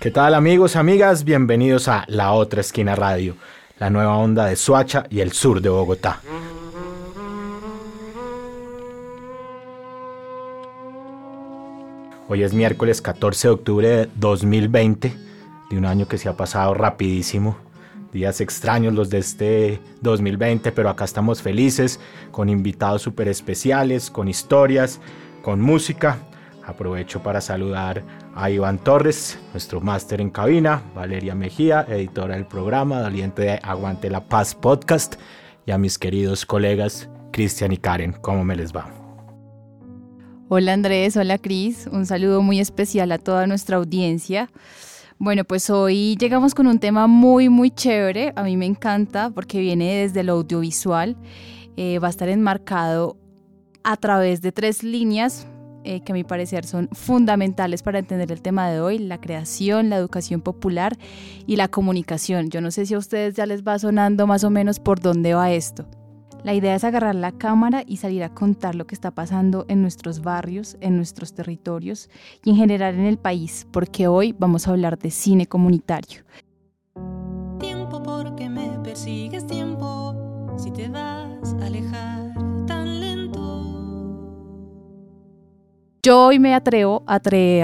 ¿Qué 0.00 0.10
tal 0.10 0.32
amigos, 0.32 0.76
amigas? 0.76 1.24
Bienvenidos 1.24 1.86
a 1.86 2.06
La 2.08 2.32
Otra 2.32 2.62
Esquina 2.62 2.96
Radio, 2.96 3.36
la 3.78 3.90
nueva 3.90 4.16
onda 4.16 4.46
de 4.46 4.56
Suacha 4.56 5.04
y 5.10 5.20
el 5.20 5.32
sur 5.32 5.60
de 5.60 5.68
Bogotá. 5.68 6.22
Hoy 12.28 12.42
es 12.42 12.54
miércoles 12.54 13.02
14 13.02 13.48
de 13.48 13.52
octubre 13.52 13.88
de 13.88 14.08
2020, 14.14 15.12
de 15.68 15.76
un 15.76 15.84
año 15.84 16.08
que 16.08 16.16
se 16.16 16.30
ha 16.30 16.32
pasado 16.34 16.72
rapidísimo. 16.72 17.58
Días 18.10 18.40
extraños 18.40 18.94
los 18.94 19.10
de 19.10 19.18
este 19.18 19.80
2020, 20.00 20.72
pero 20.72 20.88
acá 20.88 21.04
estamos 21.04 21.42
felices, 21.42 22.00
con 22.30 22.48
invitados 22.48 23.02
súper 23.02 23.28
especiales, 23.28 24.10
con 24.10 24.28
historias, 24.28 24.98
con 25.42 25.60
música. 25.60 26.16
Aprovecho 26.64 27.22
para 27.22 27.42
saludar 27.42 28.02
a 28.34 28.50
Iván 28.50 28.78
Torres, 28.78 29.38
nuestro 29.52 29.80
máster 29.80 30.20
en 30.20 30.30
cabina, 30.30 30.82
Valeria 30.94 31.34
Mejía, 31.34 31.84
editora 31.88 32.34
del 32.34 32.46
programa, 32.46 33.00
doliente 33.00 33.42
de 33.42 33.60
Aguante 33.62 34.10
la 34.10 34.24
Paz 34.24 34.54
Podcast, 34.54 35.16
y 35.66 35.72
a 35.72 35.78
mis 35.78 35.98
queridos 35.98 36.46
colegas 36.46 37.08
Cristian 37.32 37.72
y 37.72 37.76
Karen, 37.76 38.12
¿cómo 38.20 38.44
me 38.44 38.56
les 38.56 38.74
va? 38.74 38.88
Hola 40.48 40.72
Andrés, 40.72 41.16
hola 41.16 41.38
Cris, 41.38 41.88
un 41.90 42.06
saludo 42.06 42.42
muy 42.42 42.60
especial 42.60 43.12
a 43.12 43.18
toda 43.18 43.46
nuestra 43.46 43.76
audiencia. 43.76 44.50
Bueno, 45.18 45.44
pues 45.44 45.68
hoy 45.68 46.16
llegamos 46.18 46.54
con 46.54 46.66
un 46.66 46.78
tema 46.78 47.06
muy, 47.06 47.48
muy 47.48 47.70
chévere, 47.70 48.32
a 48.36 48.42
mí 48.42 48.56
me 48.56 48.66
encanta 48.66 49.30
porque 49.30 49.60
viene 49.60 50.02
desde 50.02 50.24
lo 50.24 50.32
audiovisual, 50.32 51.16
eh, 51.76 51.98
va 51.98 52.06
a 52.06 52.10
estar 52.10 52.28
enmarcado 52.28 53.16
a 53.84 53.96
través 53.96 54.40
de 54.40 54.52
tres 54.52 54.82
líneas 54.82 55.46
eh, 55.84 56.00
que 56.00 56.12
a 56.12 56.14
mi 56.14 56.24
parecer 56.24 56.66
son 56.66 56.88
fundamentales 56.92 57.82
para 57.82 57.98
entender 57.98 58.30
el 58.32 58.42
tema 58.42 58.70
de 58.70 58.80
hoy, 58.80 58.98
la 58.98 59.20
creación, 59.20 59.90
la 59.90 59.96
educación 59.96 60.40
popular 60.40 60.96
y 61.46 61.56
la 61.56 61.68
comunicación. 61.68 62.50
Yo 62.50 62.60
no 62.60 62.70
sé 62.70 62.86
si 62.86 62.94
a 62.94 62.98
ustedes 62.98 63.34
ya 63.34 63.46
les 63.46 63.62
va 63.62 63.78
sonando 63.78 64.26
más 64.26 64.44
o 64.44 64.50
menos 64.50 64.78
por 64.78 65.00
dónde 65.00 65.34
va 65.34 65.50
esto. 65.52 65.86
La 66.42 66.54
idea 66.54 66.74
es 66.74 66.84
agarrar 66.84 67.14
la 67.14 67.32
cámara 67.32 67.84
y 67.86 67.98
salir 67.98 68.22
a 68.24 68.32
contar 68.32 68.74
lo 68.74 68.86
que 68.86 68.94
está 68.94 69.10
pasando 69.10 69.66
en 69.68 69.82
nuestros 69.82 70.22
barrios, 70.22 70.78
en 70.80 70.96
nuestros 70.96 71.34
territorios 71.34 72.08
y 72.44 72.50
en 72.50 72.56
general 72.56 72.94
en 72.94 73.04
el 73.04 73.18
país, 73.18 73.66
porque 73.70 74.08
hoy 74.08 74.34
vamos 74.38 74.66
a 74.66 74.70
hablar 74.70 74.98
de 74.98 75.10
cine 75.10 75.46
comunitario. 75.46 76.22
Tiempo 77.58 78.02
porque 78.02 78.48
me 78.48 78.78
persigues 78.82 79.46
tiempo, 79.46 79.69
Yo 86.02 86.26
hoy 86.26 86.38
me 86.38 86.54
atrevo 86.54 87.02
a, 87.06 87.20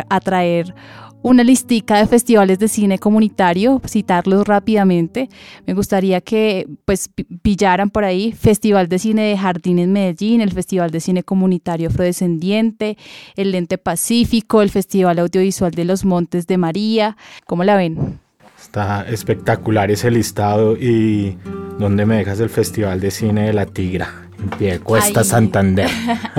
a 0.09 0.21
traer 0.21 0.75
una 1.23 1.43
listica 1.43 1.99
de 1.99 2.07
festivales 2.07 2.59
de 2.59 2.69
cine 2.69 2.99
comunitario, 2.99 3.81
citarlos 3.87 4.47
rápidamente. 4.47 5.29
Me 5.67 5.75
gustaría 5.75 6.21
que 6.21 6.69
pues 6.85 7.11
pillaran 7.43 7.91
por 7.91 8.05
ahí 8.05 8.33
Festival 8.33 8.89
de 8.89 8.99
Cine 8.99 9.23
de 9.23 9.37
Jardín 9.37 9.79
en 9.79 9.93
Medellín, 9.93 10.41
el 10.41 10.53
Festival 10.53 10.91
de 10.91 11.01
Cine 11.01 11.25
Comunitario 11.25 11.89
Afrodescendiente, 11.89 12.97
el 13.35 13.53
Lente 13.53 13.77
Pacífico, 13.77 14.63
el 14.63 14.71
Festival 14.71 15.19
Audiovisual 15.19 15.73
de 15.73 15.85
los 15.85 16.05
Montes 16.05 16.47
de 16.47 16.59
María. 16.59 17.17
¿Cómo 17.47 17.65
la 17.65 17.75
ven? 17.77 18.21
Está 18.61 19.05
espectacular 19.09 19.91
ese 19.91 20.11
listado 20.11 20.77
y 20.77 21.37
¿dónde 21.79 22.07
me 22.07 22.17
dejas 22.19 22.39
el 22.39 22.51
Festival 22.51 23.01
de 23.01 23.11
Cine 23.11 23.47
de 23.47 23.53
la 23.53 23.67
Tigra? 23.67 24.29
En 24.39 24.51
pie 24.51 24.79
Cuesta 24.79 25.25
Santander. 25.25 25.91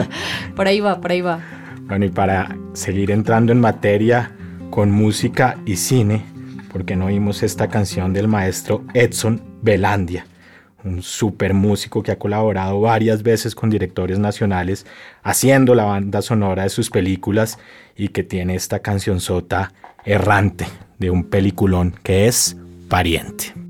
por 0.56 0.68
ahí 0.68 0.80
va, 0.80 1.02
por 1.02 1.12
ahí 1.12 1.22
va. 1.22 1.42
Bueno, 1.88 2.06
y 2.06 2.10
para 2.10 2.56
seguir 2.74 3.12
entrando 3.12 3.52
en 3.52 3.62
materia, 3.62 4.32
con 4.70 4.92
música 4.92 5.58
y 5.66 5.78
cine, 5.78 6.24
porque 6.72 6.96
no 6.96 7.06
oímos 7.06 7.44
esta 7.44 7.70
canción 7.70 8.14
del 8.14 8.28
maestro 8.28 8.84
Edson 8.94 9.42
Belandia, 9.62 10.28
un 10.84 11.02
super 11.02 11.54
músico 11.54 12.04
que 12.04 12.12
ha 12.12 12.20
colaborado 12.20 12.82
varias 12.82 13.24
veces 13.24 13.56
con 13.56 13.70
directores 13.70 14.20
nacionales 14.20 14.86
haciendo 15.24 15.76
la 15.76 15.86
banda 15.86 16.22
sonora 16.22 16.64
de 16.64 16.70
sus 16.70 16.90
películas 16.90 17.58
y 17.96 18.10
que 18.10 18.24
tiene 18.24 18.56
esta 18.56 18.80
canción 18.80 19.20
sota 19.20 19.72
errante 20.06 20.68
de 21.00 21.10
un 21.10 21.24
peliculón 21.24 21.94
que 22.04 22.28
es 22.28 22.58
Pariente. 22.90 23.67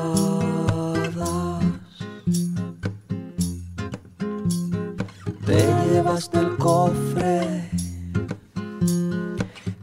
Te 5.46 5.60
llevaste 5.90 6.40
el 6.40 6.58
cofre 6.58 7.70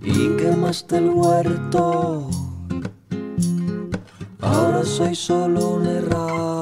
y 0.02 0.36
quemaste 0.36 0.98
el 0.98 1.10
huerto. 1.10 2.28
Ahora 4.40 4.84
soy 4.84 5.14
solo 5.14 5.70
un 5.70 5.86
error. 5.86 6.53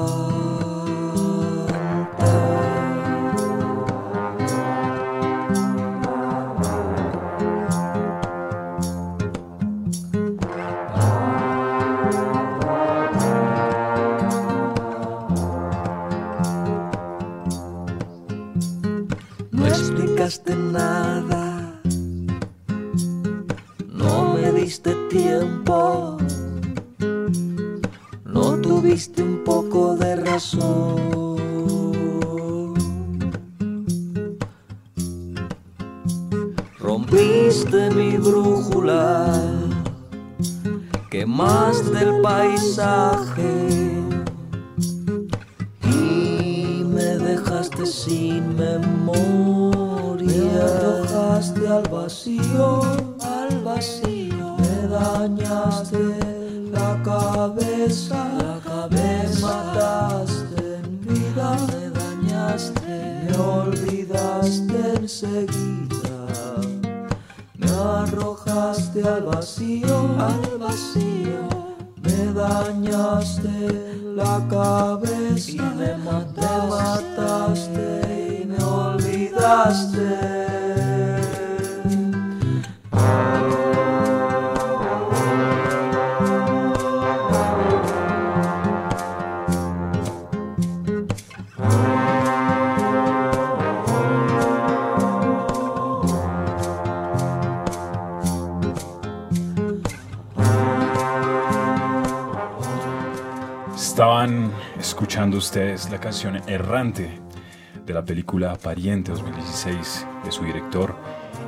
Escuchando 104.93 105.37
ustedes 105.37 105.89
la 105.89 105.99
canción 105.99 106.39
Errante 106.45 107.09
de 107.83 107.93
la 107.95 108.05
película 108.05 108.55
Pariente 108.55 109.09
2016 109.09 110.05
de 110.23 110.31
su 110.31 110.45
director 110.45 110.95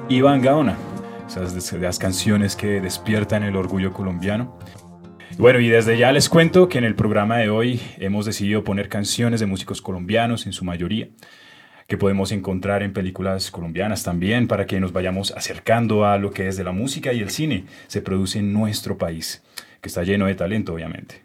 Iván 0.09 0.41
Gaona. 0.41 0.75
Esas 1.27 1.99
canciones 1.99 2.55
que 2.55 2.81
despiertan 2.81 3.43
el 3.43 3.55
orgullo 3.55 3.93
colombiano. 3.93 4.57
Bueno, 5.37 5.59
y 5.59 5.67
desde 5.67 5.95
ya 5.95 6.11
les 6.11 6.27
cuento 6.27 6.67
que 6.67 6.79
en 6.79 6.85
el 6.85 6.95
programa 6.95 7.37
de 7.37 7.51
hoy 7.51 7.79
hemos 7.99 8.25
decidido 8.25 8.63
poner 8.63 8.89
canciones 8.89 9.41
de 9.41 9.45
músicos 9.45 9.79
colombianos 9.79 10.47
en 10.47 10.51
su 10.51 10.65
mayoría, 10.65 11.09
que 11.85 11.99
podemos 11.99 12.31
encontrar 12.31 12.81
en 12.81 12.93
películas 12.93 13.51
colombianas 13.51 14.03
también, 14.03 14.47
para 14.47 14.65
que 14.65 14.79
nos 14.79 14.91
vayamos 14.91 15.29
acercando 15.37 16.03
a 16.03 16.17
lo 16.17 16.31
que 16.31 16.47
es 16.47 16.57
de 16.57 16.63
la 16.63 16.71
música 16.71 17.13
y 17.13 17.19
el 17.19 17.29
cine 17.29 17.65
se 17.85 18.01
produce 18.01 18.39
en 18.39 18.53
nuestro 18.53 18.97
país, 18.97 19.43
que 19.81 19.89
está 19.89 20.01
lleno 20.01 20.25
de 20.25 20.33
talento, 20.33 20.73
obviamente. 20.73 21.24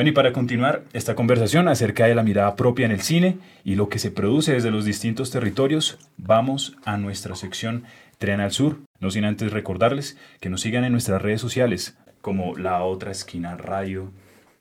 Bueno, 0.00 0.12
y 0.12 0.14
para 0.14 0.32
continuar 0.32 0.84
esta 0.94 1.14
conversación 1.14 1.68
acerca 1.68 2.06
de 2.06 2.14
la 2.14 2.22
mirada 2.22 2.56
propia 2.56 2.86
en 2.86 2.90
el 2.90 3.02
cine 3.02 3.36
y 3.64 3.74
lo 3.74 3.90
que 3.90 3.98
se 3.98 4.10
produce 4.10 4.54
desde 4.54 4.70
los 4.70 4.86
distintos 4.86 5.30
territorios, 5.30 5.98
vamos 6.16 6.74
a 6.86 6.96
nuestra 6.96 7.36
sección 7.36 7.84
Tren 8.16 8.40
al 8.40 8.50
Sur, 8.50 8.78
no 8.98 9.10
sin 9.10 9.26
antes 9.26 9.52
recordarles 9.52 10.16
que 10.40 10.48
nos 10.48 10.62
sigan 10.62 10.84
en 10.84 10.92
nuestras 10.92 11.20
redes 11.20 11.42
sociales, 11.42 11.98
como 12.22 12.56
La 12.56 12.82
Otra 12.82 13.10
Esquina 13.10 13.58
Radio 13.58 14.10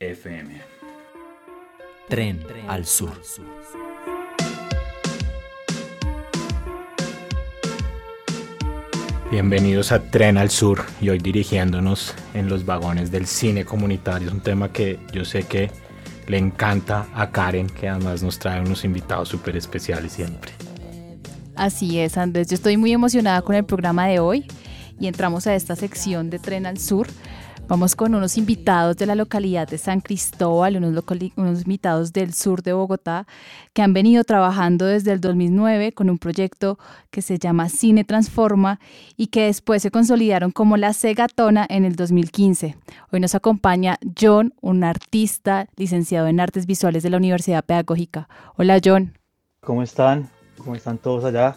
FM. 0.01 0.55
Tren 2.09 2.45
al 2.67 2.85
Sur. 2.85 3.21
Bienvenidos 9.31 9.91
a 9.91 9.99
Tren 9.99 10.39
al 10.39 10.49
Sur 10.49 10.83
y 10.99 11.09
hoy 11.09 11.19
dirigiéndonos 11.19 12.15
en 12.33 12.49
los 12.49 12.65
vagones 12.65 13.11
del 13.11 13.27
cine 13.27 13.63
comunitario. 13.63 14.29
Es 14.29 14.33
un 14.33 14.41
tema 14.41 14.73
que 14.73 14.99
yo 15.13 15.23
sé 15.23 15.43
que 15.43 15.69
le 16.25 16.39
encanta 16.39 17.05
a 17.13 17.29
Karen, 17.29 17.67
que 17.67 17.87
además 17.87 18.23
nos 18.23 18.39
trae 18.39 18.59
unos 18.59 18.83
invitados 18.85 19.29
súper 19.29 19.55
especiales 19.55 20.13
siempre. 20.13 20.51
Así 21.55 21.99
es, 21.99 22.17
Andrés. 22.17 22.47
Yo 22.47 22.55
estoy 22.55 22.75
muy 22.77 22.91
emocionada 22.91 23.43
con 23.43 23.55
el 23.55 23.65
programa 23.65 24.07
de 24.07 24.19
hoy 24.19 24.45
y 24.99 25.05
entramos 25.05 25.45
a 25.45 25.53
esta 25.53 25.75
sección 25.75 26.31
de 26.31 26.39
Tren 26.39 26.65
al 26.65 26.79
Sur 26.79 27.05
Vamos 27.69 27.95
con 27.95 28.15
unos 28.15 28.35
invitados 28.39 28.97
de 28.97 29.05
la 29.05 29.13
localidad 29.13 29.67
de 29.67 29.77
San 29.77 30.01
Cristóbal, 30.01 30.77
unos, 30.77 31.03
unos, 31.35 31.61
invitados 31.61 32.11
del 32.11 32.33
sur 32.33 32.63
de 32.63 32.73
Bogotá, 32.73 33.27
que 33.73 33.83
han 33.83 33.93
venido 33.93 34.23
trabajando 34.23 34.87
desde 34.87 35.11
el 35.11 35.21
2009 35.21 35.91
con 35.91 36.09
un 36.09 36.17
proyecto 36.17 36.79
que 37.11 37.21
se 37.21 37.37
llama 37.37 37.69
Cine 37.69 38.03
Transforma 38.03 38.79
y 39.17 39.27
que 39.27 39.43
después 39.43 39.83
se 39.83 39.91
consolidaron 39.91 40.49
como 40.49 40.77
La 40.77 40.93
Segatona 40.93 41.67
en 41.69 41.85
el 41.85 41.95
2015. 41.95 42.75
Hoy 43.11 43.19
nos 43.19 43.35
acompaña 43.35 43.99
John, 44.19 44.55
un 44.61 44.83
artista 44.83 45.67
licenciado 45.75 46.25
en 46.25 46.39
Artes 46.39 46.65
Visuales 46.65 47.03
de 47.03 47.11
la 47.11 47.17
Universidad 47.17 47.63
Pedagógica. 47.63 48.27
Hola 48.55 48.79
John. 48.83 49.15
¿Cómo 49.61 49.83
están? 49.83 50.27
¿Cómo 50.57 50.73
están 50.73 50.97
todos 50.97 51.23
allá? 51.23 51.55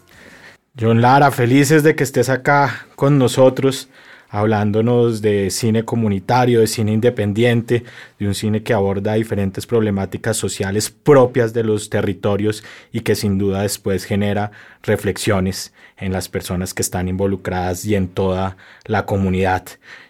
John 0.79 1.01
Lara, 1.01 1.31
felices 1.31 1.83
de 1.83 1.97
que 1.97 2.05
estés 2.05 2.29
acá 2.29 2.87
con 2.97 3.17
nosotros 3.17 3.89
hablándonos 4.33 5.21
de 5.21 5.51
cine 5.51 5.85
comunitario, 5.85 6.61
de 6.61 6.67
cine 6.67 6.93
independiente, 6.93 7.85
de 8.19 8.27
un 8.27 8.35
cine 8.35 8.63
que 8.63 8.73
aborda 8.73 9.13
diferentes 9.13 9.67
problemáticas 9.67 10.39
sociales 10.39 10.89
propias 10.89 11.53
de 11.53 11.63
los 11.63 11.91
territorios 11.91 12.65
y 12.93 13.01
que 13.01 13.15
sin 13.15 13.37
duda 13.37 13.61
después 13.61 14.05
genera 14.05 14.51
reflexiones 14.83 15.75
en 15.99 16.13
las 16.13 16.31
personas 16.31 16.73
que 16.73 16.81
están 16.81 17.09
involucradas 17.09 17.85
y 17.85 17.95
en 17.95 18.09
toda 18.09 18.57
la 18.87 19.05
comunidad. 19.05 19.67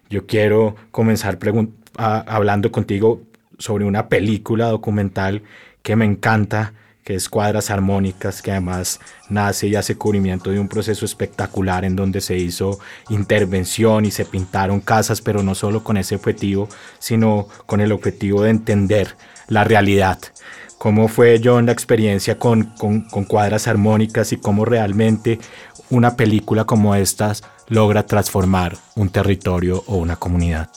Yo 0.09 0.25
quiero 0.25 0.77
comenzar 0.93 1.41
hablando 1.97 2.71
contigo 2.71 3.23
sobre 3.59 3.85
una 3.85 4.09
película 4.09 4.69
documental 4.69 5.43
que 5.83 5.97
me 5.97 6.05
encanta, 6.05 6.75
que 7.05 7.15
es 7.15 7.29
Cuadras 7.29 7.71
Armónicas, 7.71 8.43
que 8.43 8.53
además 8.53 9.01
nace 9.29 9.67
y 9.67 9.75
hace 9.75 9.97
cubrimiento 9.97 10.51
de 10.51 10.61
un 10.61 10.69
proceso 10.69 11.05
espectacular 11.05 11.85
en 11.85 11.97
donde 11.97 12.21
se 12.21 12.37
hizo 12.37 12.79
intervención 13.09 14.05
y 14.05 14.11
se 14.11 14.25
pintaron 14.25 14.81
casas, 14.81 15.21
pero 15.21 15.43
no 15.43 15.55
solo 15.55 15.83
con 15.83 15.97
ese 15.97 16.15
objetivo, 16.15 16.69
sino 16.99 17.49
con 17.67 17.81
el 17.81 17.93
objetivo 17.93 18.43
de 18.43 18.51
entender 18.51 19.17
la 19.49 19.65
realidad. 19.65 20.19
¿Cómo 20.79 21.07
fue, 21.07 21.41
John, 21.43 21.67
la 21.67 21.73
experiencia 21.73 22.39
con, 22.39 22.75
con, 22.77 23.25
Cuadras 23.25 23.69
Armónicas 23.69 24.33
y 24.33 24.37
cómo 24.37 24.65
realmente 24.65 25.39
una 25.91 26.17
película 26.17 26.65
como 26.65 26.95
estas 26.97 27.45
logra 27.69 28.05
transformar 28.05 28.77
un 28.97 29.09
territorio 29.09 29.85
o 29.87 29.97
una 29.97 30.17
comunidad? 30.17 30.71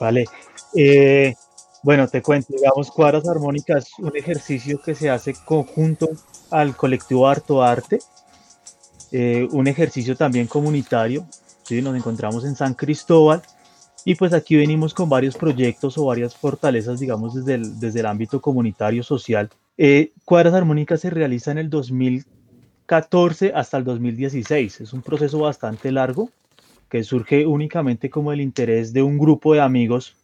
Vale. 0.00 0.24
Eh, 0.76 1.34
bueno, 1.84 2.08
te 2.08 2.22
cuento, 2.22 2.54
digamos, 2.56 2.90
Cuadras 2.90 3.28
Armónicas, 3.28 3.90
un 3.98 4.16
ejercicio 4.16 4.80
que 4.80 4.94
se 4.94 5.10
hace 5.10 5.34
conjunto 5.44 6.08
al 6.50 6.74
colectivo 6.74 7.28
Harto 7.28 7.62
Arte, 7.62 7.98
eh, 9.12 9.46
un 9.52 9.66
ejercicio 9.66 10.16
también 10.16 10.46
comunitario, 10.46 11.26
¿sí? 11.62 11.82
nos 11.82 11.94
encontramos 11.94 12.46
en 12.46 12.56
San 12.56 12.72
Cristóbal 12.72 13.42
y 14.02 14.14
pues 14.14 14.32
aquí 14.32 14.56
venimos 14.56 14.94
con 14.94 15.10
varios 15.10 15.36
proyectos 15.36 15.98
o 15.98 16.06
varias 16.06 16.34
fortalezas, 16.34 17.00
digamos, 17.00 17.34
desde 17.34 17.52
el, 17.56 17.78
desde 17.78 18.00
el 18.00 18.06
ámbito 18.06 18.40
comunitario 18.40 19.02
social. 19.02 19.50
Eh, 19.76 20.12
Cuadras 20.24 20.54
Armónicas 20.54 21.02
se 21.02 21.10
realiza 21.10 21.50
en 21.50 21.58
el 21.58 21.68
2014 21.68 23.52
hasta 23.54 23.76
el 23.76 23.84
2016, 23.84 24.80
es 24.80 24.92
un 24.94 25.02
proceso 25.02 25.38
bastante 25.38 25.92
largo 25.92 26.30
que 26.88 27.04
surge 27.04 27.46
únicamente 27.46 28.08
como 28.08 28.32
el 28.32 28.40
interés 28.40 28.94
de 28.94 29.02
un 29.02 29.18
grupo 29.18 29.52
de 29.52 29.60
amigos 29.60 30.16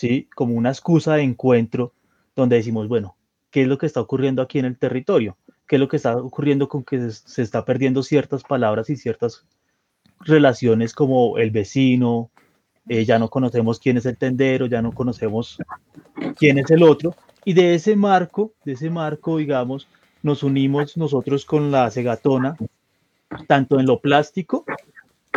¿sí? 0.00 0.28
Como 0.34 0.54
una 0.54 0.70
excusa 0.70 1.16
de 1.16 1.22
encuentro 1.22 1.92
donde 2.34 2.56
decimos, 2.56 2.88
bueno, 2.88 3.16
¿qué 3.50 3.62
es 3.62 3.68
lo 3.68 3.76
que 3.76 3.84
está 3.84 4.00
ocurriendo 4.00 4.40
aquí 4.40 4.58
en 4.58 4.64
el 4.64 4.78
territorio? 4.78 5.36
¿Qué 5.66 5.76
es 5.76 5.80
lo 5.80 5.88
que 5.88 5.98
está 5.98 6.16
ocurriendo 6.16 6.68
con 6.68 6.84
que 6.84 7.10
se 7.10 7.42
está 7.42 7.66
perdiendo 7.66 8.02
ciertas 8.02 8.42
palabras 8.42 8.88
y 8.88 8.96
ciertas 8.96 9.44
relaciones 10.20 10.94
como 10.94 11.36
el 11.36 11.50
vecino, 11.50 12.30
eh, 12.88 13.04
ya 13.04 13.18
no 13.18 13.28
conocemos 13.28 13.78
quién 13.78 13.98
es 13.98 14.06
el 14.06 14.16
tendero, 14.16 14.66
ya 14.66 14.80
no 14.80 14.92
conocemos 14.92 15.58
quién 16.36 16.58
es 16.58 16.70
el 16.70 16.82
otro, 16.82 17.14
y 17.44 17.52
de 17.52 17.74
ese 17.74 17.94
marco, 17.94 18.52
de 18.64 18.72
ese 18.72 18.88
marco, 18.88 19.36
digamos, 19.36 19.86
nos 20.22 20.42
unimos 20.42 20.96
nosotros 20.96 21.44
con 21.44 21.70
la 21.70 21.90
Segatona, 21.90 22.56
tanto 23.46 23.78
en 23.78 23.86
lo 23.86 24.00
plástico 24.00 24.64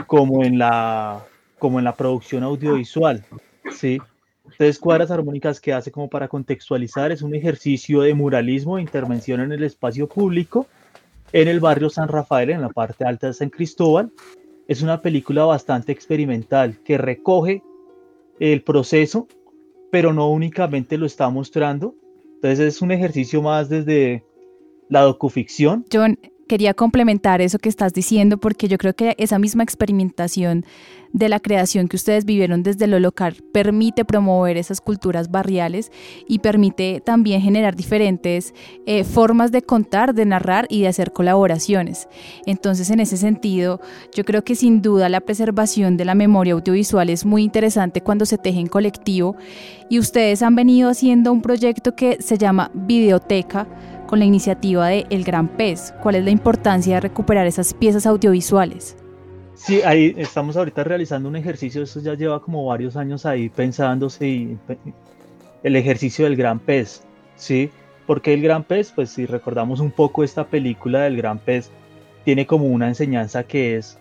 como 0.07 0.43
en 0.43 0.57
la, 0.57 1.25
como 1.59 1.79
en 1.79 1.85
la 1.85 1.95
producción 1.95 2.43
audiovisual, 2.43 3.25
¿sí? 3.71 3.99
Entonces, 4.53 4.79
cuadras 4.79 5.11
armónicas 5.11 5.59
que 5.59 5.73
hace 5.73 5.91
como 5.91 6.09
para 6.09 6.27
contextualizar 6.27 7.11
es 7.11 7.21
un 7.21 7.35
ejercicio 7.35 8.01
de 8.01 8.13
muralismo 8.13 8.77
e 8.77 8.81
intervención 8.81 9.41
en 9.41 9.51
el 9.51 9.63
espacio 9.63 10.07
público 10.07 10.67
en 11.33 11.47
el 11.47 11.59
barrio 11.59 11.89
San 11.89 12.07
Rafael, 12.07 12.51
en 12.51 12.61
la 12.61 12.69
parte 12.69 13.03
alta 13.03 13.27
de 13.27 13.33
San 13.33 13.49
Cristóbal. 13.49 14.11
Es 14.67 14.81
una 14.81 15.01
película 15.01 15.43
bastante 15.43 15.91
experimental 15.91 16.79
que 16.85 16.97
recoge 16.97 17.63
el 18.39 18.61
proceso, 18.61 19.27
pero 19.91 20.13
no 20.13 20.29
únicamente 20.29 20.97
lo 20.97 21.05
está 21.05 21.29
mostrando. 21.29 21.95
Entonces 22.35 22.59
es 22.59 22.81
un 22.81 22.91
ejercicio 22.91 23.41
más 23.41 23.67
desde 23.67 24.23
la 24.89 25.01
docuficción. 25.01 25.83
Quería 26.47 26.73
complementar 26.73 27.41
eso 27.41 27.59
que 27.59 27.69
estás 27.69 27.93
diciendo 27.93 28.37
porque 28.37 28.67
yo 28.67 28.77
creo 28.77 28.95
que 28.95 29.15
esa 29.17 29.39
misma 29.39 29.63
experimentación 29.63 30.65
de 31.13 31.29
la 31.29 31.39
creación 31.39 31.87
que 31.87 31.95
ustedes 31.95 32.25
vivieron 32.25 32.63
desde 32.63 32.87
lo 32.87 32.99
local 32.99 33.37
permite 33.53 34.03
promover 34.03 34.57
esas 34.57 34.81
culturas 34.81 35.29
barriales 35.29 35.91
y 36.27 36.39
permite 36.39 37.01
también 37.05 37.39
generar 37.41 37.75
diferentes 37.75 38.53
eh, 38.87 39.03
formas 39.03 39.51
de 39.51 39.61
contar, 39.61 40.15
de 40.15 40.25
narrar 40.25 40.65
y 40.69 40.81
de 40.81 40.87
hacer 40.87 41.13
colaboraciones. 41.13 42.07
Entonces, 42.47 42.89
en 42.89 42.99
ese 42.99 43.17
sentido, 43.17 43.79
yo 44.15 44.25
creo 44.25 44.43
que 44.43 44.55
sin 44.55 44.81
duda 44.81 45.07
la 45.07 45.21
preservación 45.21 45.97
de 45.97 46.05
la 46.05 46.15
memoria 46.15 46.53
audiovisual 46.53 47.09
es 47.09 47.25
muy 47.25 47.43
interesante 47.43 48.01
cuando 48.01 48.25
se 48.25 48.39
teje 48.39 48.59
en 48.59 48.67
colectivo 48.67 49.35
y 49.89 49.99
ustedes 49.99 50.41
han 50.41 50.55
venido 50.55 50.89
haciendo 50.89 51.31
un 51.31 51.43
proyecto 51.43 51.95
que 51.95 52.17
se 52.21 52.39
llama 52.39 52.71
Videoteca 52.73 53.67
con 54.07 54.19
la 54.19 54.25
iniciativa 54.25 54.87
de 54.87 55.05
El 55.09 55.23
Gran 55.23 55.47
Pez. 55.47 55.93
¿Cuál 56.01 56.15
es 56.15 56.23
la 56.23 56.31
importancia 56.31 56.95
de 56.95 57.01
recuperar 57.01 57.47
esas 57.47 57.73
piezas 57.73 58.05
audiovisuales? 58.05 58.97
Sí, 59.55 59.81
ahí 59.83 60.13
estamos 60.17 60.57
ahorita 60.57 60.83
realizando 60.83 61.29
un 61.29 61.35
ejercicio, 61.35 61.83
eso 61.83 61.99
ya 61.99 62.15
lleva 62.15 62.41
como 62.41 62.65
varios 62.65 62.95
años 62.97 63.25
ahí 63.25 63.49
pensándose 63.49 64.57
el 65.63 65.75
ejercicio 65.75 66.25
del 66.25 66.35
gran 66.35 66.59
pez, 66.59 67.03
¿sí? 67.35 67.69
Porque 68.05 68.33
el 68.33 68.41
gran 68.41 68.63
pez, 68.63 68.91
pues 68.91 69.11
si 69.11 69.25
recordamos 69.25 69.79
un 69.79 69.91
poco 69.91 70.23
esta 70.23 70.45
película 70.45 71.03
del 71.03 71.17
gran 71.17 71.39
pez, 71.39 71.69
tiene 72.25 72.45
como 72.45 72.65
una 72.65 72.87
enseñanza 72.87 73.43
que 73.43 73.77
es, 73.77 73.97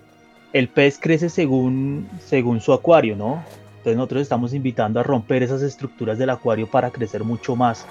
el 0.53 0.69
pez 0.69 0.99
crece 1.01 1.29
según, 1.29 2.09
según 2.25 2.61
su 2.61 2.73
acuario, 2.73 3.15
¿no? 3.15 3.43
Entonces 3.79 3.97
nosotros 3.97 4.23
estamos 4.23 4.55
invitando 4.55 5.01
a 5.01 5.03
romper 5.03 5.43
esas 5.43 5.63
estructuras 5.63 6.19
del 6.19 6.31
acuario 6.31 6.69
para 6.69 6.91
crecer 6.91 7.25
mucho 7.25 7.57
más. 7.57 7.87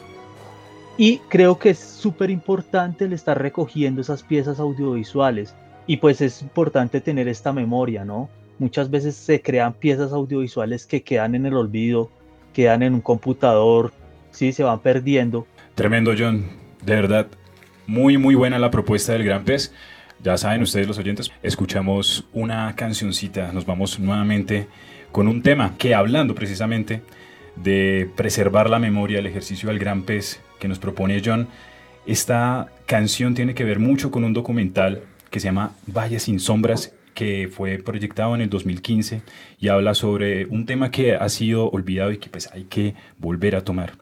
Y 0.97 1.19
creo 1.29 1.57
que 1.57 1.71
es 1.71 1.79
súper 1.79 2.29
importante 2.29 3.05
el 3.05 3.13
estar 3.13 3.41
recogiendo 3.41 4.01
esas 4.01 4.23
piezas 4.23 4.59
audiovisuales 4.59 5.55
y 5.87 5.97
pues 5.97 6.21
es 6.21 6.41
importante 6.41 7.01
tener 7.01 7.27
esta 7.27 7.51
memoria, 7.51 8.05
¿no? 8.05 8.29
Muchas 8.59 8.91
veces 8.91 9.15
se 9.15 9.41
crean 9.41 9.73
piezas 9.73 10.11
audiovisuales 10.11 10.85
que 10.85 11.01
quedan 11.01 11.33
en 11.33 11.45
el 11.47 11.55
olvido 11.55 12.09
quedan 12.51 12.83
en 12.83 12.93
un 12.93 13.01
computador, 13.01 13.91
sí, 14.31 14.51
se 14.51 14.63
van 14.63 14.79
perdiendo. 14.79 15.47
Tremendo, 15.75 16.13
John. 16.17 16.45
De 16.83 16.95
verdad, 16.95 17.27
muy, 17.87 18.17
muy 18.17 18.35
buena 18.35 18.59
la 18.59 18.71
propuesta 18.71 19.13
del 19.13 19.23
Gran 19.23 19.43
Pez. 19.43 19.73
Ya 20.23 20.37
saben 20.37 20.61
ustedes 20.61 20.87
los 20.87 20.99
oyentes, 20.99 21.31
escuchamos 21.41 22.27
una 22.31 22.75
cancioncita, 22.75 23.51
nos 23.51 23.65
vamos 23.65 23.99
nuevamente 23.99 24.67
con 25.11 25.27
un 25.27 25.41
tema 25.41 25.75
que 25.79 25.95
hablando 25.95 26.35
precisamente 26.35 27.01
de 27.55 28.07
preservar 28.15 28.69
la 28.69 28.77
memoria, 28.77 29.17
el 29.17 29.25
ejercicio 29.25 29.69
del 29.69 29.79
Gran 29.79 30.03
Pez 30.03 30.39
que 30.61 30.69
nos 30.69 30.79
propone 30.79 31.21
John, 31.25 31.49
esta 32.05 32.67
canción 32.85 33.33
tiene 33.33 33.53
que 33.53 33.65
ver 33.65 33.79
mucho 33.79 34.11
con 34.11 34.23
un 34.23 34.31
documental 34.31 35.01
que 35.29 35.39
se 35.39 35.47
llama 35.47 35.73
Valle 35.87 36.19
sin 36.19 36.39
Sombras, 36.39 36.93
que 37.13 37.49
fue 37.51 37.79
proyectado 37.79 38.35
en 38.35 38.41
el 38.41 38.49
2015 38.49 39.21
y 39.59 39.67
habla 39.67 39.93
sobre 39.93 40.45
un 40.45 40.65
tema 40.65 40.91
que 40.91 41.15
ha 41.15 41.27
sido 41.29 41.69
olvidado 41.69 42.11
y 42.11 42.17
que 42.17 42.29
pues 42.29 42.49
hay 42.53 42.65
que 42.65 42.95
volver 43.17 43.55
a 43.55 43.63
tomar. 43.63 43.93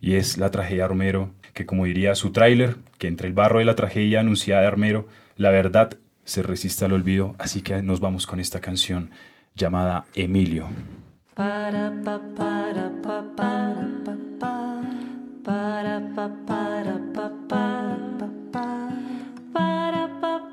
Y 0.00 0.14
es 0.14 0.38
la 0.38 0.50
tragedia 0.50 0.86
Romero, 0.86 1.30
que 1.54 1.66
como 1.66 1.86
diría 1.86 2.14
su 2.14 2.30
tráiler, 2.30 2.76
que 2.98 3.08
entre 3.08 3.28
el 3.28 3.34
barro 3.34 3.58
de 3.58 3.64
la 3.64 3.74
tragedia 3.74 4.20
anunciada 4.20 4.62
de 4.62 4.68
Armero, 4.68 5.08
la 5.36 5.50
verdad 5.50 5.98
se 6.24 6.42
resiste 6.42 6.84
al 6.84 6.92
olvido, 6.92 7.34
así 7.38 7.62
que 7.62 7.82
nos 7.82 8.00
vamos 8.00 8.26
con 8.26 8.38
esta 8.38 8.60
canción 8.60 9.10
llamada 9.54 10.04
Emilio. 10.14 10.68
Para, 11.34 11.92
pa, 12.04 12.20
para, 12.36 12.90
pa, 13.02 13.24
para, 13.36 13.88
pa, 14.38 14.82
Ba-da-ba-ba-da-ba-ba. 15.44 17.64
Ba-da-ba-ba. 19.54 20.51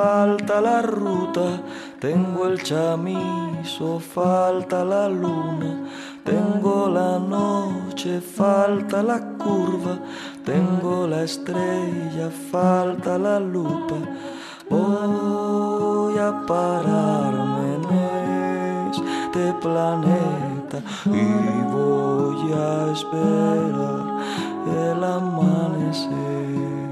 Falta 0.00 0.60
la 0.62 0.80
ruta, 0.80 1.60
tengo 1.98 2.46
el 2.46 2.62
chamizo, 2.62 4.00
falta 4.00 4.82
la 4.82 5.08
luna, 5.08 5.70
tengo 6.24 6.88
la 6.88 7.18
noche, 7.18 8.20
falta 8.20 9.02
la 9.02 9.18
curva, 9.36 9.98
tengo 10.44 11.06
la 11.06 11.22
estrella, 11.22 12.30
falta 12.50 13.18
la 13.18 13.38
lupa. 13.40 13.96
Voy 14.70 16.16
a 16.18 16.30
pararme 16.46 17.64
en 17.76 17.84
este 18.90 19.52
planeta 19.60 20.78
y 21.06 21.28
voy 21.76 22.52
a 22.52 22.92
esperar 22.92 24.02
el 24.88 25.04
amanecer. 25.04 26.89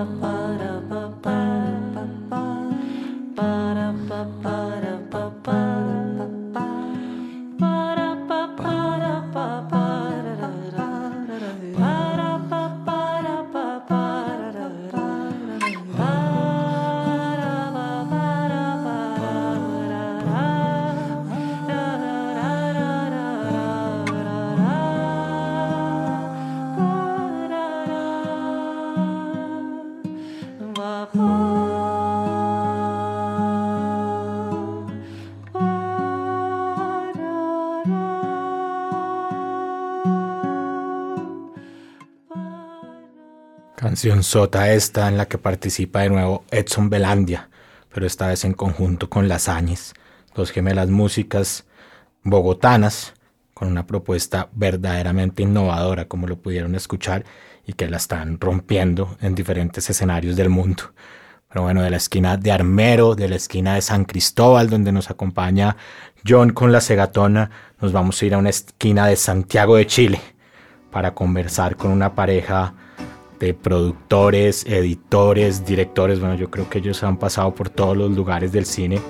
apa 0.00 0.28
Canción 44.00 44.22
sota 44.22 44.72
esta 44.72 45.08
en 45.08 45.18
la 45.18 45.28
que 45.28 45.36
participa 45.36 46.00
de 46.00 46.08
nuevo 46.08 46.42
Edson 46.50 46.88
Belandia, 46.88 47.50
pero 47.92 48.06
esta 48.06 48.28
vez 48.28 48.46
en 48.46 48.54
conjunto 48.54 49.10
con 49.10 49.28
Las 49.28 49.46
Áñez, 49.46 49.92
dos 50.34 50.52
gemelas 50.52 50.88
músicas 50.88 51.66
bogotanas 52.22 53.12
con 53.52 53.68
una 53.68 53.86
propuesta 53.86 54.48
verdaderamente 54.52 55.42
innovadora 55.42 56.06
como 56.06 56.26
lo 56.26 56.38
pudieron 56.38 56.74
escuchar 56.76 57.26
y 57.66 57.74
que 57.74 57.90
la 57.90 57.98
están 57.98 58.40
rompiendo 58.40 59.18
en 59.20 59.34
diferentes 59.34 59.90
escenarios 59.90 60.34
del 60.34 60.48
mundo. 60.48 60.94
Pero 61.50 61.64
bueno, 61.64 61.82
de 61.82 61.90
la 61.90 61.98
esquina 61.98 62.38
de 62.38 62.52
Armero, 62.52 63.14
de 63.14 63.28
la 63.28 63.36
esquina 63.36 63.74
de 63.74 63.82
San 63.82 64.06
Cristóbal, 64.06 64.70
donde 64.70 64.92
nos 64.92 65.10
acompaña 65.10 65.76
John 66.26 66.52
con 66.54 66.72
la 66.72 66.80
segatona, 66.80 67.50
nos 67.82 67.92
vamos 67.92 68.22
a 68.22 68.24
ir 68.24 68.32
a 68.32 68.38
una 68.38 68.48
esquina 68.48 69.08
de 69.08 69.16
Santiago 69.16 69.76
de 69.76 69.86
Chile 69.86 70.22
para 70.90 71.12
conversar 71.12 71.76
con 71.76 71.90
una 71.90 72.14
pareja 72.14 72.72
de 73.40 73.54
productores, 73.54 74.64
editores, 74.66 75.64
directores. 75.64 76.20
Bueno, 76.20 76.36
yo 76.36 76.50
creo 76.50 76.68
que 76.68 76.78
ellos 76.78 77.02
han 77.02 77.16
pasado 77.16 77.54
por 77.54 77.70
todos 77.70 77.96
los 77.96 78.10
lugares 78.10 78.52
del 78.52 78.66
cine, 78.66 79.00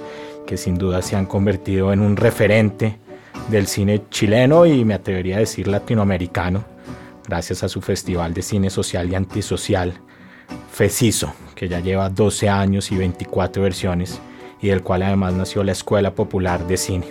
que 0.47 0.57
sin 0.57 0.79
duda 0.79 1.03
se 1.03 1.17
han 1.17 1.27
convertido 1.27 1.93
en 1.93 2.01
un 2.01 2.17
referente 2.17 2.99
del 3.51 3.67
cine 3.67 4.05
chileno 4.09 4.65
y 4.67 4.85
me 4.85 4.95
atrevería 4.95 5.37
a 5.37 5.41
decir 5.41 5.67
latinoamericano, 5.67 6.65
gracias 7.27 7.65
a 7.65 7.69
su 7.69 7.81
Festival 7.81 8.33
de 8.33 8.43
Cine 8.43 8.71
Social 8.71 9.11
y 9.11 9.17
Antisocial, 9.17 9.95
FECISO, 10.73 11.33
que 11.55 11.69
ya 11.69 11.81
lleva 11.81 12.09
12 12.09 12.49
años 12.49 12.93
y 12.93 12.97
24 12.97 13.63
versiones 13.63 14.21
y 14.63 14.69
del 14.69 14.83
cual 14.83 15.03
además 15.03 15.35
nació 15.35 15.65
la 15.65 15.73
Escuela 15.73 16.15
Popular 16.15 16.67
de 16.67 16.77
Cine. 16.77 17.07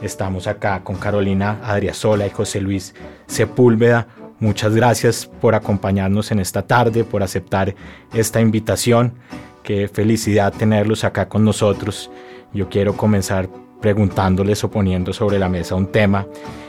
Estamos 0.00 0.46
acá 0.46 0.84
con 0.84 0.96
Carolina 0.96 1.60
Adriasola 1.64 2.26
y 2.26 2.30
José 2.30 2.60
Luis 2.60 2.94
Sepúlveda, 3.26 4.06
Muchas 4.38 4.74
gracias 4.74 5.26
por 5.40 5.54
acompañarnos 5.54 6.30
en 6.30 6.40
esta 6.40 6.62
tarde, 6.62 7.04
por 7.04 7.22
aceptar 7.22 7.74
esta 8.12 8.40
invitación. 8.40 9.14
Qué 9.62 9.88
felicidad 9.88 10.52
tenerlos 10.52 11.04
acá 11.04 11.28
con 11.28 11.44
nosotros. 11.44 12.10
Yo 12.52 12.68
quiero 12.68 12.96
comenzar 12.96 13.48
preguntándoles 13.80 14.62
o 14.64 14.70
poniendo 14.70 15.12
sobre 15.12 15.38
la 15.38 15.48
mesa 15.48 15.74
un 15.74 15.86
tema, 15.86 16.26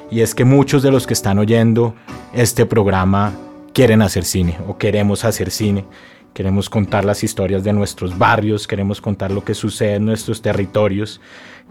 y 0.09 0.21
es 0.21 0.33
que 0.33 0.45
muchos 0.45 0.83
de 0.83 0.91
los 0.91 1.05
que 1.05 1.13
están 1.13 1.39
oyendo 1.39 1.93
este 2.33 2.65
programa 2.65 3.33
quieren 3.73 4.01
hacer 4.01 4.23
cine 4.23 4.57
o 4.67 4.77
queremos 4.77 5.25
hacer 5.25 5.51
cine. 5.51 5.85
Queremos 6.33 6.69
contar 6.69 7.03
las 7.03 7.23
historias 7.23 7.63
de 7.63 7.73
nuestros 7.73 8.17
barrios, 8.17 8.67
queremos 8.67 9.01
contar 9.01 9.31
lo 9.31 9.43
que 9.43 9.55
sucede 9.55 9.95
en 9.95 10.05
nuestros 10.05 10.41
territorios, 10.41 11.19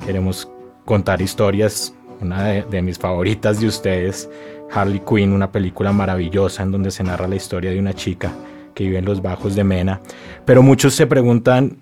queremos 0.05 0.49
contar 0.85 1.23
historias, 1.23 1.95
una 2.21 2.43
de, 2.45 2.62
de 2.62 2.83
mis 2.83 2.99
favoritas 2.99 3.61
de 3.61 3.69
ustedes, 3.69 4.29
Harley 4.73 5.01
Quinn, 5.01 5.33
una 5.33 5.51
película 5.51 5.93
maravillosa 5.93 6.63
en 6.63 6.73
donde 6.73 6.91
se 6.91 7.03
narra 7.03 7.29
la 7.29 7.37
historia 7.37 7.71
de 7.71 7.79
una 7.79 7.95
chica 7.95 8.33
que 8.75 8.85
vive 8.85 8.99
en 8.99 9.05
los 9.05 9.23
bajos 9.23 9.55
de 9.55 9.65
Mena. 9.65 10.01
Pero 10.45 10.63
muchos 10.63 10.95
se 10.95 11.07
preguntan 11.07 11.79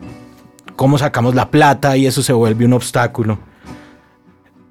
cómo 0.76 0.97
sacamos 0.99 1.35
la 1.35 1.50
plata 1.50 1.97
y 1.97 2.07
eso 2.07 2.23
se 2.23 2.33
vuelve 2.33 2.64
un 2.64 2.73
obstáculo. 2.73 3.38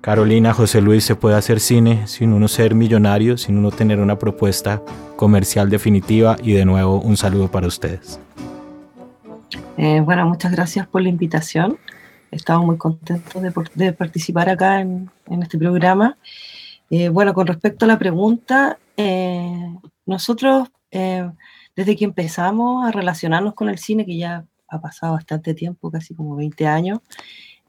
Carolina, 0.02 0.54
José 0.54 0.82
Luis, 0.82 1.06
¿se 1.06 1.16
puede 1.16 1.36
hacer 1.36 1.60
cine 1.60 2.08
sin 2.08 2.34
uno 2.34 2.48
ser 2.48 2.76
millonario, 2.76 3.38
sin 3.38 3.58
uno 3.58 3.72
tener 3.72 4.00
una 4.00 4.20
propuesta 4.20 4.82
comercial 5.16 5.70
definitiva? 5.70 6.36
Y 6.44 6.54
de 6.54 6.66
nuevo, 6.66 7.00
un 7.00 7.16
saludo 7.16 7.50
para 7.50 7.68
ustedes. 7.68 8.20
Eh, 9.78 10.02
bueno, 10.02 10.26
muchas 10.28 10.52
gracias 10.52 10.88
por 10.88 11.02
la 11.02 11.10
invitación. 11.10 11.78
Estamos 12.32 12.66
muy 12.66 12.78
contentos 12.78 13.42
de, 13.76 13.94
participar 13.94 14.50
acá 14.50 14.82
en 14.82 15.10
este 15.28 15.58
programa. 15.58 16.18
Eh, 16.90 17.10
bueno, 17.10 17.34
con 17.34 17.48
respecto 17.48 17.86
a 17.86 17.88
la 17.88 18.00
pregunta, 18.00 18.78
eh, 18.98 19.76
nosotros 20.06 20.70
eh, 20.92 21.30
desde 21.76 21.96
que 21.96 22.06
empezamos 22.06 22.86
a 22.86 22.92
relacionarnos 22.92 23.56
con 23.56 23.70
el 23.70 23.80
cine, 23.80 24.06
que 24.06 24.18
ya 24.18 24.46
ha 24.68 24.82
pasado 24.82 25.14
bastante 25.14 25.54
tiempo, 25.54 25.92
casi 25.92 26.14
como 26.14 26.36
20 26.36 26.68
años, 26.68 27.00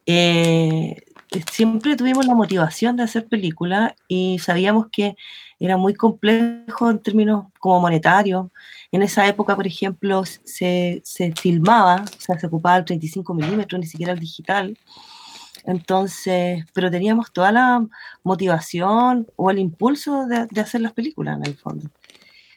eh, 0.07 1.03
siempre 1.51 1.97
tuvimos 1.97 2.27
la 2.27 2.35
motivación 2.35 2.97
de 2.97 3.05
hacer 3.05 3.27
películas 3.27 3.95
y 4.07 4.39
sabíamos 4.39 4.89
que 4.93 5.17
era 5.59 5.79
muy 5.79 5.95
complejo 5.95 6.91
en 6.91 6.99
términos 6.99 7.47
como 7.59 7.81
monetarios. 7.81 8.49
En 8.93 9.03
esa 9.03 9.27
época, 9.27 9.57
por 9.57 9.67
ejemplo, 9.67 10.25
se, 10.25 11.01
se 11.05 11.33
filmaba, 11.33 12.05
o 12.05 12.21
sea, 12.21 12.39
se 12.39 12.47
ocupaba 12.47 12.77
el 12.77 12.85
35 12.85 13.33
milímetros, 13.35 13.81
ni 13.81 13.87
siquiera 13.87 14.13
el 14.13 14.21
digital. 14.21 14.77
Entonces, 15.67 16.65
pero 16.75 16.91
teníamos 16.91 17.33
toda 17.33 17.51
la 17.51 17.87
motivación 18.23 19.27
o 19.37 19.51
el 19.51 19.59
impulso 19.59 20.27
de, 20.27 20.61
hacer 20.61 20.83
las 20.83 20.93
películas 20.93 21.39
en 21.39 21.47
el 21.47 21.57
fondo. 21.57 21.91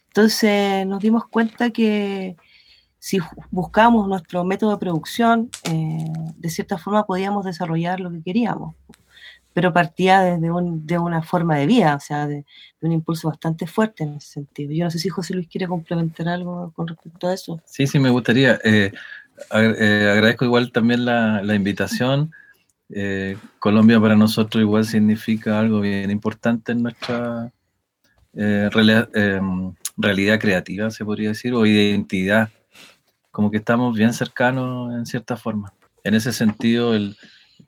Entonces 0.08 0.86
nos 0.86 1.02
dimos 1.02 1.28
cuenta 1.28 1.70
que 1.70 2.36
si 3.00 3.20
buscamos 3.52 4.08
nuestro 4.08 4.44
método 4.44 4.72
de 4.72 4.78
producción, 4.78 5.50
eh, 5.64 6.06
de 6.36 6.50
cierta 6.50 6.78
forma 6.78 7.06
podíamos 7.06 7.46
desarrollar 7.46 8.00
lo 8.00 8.12
que 8.12 8.24
queríamos, 8.24 8.76
pero 9.54 9.72
partía 9.72 10.22
desde 10.22 10.50
de 10.50 11.00
una 11.00 11.22
forma 11.22 11.58
de 11.58 11.66
vida, 11.66 11.96
o 11.96 12.00
sea, 12.00 12.28
de, 12.28 12.46
un 12.82 12.92
impulso 12.92 13.30
bastante 13.30 13.68
fuerte 13.68 14.04
en 14.04 14.16
ese 14.16 14.34
sentido. 14.34 14.74
Yo 14.74 14.84
no 14.84 14.92
sé 14.92 15.00
si 15.00 15.10
José 15.10 15.34
Luis 15.34 15.48
quiere 15.48 15.68
complementar 15.68 16.28
algo 16.28 16.74
con 16.76 16.88
respecto 16.88 17.28
a 17.28 17.34
eso. 17.34 17.62
Sí, 17.66 17.88
sí, 17.88 18.00
me 18.00 18.10
gustaría. 18.10 18.60
Eh, 18.64 18.92
eh, 19.54 20.10
agradezco 20.12 20.46
igual 20.46 20.72
también 20.72 21.06
la 21.06 21.56
invitación. 21.56 22.32
Eh, 22.90 23.38
Colombia 23.60 24.00
para 24.00 24.16
nosotros 24.16 24.62
igual 24.62 24.86
significa 24.86 25.60
algo 25.60 25.82
bien 25.82 26.10
importante 26.10 26.72
en 26.72 26.84
nuestra 26.84 27.52
eh, 28.34 28.70
realidad, 28.72 29.10
eh, 29.14 29.42
realidad, 29.98 30.40
creativa, 30.40 30.90
se 30.92 31.04
podría 31.04 31.30
decir, 31.30 31.54
o 31.54 31.66
identidad. 31.66 32.50
Como 33.32 33.52
que 33.52 33.58
estamos 33.58 33.96
bien 33.96 34.14
cercanos 34.14 34.94
en 34.96 35.06
cierta 35.06 35.38
forma. 35.38 35.74
En 36.04 36.16
ese 36.16 36.32
sentido, 36.34 36.96
el, 36.96 37.18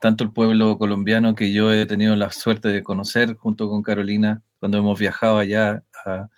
tanto 0.00 0.24
el 0.24 0.32
pueblo 0.32 0.78
colombiano 0.78 1.34
que 1.34 1.52
yo 1.52 1.72
he 1.72 1.86
tenido 1.86 2.16
la 2.16 2.30
suerte 2.32 2.68
de 2.68 2.82
conocer 2.82 3.36
junto 3.36 3.68
con 3.68 3.82
Carolina 3.82 4.42
cuando 4.58 4.78
hemos 4.78 4.98
viajado 4.98 5.38
allá 5.38 5.84
a, 6.04 6.28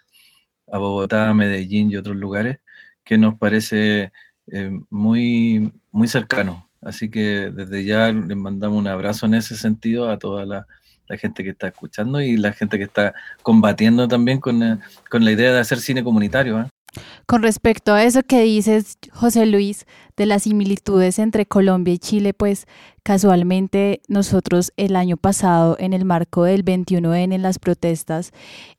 a 0.73 0.79
Bogotá, 0.79 1.33
Medellín 1.35 1.91
y 1.91 1.97
otros 1.97 2.17
lugares, 2.17 2.59
que 3.05 3.19
nos 3.19 3.39
parece 3.39 4.13
muy, 4.91 5.73
muy 5.93 6.09
cercano 6.09 6.69
Así 6.83 7.09
que 7.09 7.51
desde 7.55 7.85
ya 7.85 8.13
les 8.13 8.37
mandamos 8.37 8.79
un 8.79 8.89
abrazo 8.89 9.27
en 9.27 9.35
ese 9.35 9.57
sentido 9.57 10.11
a 10.11 10.19
toda 10.19 10.45
la, 10.45 10.67
gente 11.19 11.45
que 11.45 11.51
está 11.51 11.69
escuchando 11.69 12.23
y 12.23 12.39
la 12.39 12.55
gente 12.55 12.79
que 12.79 12.85
está 12.85 13.13
combatiendo 13.43 14.09
también 14.09 14.41
con, 14.41 14.63
eh, 14.63 14.79
con 15.11 15.27
la 15.27 15.33
idea 15.33 15.53
de 15.53 15.61
hacer 15.61 15.79
cine 15.79 16.03
comunitario. 16.03 16.59
¿eh? 16.59 16.67
Con 17.27 17.43
respecto 17.43 17.93
a 17.93 18.05
eso 18.05 18.23
que 18.23 18.43
dices, 18.43 18.99
José 19.13 19.47
Luis, 19.47 19.87
de 20.17 20.27
las 20.27 20.45
similitudes 20.45 21.19
entre 21.19 21.47
Colombia 21.47 21.95
y 21.95 21.99
Chile, 21.99 22.35
pues 22.35 22.67
casualmente 23.03 24.03
nosotros 24.09 24.73
el 24.77 24.97
año 24.97 25.17
pasado, 25.17 25.77
en 25.79 25.93
el 25.93 26.05
marco 26.05 26.45
del 26.45 26.65
21N, 26.65 27.35
en 27.35 27.43
las 27.43 27.59
protestas, 27.59 28.33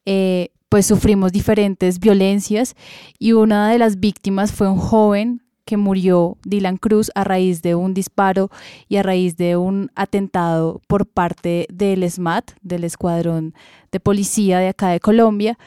eh, 0.06 0.50
pues 0.70 0.86
sufrimos 0.86 1.32
diferentes 1.32 2.00
violencias 2.00 2.76
y 3.20 3.34
una 3.34 3.70
de 3.70 3.78
las 3.78 4.00
víctimas 4.00 4.52
fue 4.52 4.70
un 4.70 4.78
joven 4.78 5.44
que 5.66 5.78
murió 5.78 6.38
Dylan 6.44 6.78
Cruz 6.78 7.12
a 7.16 7.24
raíz 7.24 7.62
de 7.62 7.76
un 7.76 7.94
disparo 7.94 8.50
y 8.88 8.98
a 8.98 9.04
raíz 9.04 9.38
de 9.38 9.58
un 9.58 9.92
atentado 9.96 10.82
por 10.88 11.06
parte 11.06 11.68
del 11.72 12.10
SMAT, 12.10 12.52
del 12.62 12.84
Escuadrón 12.84 13.54
de 13.92 14.00
Policía 14.00 14.60
de 14.60 14.70
acá 14.70 14.90
de 14.90 15.00
Colombia. 15.00 15.58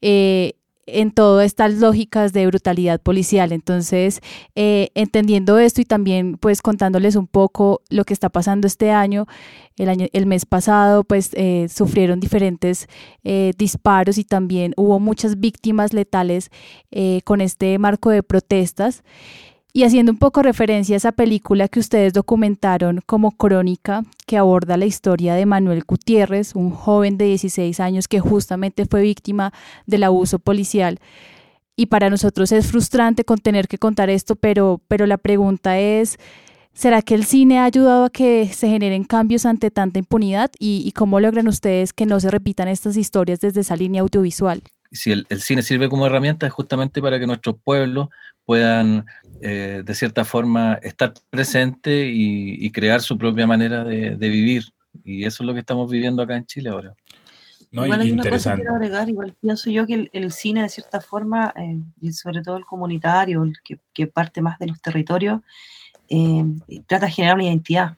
Eh, 0.00 0.54
en 0.86 1.10
todas 1.10 1.46
estas 1.46 1.74
lógicas 1.74 2.32
de 2.32 2.46
brutalidad 2.46 3.00
policial. 3.00 3.52
Entonces, 3.52 4.20
eh, 4.54 4.88
entendiendo 4.94 5.58
esto 5.58 5.80
y 5.80 5.84
también 5.84 6.36
pues 6.38 6.62
contándoles 6.62 7.16
un 7.16 7.26
poco 7.26 7.82
lo 7.90 8.04
que 8.04 8.14
está 8.14 8.28
pasando 8.28 8.66
este 8.66 8.90
año, 8.90 9.26
el, 9.76 9.88
año, 9.88 10.06
el 10.12 10.26
mes 10.26 10.46
pasado 10.46 11.04
pues 11.04 11.30
eh, 11.34 11.68
sufrieron 11.68 12.20
diferentes 12.20 12.88
eh, 13.24 13.52
disparos 13.58 14.18
y 14.18 14.24
también 14.24 14.72
hubo 14.76 15.00
muchas 15.00 15.38
víctimas 15.38 15.92
letales 15.92 16.50
eh, 16.90 17.20
con 17.24 17.40
este 17.40 17.78
marco 17.78 18.10
de 18.10 18.22
protestas. 18.22 19.02
Y 19.76 19.84
haciendo 19.84 20.10
un 20.10 20.16
poco 20.16 20.40
referencia 20.40 20.94
a 20.94 20.96
esa 20.96 21.12
película 21.12 21.68
que 21.68 21.80
ustedes 21.80 22.14
documentaron 22.14 23.02
como 23.04 23.32
crónica 23.32 24.04
que 24.26 24.38
aborda 24.38 24.78
la 24.78 24.86
historia 24.86 25.34
de 25.34 25.44
Manuel 25.44 25.84
Gutiérrez, 25.86 26.54
un 26.54 26.70
joven 26.70 27.18
de 27.18 27.26
16 27.26 27.78
años 27.80 28.08
que 28.08 28.18
justamente 28.18 28.86
fue 28.86 29.02
víctima 29.02 29.52
del 29.84 30.04
abuso 30.04 30.38
policial. 30.38 30.98
Y 31.76 31.86
para 31.86 32.08
nosotros 32.08 32.52
es 32.52 32.68
frustrante 32.68 33.24
con 33.24 33.36
tener 33.36 33.68
que 33.68 33.76
contar 33.76 34.08
esto, 34.08 34.34
pero, 34.34 34.80
pero 34.88 35.04
la 35.04 35.18
pregunta 35.18 35.78
es, 35.78 36.16
¿será 36.72 37.02
que 37.02 37.14
el 37.14 37.26
cine 37.26 37.58
ha 37.58 37.64
ayudado 37.64 38.06
a 38.06 38.10
que 38.10 38.48
se 38.54 38.70
generen 38.70 39.04
cambios 39.04 39.44
ante 39.44 39.70
tanta 39.70 39.98
impunidad? 39.98 40.50
¿Y, 40.58 40.90
cómo 40.92 41.20
logran 41.20 41.48
ustedes 41.48 41.92
que 41.92 42.06
no 42.06 42.18
se 42.18 42.30
repitan 42.30 42.68
estas 42.68 42.96
historias 42.96 43.40
desde 43.40 43.60
esa 43.60 43.76
línea 43.76 44.00
audiovisual? 44.00 44.62
Si 44.90 45.12
el, 45.12 45.26
el 45.28 45.42
cine 45.42 45.60
sirve 45.60 45.90
como 45.90 46.06
herramienta 46.06 46.46
es 46.46 46.52
justamente 46.54 47.02
para 47.02 47.18
que 47.20 47.26
nuestros 47.26 47.56
pueblos 47.62 48.08
puedan 48.46 49.04
eh, 49.42 49.82
de 49.84 49.94
cierta 49.94 50.24
forma 50.24 50.74
estar 50.82 51.12
presente 51.28 52.06
y, 52.06 52.64
y, 52.64 52.70
crear 52.70 53.02
su 53.02 53.18
propia 53.18 53.46
manera 53.46 53.84
de, 53.84 54.16
de, 54.16 54.28
vivir. 54.30 54.64
Y 55.04 55.24
eso 55.24 55.42
es 55.42 55.46
lo 55.46 55.52
que 55.52 55.60
estamos 55.60 55.90
viviendo 55.90 56.22
acá 56.22 56.36
en 56.36 56.46
Chile 56.46 56.70
ahora. 56.70 56.94
No, 57.70 57.84
igual 57.84 58.00
hay 58.00 58.12
una 58.12 58.22
cosa 58.22 58.52
que 58.52 58.62
quiero 58.62 58.76
agregar, 58.76 59.08
igual 59.10 59.34
pienso 59.38 59.70
yo 59.70 59.86
que 59.86 59.94
el, 59.94 60.10
el 60.14 60.32
cine 60.32 60.62
de 60.62 60.68
cierta 60.68 61.00
forma, 61.00 61.52
eh, 61.56 61.80
y 62.00 62.12
sobre 62.12 62.40
todo 62.40 62.56
el 62.56 62.64
comunitario, 62.64 63.42
el 63.42 63.54
que, 63.62 63.78
que, 63.92 64.06
parte 64.06 64.40
más 64.40 64.58
de 64.58 64.68
los 64.68 64.80
territorios, 64.80 65.42
eh, 66.08 66.44
trata 66.86 67.06
de 67.06 67.12
generar 67.12 67.34
una 67.34 67.44
identidad. 67.44 67.96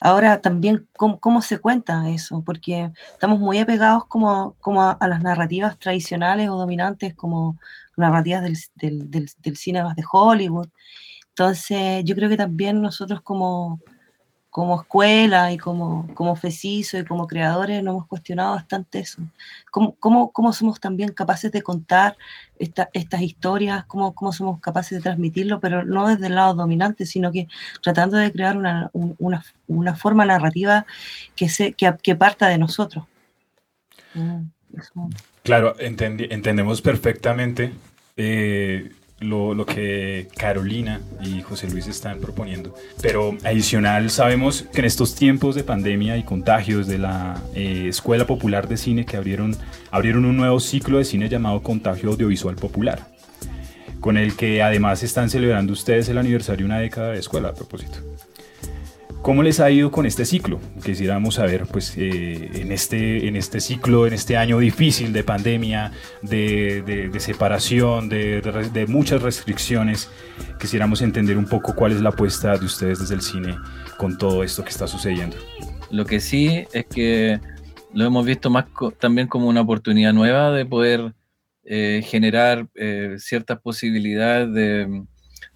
Ahora 0.00 0.40
también, 0.40 0.86
¿cómo, 0.96 1.18
¿cómo, 1.20 1.42
se 1.42 1.58
cuenta 1.58 2.08
eso? 2.10 2.42
Porque 2.44 2.92
estamos 3.12 3.38
muy 3.40 3.58
apegados 3.58 4.04
como, 4.06 4.54
como 4.60 4.82
a, 4.82 4.98
las 5.08 5.22
narrativas 5.22 5.78
tradicionales 5.78 6.48
o 6.50 6.56
dominantes, 6.56 7.14
como 7.14 7.58
narrativas 7.96 8.42
del, 8.42 8.56
del, 8.74 9.10
del, 9.10 9.30
del 9.38 9.56
cine 9.56 9.82
de 9.96 10.04
Hollywood. 10.10 10.68
Entonces, 11.30 12.04
yo 12.04 12.14
creo 12.14 12.28
que 12.28 12.36
también 12.36 12.82
nosotros 12.82 13.20
como, 13.22 13.80
como 14.56 14.80
escuela 14.80 15.52
y 15.52 15.58
como, 15.58 16.08
como 16.14 16.34
y 16.42 17.04
como 17.04 17.26
creadores 17.26 17.82
nos 17.82 17.92
hemos 17.92 18.06
cuestionado 18.06 18.54
bastante 18.54 19.00
eso. 19.00 19.20
¿Cómo, 19.70 19.94
cómo, 19.96 20.32
cómo 20.32 20.50
somos 20.54 20.80
también 20.80 21.12
capaces 21.12 21.52
de 21.52 21.60
contar 21.60 22.16
esta, 22.58 22.88
estas 22.94 23.20
historias? 23.20 23.84
¿Cómo, 23.84 24.14
¿Cómo 24.14 24.32
somos 24.32 24.58
capaces 24.60 24.96
de 24.96 25.02
transmitirlo? 25.02 25.60
Pero 25.60 25.84
no 25.84 26.08
desde 26.08 26.28
el 26.28 26.36
lado 26.36 26.54
dominante, 26.54 27.04
sino 27.04 27.32
que 27.32 27.48
tratando 27.82 28.16
de 28.16 28.32
crear 28.32 28.56
una, 28.56 28.88
una, 28.94 29.44
una 29.66 29.94
forma 29.94 30.24
narrativa 30.24 30.86
que, 31.34 31.50
se, 31.50 31.74
que, 31.74 31.94
que 32.02 32.16
parta 32.16 32.48
de 32.48 32.56
nosotros. 32.56 33.04
Eso. 34.74 35.10
Claro, 35.42 35.76
entendemos 35.78 36.80
perfectamente 36.80 37.74
eh, 38.16 38.90
lo, 39.20 39.54
lo, 39.54 39.64
que 39.64 40.28
Carolina 40.36 41.00
y 41.22 41.40
José 41.40 41.68
Luis 41.68 41.86
están 41.86 42.18
proponiendo. 42.18 42.74
Pero 43.00 43.36
adicional, 43.44 44.10
sabemos 44.10 44.62
que 44.72 44.80
en 44.80 44.84
estos 44.84 45.14
tiempos 45.14 45.54
de 45.54 45.64
pandemia 45.64 46.16
y 46.18 46.22
contagios 46.22 46.86
de 46.86 46.98
la 46.98 47.42
eh, 47.54 47.86
Escuela 47.88 48.26
Popular 48.26 48.68
de 48.68 48.76
Cine 48.76 49.06
que 49.06 49.16
abrieron, 49.16 49.56
abrieron 49.90 50.24
un 50.24 50.36
nuevo 50.36 50.60
ciclo 50.60 50.98
de 50.98 51.04
cine 51.04 51.28
llamado 51.28 51.62
Contagio 51.62 52.10
Audiovisual 52.10 52.56
Popular, 52.56 53.06
con 54.00 54.18
el 54.18 54.36
que 54.36 54.62
además 54.62 55.02
están 55.02 55.30
celebrando 55.30 55.72
ustedes 55.72 56.08
el 56.08 56.18
aniversario 56.18 56.66
de 56.66 56.72
una 56.72 56.80
década 56.80 57.12
de 57.12 57.18
escuela 57.18 57.48
a 57.48 57.54
propósito. 57.54 57.98
¿Cómo 59.26 59.42
les 59.42 59.58
ha 59.58 59.68
ido 59.72 59.90
con 59.90 60.06
este 60.06 60.24
ciclo? 60.24 60.60
Quisiéramos 60.84 61.34
saber, 61.34 61.66
pues, 61.66 61.96
eh, 61.96 62.48
en, 62.60 62.70
este, 62.70 63.26
en 63.26 63.34
este 63.34 63.58
ciclo, 63.58 64.06
en 64.06 64.12
este 64.12 64.36
año 64.36 64.60
difícil 64.60 65.12
de 65.12 65.24
pandemia, 65.24 65.90
de, 66.22 66.82
de, 66.82 67.08
de 67.08 67.18
separación, 67.18 68.08
de, 68.08 68.40
de, 68.72 68.86
muchas 68.86 69.22
restricciones, 69.22 70.08
quisiéramos 70.60 71.02
entender 71.02 71.36
un 71.38 71.46
poco 71.46 71.74
cuál 71.74 71.90
es 71.90 72.00
la 72.02 72.10
apuesta 72.10 72.56
de 72.56 72.66
ustedes 72.66 73.00
desde 73.00 73.16
el 73.16 73.20
cine 73.20 73.56
con 73.96 74.16
todo 74.16 74.44
esto 74.44 74.62
que 74.62 74.70
está 74.70 74.86
sucediendo. 74.86 75.36
Lo 75.90 76.04
que 76.04 76.20
sí 76.20 76.64
es 76.72 76.86
que 76.86 77.40
lo 77.92 78.04
hemos 78.04 78.24
visto 78.24 78.48
más 78.48 78.66
co 78.66 78.92
también 78.92 79.26
como 79.26 79.48
una 79.48 79.62
oportunidad 79.62 80.12
nueva 80.12 80.52
de 80.52 80.66
poder 80.66 81.14
eh, 81.64 82.00
generar 82.06 82.68
eh, 82.76 83.16
ciertas 83.18 83.58
posibilidades 83.58 84.54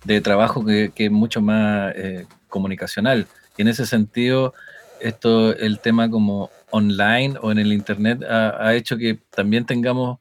de, 0.04 0.20
trabajo 0.22 0.64
que, 0.64 0.90
que, 0.92 1.04
es 1.04 1.12
mucho 1.12 1.40
más 1.40 1.92
eh, 1.94 2.26
comunicacional 2.48 3.28
en 3.60 3.68
ese 3.68 3.86
sentido, 3.86 4.54
esto, 5.00 5.56
el 5.56 5.80
tema 5.80 6.10
como 6.10 6.50
online 6.70 7.36
o 7.40 7.50
en 7.50 7.58
el 7.58 7.72
Internet 7.72 8.22
ha, 8.22 8.74
hecho 8.74 8.96
que 8.96 9.18
también 9.30 9.66
tengamos 9.66 10.18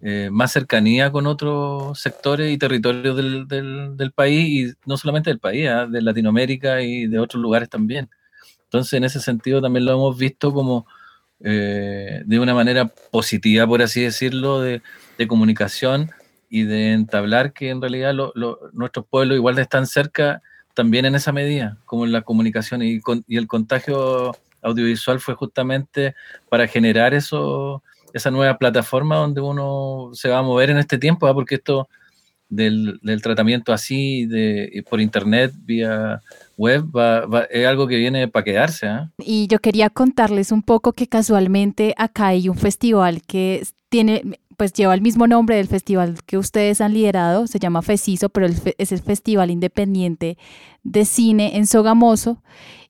eh, 0.00 0.28
más 0.32 0.52
cercanía 0.52 1.12
con 1.12 1.26
otros 1.26 2.00
sectores 2.00 2.50
y 2.50 2.58
territorios 2.58 3.16
del, 3.16 3.46
del, 3.96 4.12
país, 4.12 4.72
y 4.72 4.88
no 4.88 4.96
solamente 4.96 5.30
del 5.30 5.38
país, 5.38 5.66
¿eh? 5.66 5.86
de 5.90 6.02
Latinoamérica 6.02 6.80
y 6.80 7.06
de 7.06 7.18
otros 7.18 7.42
lugares 7.42 7.68
también. 7.68 8.08
Entonces, 8.64 8.94
en 8.94 9.04
ese 9.04 9.20
sentido, 9.20 9.60
también 9.60 9.84
lo 9.84 9.92
hemos 9.92 10.16
visto 10.16 10.52
como 10.52 10.86
eh, 11.40 12.22
de 12.24 12.38
una 12.38 12.54
manera 12.54 12.86
positiva, 13.10 13.66
por 13.66 13.82
así 13.82 14.02
decirlo, 14.02 14.60
de, 14.60 14.82
de 15.18 15.28
comunicación 15.28 16.10
y 16.48 16.62
de 16.64 16.92
entablar 16.92 17.52
que 17.52 17.70
en 17.70 17.80
realidad 17.80 18.14
nuestros 18.72 19.06
pueblos 19.06 19.36
igual 19.36 19.58
están 19.58 19.86
cerca 19.86 20.42
también 20.74 21.04
en 21.04 21.14
esa 21.14 21.32
medida, 21.32 21.78
como 21.84 22.04
en 22.04 22.12
la 22.12 22.22
comunicación 22.22 22.82
y, 22.82 23.00
y 23.26 23.36
el 23.36 23.46
contagio 23.46 24.32
audiovisual 24.62 25.20
fue 25.20 25.34
justamente 25.34 26.14
para 26.48 26.66
generar 26.66 27.14
eso, 27.14 27.82
esa 28.12 28.30
nueva 28.30 28.58
plataforma 28.58 29.16
donde 29.16 29.40
uno 29.40 30.10
se 30.12 30.28
va 30.28 30.38
a 30.38 30.42
mover 30.42 30.70
en 30.70 30.78
este 30.78 30.98
tiempo, 30.98 31.26
¿ah? 31.26 31.34
porque 31.34 31.56
esto 31.56 31.88
del, 32.48 33.00
tratamiento 33.22 33.72
así 33.72 34.26
de, 34.26 34.84
por 34.88 35.00
internet 35.00 35.52
vía 35.64 36.20
web 36.56 36.84
es 37.48 37.66
algo 37.66 37.86
que 37.86 37.96
viene 37.96 38.28
para 38.28 38.44
quedarse. 38.44 38.86
¿ah? 38.86 39.10
Y 39.18 39.46
yo 39.46 39.60
quería 39.60 39.88
contarles 39.88 40.52
un 40.52 40.62
poco 40.62 40.92
que 40.92 41.06
casualmente 41.06 41.94
acá 41.96 42.28
hay 42.28 42.48
un 42.48 42.56
festival 42.56 43.22
que 43.22 43.62
tiene, 43.88 44.38
pues 44.60 44.74
lleva 44.74 44.92
el 44.92 45.00
mismo 45.00 45.26
nombre 45.26 45.56
del 45.56 45.68
festival 45.68 46.18
que 46.26 46.36
ustedes 46.36 46.82
han 46.82 46.92
liderado, 46.92 47.46
se 47.46 47.58
llama 47.58 47.80
FECISO, 47.80 48.28
pero 48.28 48.46
es 48.46 48.92
el 48.92 49.00
Festival 49.00 49.50
Independiente 49.50 50.36
de 50.82 51.06
Cine 51.06 51.56
en 51.56 51.66
Sogamoso. 51.66 52.42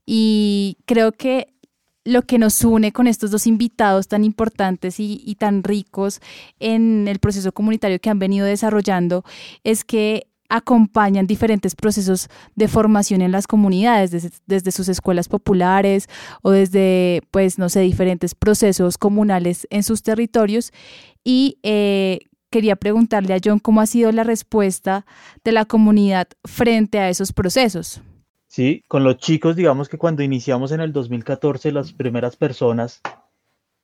Y 0.05 0.79
creo 0.85 1.13
que 1.13 1.55
lo 2.03 2.23
que 2.23 2.39
nos 2.39 2.65
une 2.65 2.91
con 2.91 3.07
estos 3.07 3.31
dos 3.31 3.47
invitados 3.47 4.09
tan 4.09 4.25
importantes 4.25 4.97
y, 4.99 5.37
tan 5.39 5.63
ricos 5.63 6.21
en 6.59 7.07
el 7.07 7.21
proceso 7.21 7.53
comunitario 7.53 8.01
que 8.01 8.11
han 8.11 8.19
venido 8.19 8.47
desarrollando 8.47 9.25
es 9.63 9.85
que 9.85 10.27
acompañan 10.51 11.27
diferentes 11.27 11.75
procesos 11.75 12.29
de 12.55 12.69
formación 12.69 13.23
en 13.23 13.33
las 13.33 13.47
comunidades, 13.47 14.11
desde, 14.47 14.71
sus 14.73 14.89
escuelas 14.89 15.29
populares 15.29 16.09
o 16.43 16.51
desde, 16.51 17.23
pues, 17.31 17.59
no 17.59 17.69
sé, 17.69 17.81
diferentes 17.81 18.35
procesos 18.35 18.99
comunales 18.99 19.67
en 19.71 19.83
sus 19.83 20.03
territorios. 20.03 20.73
Y 21.25 21.59
eh, 21.63 22.21
quería 22.51 22.77
preguntarle 22.77 23.35
a 23.35 23.41
John 23.43 23.61
cómo 23.61 23.81
ha 23.81 23.87
sido 23.87 24.13
la 24.13 24.25
respuesta 24.25 25.07
de 25.45 25.53
la 25.53 25.65
comunidad 25.65 26.29
frente 26.45 26.99
a 26.99 27.09
esos 27.09 27.33
procesos. 27.33 28.03
Sí, 28.49 28.83
con 28.89 29.05
los 29.05 29.19
chicos, 29.19 29.55
digamos 29.55 29.89
que 29.89 29.97
cuando 29.97 30.25
iniciamos 30.25 30.73
en 30.73 30.81
el 30.81 30.93
2014, 30.93 31.71
las 31.71 31.93
primeras 31.93 32.35
personas 32.35 33.01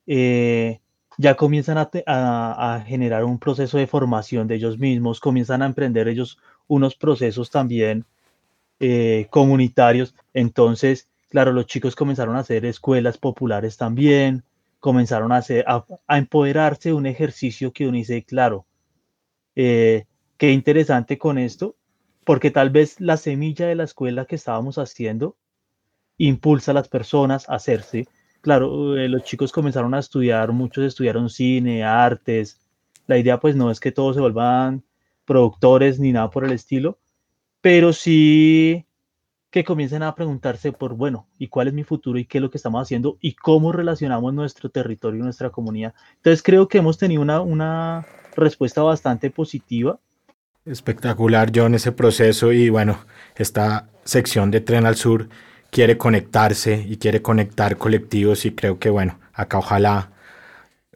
eh, 0.06 0.80
ya 1.18 1.34
comienzan 1.36 1.78
a, 1.78 2.84
generar 2.86 3.24
un 3.24 3.38
proceso 3.38 3.78
de 3.78 3.86
formación 3.86 4.48
de 4.48 4.56
ellos 4.56 4.78
mismos, 4.78 5.20
comienzan 5.20 5.62
a 5.62 5.66
emprender 5.66 6.08
ellos 6.08 6.38
unos 6.68 6.94
procesos 6.94 7.50
también 7.50 8.04
eh, 8.80 9.26
comunitarios. 9.30 10.14
Entonces, 10.34 11.08
claro, 11.30 11.52
los 11.52 11.66
chicos 11.66 11.96
comenzaron 11.96 12.36
a 12.36 12.40
hacer 12.40 12.64
escuelas 12.64 13.18
populares 13.18 13.76
también, 13.76 14.44
comenzaron 14.80 15.32
a, 15.32 15.38
hacer, 15.38 15.64
a, 15.66 15.84
empoderarse 16.18 16.90
de 16.90 16.94
un 16.94 17.06
ejercicio 17.06 17.72
que 17.72 17.88
uno 17.88 17.98
claro, 18.26 18.66
eh, 19.54 20.04
qué 20.36 20.52
interesante 20.52 21.18
con 21.18 21.38
esto, 21.38 21.76
porque 22.24 22.50
tal 22.50 22.70
vez 22.70 23.00
la 23.00 23.16
semilla 23.16 23.66
de 23.66 23.76
la 23.76 23.84
escuela 23.84 24.26
que 24.26 24.36
estábamos 24.36 24.78
haciendo 24.78 25.36
impulsa 26.18 26.72
a 26.72 26.74
las 26.74 26.88
personas 26.88 27.48
a 27.48 27.54
hacerse. 27.54 28.06
Claro, 28.40 28.96
eh, 28.96 29.08
los 29.08 29.24
chicos 29.24 29.52
comenzaron 29.52 29.94
a 29.94 29.98
estudiar, 29.98 30.52
muchos 30.52 30.84
estudiaron 30.84 31.30
cine, 31.30 31.84
artes. 31.84 32.60
La 33.06 33.18
idea 33.18 33.40
pues 33.40 33.56
no 33.56 33.70
es 33.70 33.80
que 33.80 33.92
todos 33.92 34.16
se 34.16 34.20
vuelvan 34.20 34.84
productores 35.26 36.00
ni 36.00 36.12
nada 36.12 36.30
por 36.30 36.44
el 36.44 36.52
estilo, 36.52 36.98
pero 37.60 37.92
sí 37.92 38.86
que 39.50 39.64
comiencen 39.64 40.02
a 40.02 40.14
preguntarse 40.14 40.72
por, 40.72 40.94
bueno, 40.94 41.28
¿y 41.38 41.48
cuál 41.48 41.68
es 41.68 41.74
mi 41.74 41.84
futuro 41.84 42.18
y 42.18 42.24
qué 42.24 42.38
es 42.38 42.42
lo 42.42 42.50
que 42.50 42.58
estamos 42.58 42.82
haciendo 42.82 43.16
y 43.20 43.34
cómo 43.34 43.72
relacionamos 43.72 44.32
nuestro 44.34 44.70
territorio 44.70 45.20
y 45.20 45.22
nuestra 45.22 45.50
comunidad? 45.50 45.94
Entonces 46.16 46.42
creo 46.42 46.68
que 46.68 46.78
hemos 46.78 46.98
tenido 46.98 47.22
una, 47.22 47.40
una 47.40 48.06
respuesta 48.36 48.82
bastante 48.82 49.30
positiva 49.30 49.98
Espectacular, 50.66 51.52
John, 51.54 51.76
ese 51.76 51.92
proceso 51.92 52.52
y 52.52 52.70
bueno, 52.70 52.98
esta 53.36 53.88
sección 54.02 54.50
de 54.50 54.60
Tren 54.60 54.84
al 54.84 54.96
Sur 54.96 55.28
quiere 55.70 55.96
conectarse 55.96 56.84
y 56.88 56.96
quiere 56.96 57.22
conectar 57.22 57.76
colectivos 57.76 58.44
y 58.46 58.50
creo 58.50 58.80
que 58.80 58.90
bueno, 58.90 59.20
acá 59.32 59.58
ojalá 59.58 60.10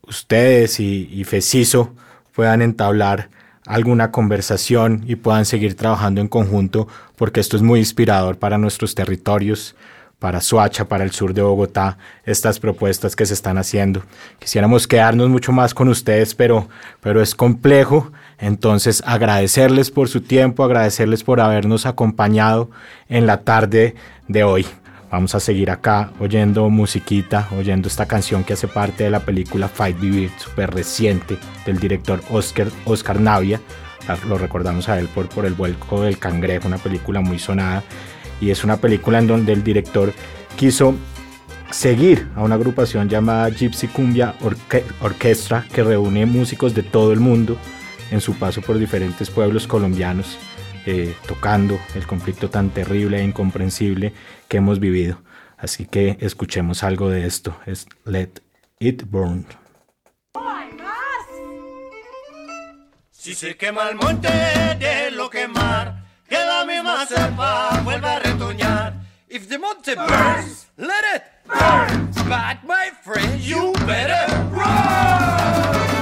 ustedes 0.03 0.81
y, 0.81 1.09
y 1.12 1.23
FECISO 1.23 1.95
puedan 2.35 2.62
entablar 2.62 3.31
alguna 3.70 4.11
conversación 4.11 5.04
y 5.06 5.14
puedan 5.14 5.44
seguir 5.44 5.76
trabajando 5.76 6.20
en 6.20 6.26
conjunto 6.26 6.88
porque 7.16 7.38
esto 7.38 7.56
es 7.56 7.62
muy 7.62 7.78
inspirador 7.78 8.37
para 8.37 8.59
nuestros 8.59 8.96
territorios, 8.96 9.76
para 10.18 10.40
Suacha, 10.40 10.87
para 10.87 11.04
el 11.04 11.12
sur 11.12 11.33
de 11.33 11.42
Bogotá, 11.42 11.96
estas 12.24 12.59
propuestas 12.59 13.14
que 13.14 13.24
se 13.26 13.35
están 13.35 13.59
haciendo. 13.59 14.02
Quisiéramos 14.40 14.88
quedarnos 14.88 15.28
mucho 15.28 15.52
más 15.52 15.72
con 15.72 15.88
ustedes, 15.88 16.35
pero, 16.35 16.68
pero 17.00 17.22
es 17.22 17.35
complejo. 17.35 18.11
Entonces, 18.38 19.02
agradecerles 19.06 19.90
por 19.90 20.09
su 20.09 20.20
tiempo, 20.20 20.64
agradecerles 20.64 21.22
por 21.22 21.40
habernos 21.40 21.87
acompañado 21.87 22.70
en 23.09 23.26
la 23.26 23.42
tarde 23.42 23.94
de 24.28 24.44
hoy. 24.44 24.66
Vamos 25.11 25.35
a 25.35 25.40
seguir 25.40 25.70
acá 25.70 26.12
oyendo 26.20 26.70
musiquita, 26.70 27.49
oyendo 27.59 27.88
esta 27.88 28.07
canción 28.07 28.44
que 28.44 28.53
hace 28.53 28.68
parte 28.68 29.05
de 29.05 29.11
la 29.11 29.20
película 29.20 29.68
Fight 29.68 29.99
Vivir, 29.99 30.31
súper 30.38 30.70
reciente, 30.73 31.37
del 31.66 31.81
director 31.81 32.20
Oscar, 32.31 32.68
Oscar 32.85 33.20
Navia. 33.20 33.61
Lo 34.29 34.38
recordamos 34.38 34.88
a 34.88 34.99
él 35.01 35.09
por, 35.09 35.29
por 35.29 35.46
El 35.46 35.55
vuelco 35.55 36.03
del 36.03 36.18
cangrejo, 36.18 36.68
una 36.68 36.79
película 36.79 37.20
muy 37.20 37.38
sonada 37.38 37.83
y 38.40 38.51
es 38.51 38.64
una 38.64 38.77
película 38.77 39.18
en 39.18 39.27
donde 39.27 39.53
el 39.53 39.62
director 39.62 40.12
quiso 40.57 40.94
seguir 41.70 42.29
a 42.37 42.42
una 42.42 42.55
agrupación 42.55 43.09
llamada 43.09 43.51
Gypsy 43.51 43.88
Cumbia 43.88 44.35
Orquestra 45.01 45.64
que 45.73 45.83
reúne 45.83 46.27
músicos 46.27 46.75
de 46.75 46.83
todo 46.83 47.12
el 47.12 47.20
mundo 47.20 47.57
en 48.11 48.20
su 48.20 48.35
paso 48.35 48.61
por 48.61 48.79
diferentes 48.79 49.31
pueblos 49.31 49.66
colombianos 49.66 50.38
eh, 50.87 51.14
tocando 51.29 51.79
el 51.94 52.07
conflicto 52.07 52.49
tan 52.51 52.70
terrible 52.70 53.20
e 53.20 53.25
incomprensible 53.25 54.12
que 54.50 54.58
hemos 54.58 54.80
vivido. 54.80 55.22
Así 55.56 55.86
que 55.86 56.18
escuchemos 56.20 56.82
algo 56.82 57.08
de 57.08 57.26
esto, 57.26 57.56
es 57.64 57.86
Let 58.04 58.42
It 58.80 59.04
Burn. 59.08 59.46
Si 63.10 63.34
se 63.34 63.56
quema 63.56 63.88
el 63.88 63.96
monte 63.96 64.28
de 64.78 65.10
lo 65.12 65.30
quemar 65.30 66.04
que 66.28 66.36
la 66.36 66.64
misma 66.64 67.06
selva 67.06 67.80
vuelva 67.84 68.16
a 68.16 68.18
retoñar. 68.18 68.94
If 69.28 69.48
the 69.48 69.58
monte 69.58 69.94
burns, 69.94 70.66
let 70.76 71.04
it 71.14 71.22
burn. 71.46 72.10
But 72.28 72.64
my 72.66 72.90
friend, 73.04 73.40
you 73.40 73.72
better 73.86 74.26
run. 74.50 75.99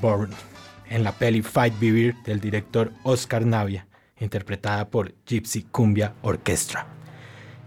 Bourne 0.00 0.34
en 0.88 1.04
la 1.04 1.12
peli 1.12 1.42
Fight 1.42 1.78
Vivir 1.78 2.16
del 2.24 2.40
director 2.40 2.92
Oscar 3.04 3.46
Navia, 3.46 3.86
interpretada 4.18 4.88
por 4.88 5.14
Gypsy 5.26 5.62
Cumbia 5.62 6.14
Orchestra. 6.22 6.86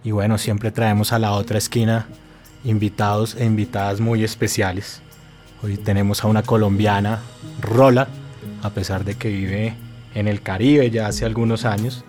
Y 0.03 0.11
bueno, 0.11 0.37
siempre 0.37 0.71
traemos 0.71 1.13
a 1.13 1.19
la 1.19 1.31
otra 1.31 1.57
esquina 1.57 2.07
invitados 2.65 3.35
e 3.35 3.45
invitadas 3.45 3.99
muy 3.99 4.23
especiales. 4.23 5.01
Hoy 5.61 5.77
tenemos 5.77 6.23
a 6.23 6.27
una 6.27 6.43
colombiana, 6.43 7.21
Rola, 7.61 8.07
a 8.61 8.69
pesar 8.71 9.05
de 9.05 9.15
que 9.15 9.29
vive 9.29 9.75
en 10.13 10.27
el 10.27 10.41
Caribe 10.41 10.91
ya 10.91 11.07
hace 11.07 11.25
algunos 11.25 11.63
años. 11.63 12.03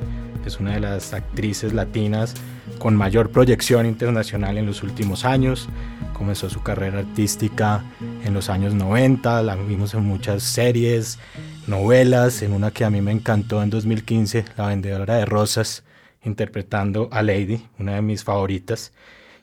Es 0.44 0.58
una 0.58 0.72
de 0.72 0.80
las 0.80 1.14
actrices 1.14 1.72
latinas 1.72 2.34
con 2.78 2.96
mayor 2.96 3.30
proyección 3.30 3.86
internacional 3.86 4.58
en 4.58 4.66
los 4.66 4.82
últimos 4.82 5.24
años. 5.24 5.68
Comenzó 6.12 6.50
su 6.50 6.62
carrera 6.62 6.98
artística 6.98 7.82
en 8.24 8.32
los 8.32 8.48
años 8.48 8.74
90, 8.74 9.42
la 9.42 9.54
vimos 9.54 9.92
en 9.94 10.04
muchas 10.04 10.42
series, 10.42 11.18
novelas, 11.66 12.42
en 12.42 12.52
una 12.52 12.70
que 12.70 12.84
a 12.84 12.90
mí 12.90 13.02
me 13.02 13.12
encantó 13.12 13.62
en 13.62 13.70
2015, 13.70 14.46
La 14.56 14.68
Vendedora 14.68 15.16
de 15.16 15.26
Rosas, 15.26 15.84
interpretando 16.22 17.08
a 17.12 17.22
Lady, 17.22 17.68
una 17.78 17.96
de 17.96 18.02
mis 18.02 18.24
favoritas. 18.24 18.92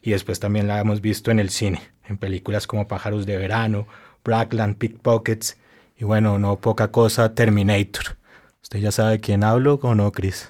Y 0.02 0.12
después 0.12 0.40
también 0.40 0.68
la 0.68 0.80
hemos 0.80 1.00
visto 1.00 1.30
en 1.30 1.40
el 1.40 1.52
cine, 1.52 1.80
en 2.08 2.18
películas 2.18 2.66
como 2.66 2.88
Pájaros 2.88 3.28
de 3.28 3.38
Verano, 3.38 3.88
Blackland, 4.24 4.78
Pickpockets 4.78 5.58
y 5.96 6.04
bueno, 6.04 6.40
no 6.40 6.60
poca 6.60 6.88
cosa, 6.90 7.36
Terminator. 7.36 8.18
¿Usted 8.64 8.80
ya 8.80 8.92
sabe 8.92 9.12
de 9.12 9.20
quién 9.20 9.44
hablo 9.44 9.80
o 9.84 9.94
no, 9.94 10.12
Chris? 10.12 10.50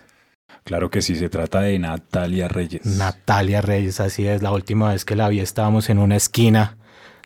Claro 0.64 0.90
que 0.90 1.02
sí, 1.02 1.16
se 1.16 1.28
trata 1.28 1.60
de 1.60 1.78
Natalia 1.80 2.48
Reyes. 2.48 2.86
Natalia 2.86 3.62
Reyes, 3.62 4.00
así 4.00 4.26
es. 4.26 4.42
La 4.42 4.52
última 4.52 4.94
vez 4.94 5.04
que 5.04 5.18
la 5.18 5.28
vi 5.28 5.42
estábamos 5.42 5.90
en 5.90 5.98
una 5.98 6.16
esquina 6.16 6.78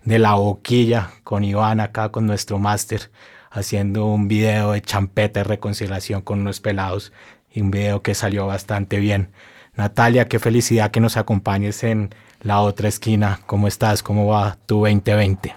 de 0.05 0.19
la 0.19 0.35
boquilla 0.35 1.11
con 1.23 1.43
Iván 1.43 1.79
acá 1.79 2.09
con 2.09 2.25
nuestro 2.27 2.59
máster 2.59 3.09
haciendo 3.49 4.05
un 4.05 4.27
video 4.27 4.73
de 4.73 4.81
champeta 4.81 5.39
de 5.39 5.45
reconciliación 5.45 6.21
con 6.21 6.41
unos 6.41 6.59
pelados 6.59 7.11
y 7.51 7.61
un 7.61 7.71
video 7.71 8.01
que 8.01 8.13
salió 8.13 8.45
bastante 8.47 8.99
bien. 8.99 9.29
Natalia, 9.75 10.27
qué 10.27 10.39
felicidad 10.39 10.91
que 10.91 10.99
nos 10.99 11.17
acompañes 11.17 11.83
en 11.83 12.09
la 12.41 12.61
otra 12.61 12.89
esquina. 12.89 13.39
¿Cómo 13.45 13.67
estás? 13.67 14.03
¿Cómo 14.03 14.27
va 14.27 14.57
tu 14.65 14.79
2020? 14.85 15.55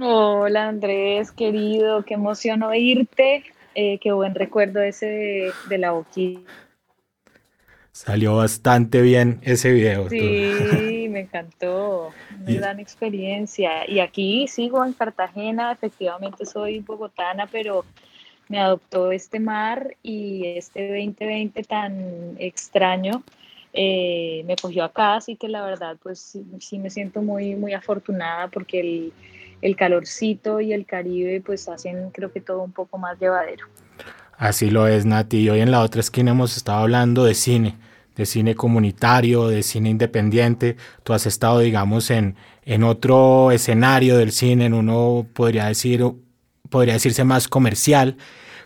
Hola 0.00 0.68
Andrés, 0.68 1.30
querido, 1.30 2.04
qué 2.04 2.14
emoción 2.14 2.62
oírte. 2.62 3.44
Eh, 3.74 3.98
qué 4.00 4.10
buen 4.12 4.34
recuerdo 4.34 4.82
ese 4.82 5.06
de, 5.06 5.52
de 5.68 5.78
la 5.78 5.92
boquilla. 5.92 6.40
Salió 8.06 8.34
bastante 8.36 9.02
bien 9.02 9.40
ese 9.42 9.70
video. 9.72 10.08
Sí, 10.08 11.06
me 11.10 11.20
encantó. 11.20 12.12
Una 12.40 12.54
gran 12.54 12.80
experiencia. 12.80 13.86
Y 13.86 14.00
aquí 14.00 14.48
sigo 14.48 14.82
en 14.86 14.94
Cartagena, 14.94 15.70
efectivamente 15.70 16.46
soy 16.46 16.78
bogotana, 16.78 17.46
pero 17.46 17.84
me 18.48 18.58
adoptó 18.58 19.12
este 19.12 19.38
mar 19.38 19.98
y 20.02 20.46
este 20.46 20.88
2020 20.88 21.62
tan 21.64 22.36
extraño 22.38 23.22
eh, 23.74 24.44
me 24.46 24.56
cogió 24.56 24.84
acá, 24.84 25.16
así 25.16 25.36
que 25.36 25.48
la 25.50 25.62
verdad 25.62 25.98
pues 26.02 26.20
sí, 26.20 26.42
sí 26.58 26.78
me 26.78 26.88
siento 26.88 27.20
muy, 27.20 27.54
muy 27.54 27.74
afortunada 27.74 28.48
porque 28.48 28.80
el, 28.80 29.12
el 29.60 29.76
calorcito 29.76 30.62
y 30.62 30.72
el 30.72 30.86
Caribe 30.86 31.42
pues 31.42 31.68
hacen 31.68 32.08
creo 32.12 32.32
que 32.32 32.40
todo 32.40 32.62
un 32.62 32.72
poco 32.72 32.96
más 32.96 33.20
llevadero. 33.20 33.66
Así 34.38 34.70
lo 34.70 34.88
es, 34.88 35.04
Nati. 35.04 35.40
Y 35.40 35.50
hoy 35.50 35.60
en 35.60 35.70
la 35.70 35.80
otra 35.80 36.00
esquina 36.00 36.30
hemos 36.30 36.56
estado 36.56 36.78
hablando 36.78 37.24
de 37.24 37.34
cine, 37.34 37.76
de 38.20 38.26
cine 38.26 38.54
comunitario, 38.54 39.48
de 39.48 39.62
cine 39.62 39.88
independiente. 39.88 40.76
Tú 41.04 41.14
has 41.14 41.24
estado, 41.24 41.60
digamos, 41.60 42.10
en, 42.10 42.36
en 42.66 42.84
otro 42.84 43.50
escenario 43.50 44.18
del 44.18 44.30
cine, 44.30 44.66
en 44.66 44.74
uno 44.74 45.26
podría 45.32 45.66
decir, 45.66 46.04
podría 46.68 46.94
decirse 46.94 47.24
más 47.24 47.48
comercial, 47.48 48.18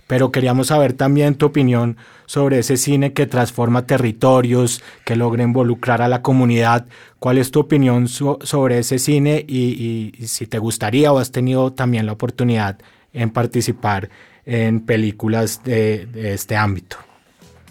pero 0.09 0.33
queríamos 0.33 0.67
saber 0.67 0.95
también 0.95 1.37
tu 1.37 1.47
opinión 1.47 1.97
sobre 2.27 2.59
ese 2.59 2.77
cine 2.77 3.12
que 3.12 3.27
transforma 3.27 3.87
territorios, 3.87 4.83
que 5.05 5.14
logra 5.14 5.45
involucrar 5.45 6.03
a 6.03 6.09
la 6.09 6.21
comunidad. 6.21 6.87
¿Cuál 7.21 7.38
es 7.38 7.53
tu 7.53 7.61
opinión 7.61 8.09
so 8.09 8.40
sobre 8.43 8.79
ese 8.79 8.99
cine 8.99 9.45
y, 9.47 10.14
si 10.27 10.49
te 10.49 10.59
gustaría 10.59 11.12
o 11.12 11.19
has 11.19 11.31
tenido 11.31 11.73
también 11.73 12.07
la 12.07 12.12
oportunidad 12.12 12.81
en 13.12 13.31
participar 13.31 14.11
en 14.45 14.81
películas 14.81 15.62
de 15.62 16.09
este 16.35 16.57
ámbito? 16.57 16.97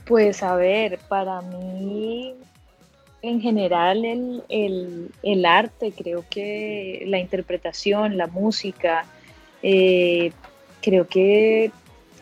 Pues 0.06 0.44
a 0.44 0.56
ver, 0.56 1.00
para 1.08 1.42
mí 1.42 2.36
en 3.22 3.40
general 3.40 4.04
el, 4.04 4.44
el, 4.50 5.12
el, 5.24 5.46
arte, 5.46 5.94
creo 5.94 6.26
que 6.30 7.04
la 7.08 7.20
interpretación, 7.20 8.18
la 8.18 8.28
música, 8.28 9.06
eh, 9.62 10.34
creo 10.82 11.08
que 11.08 11.72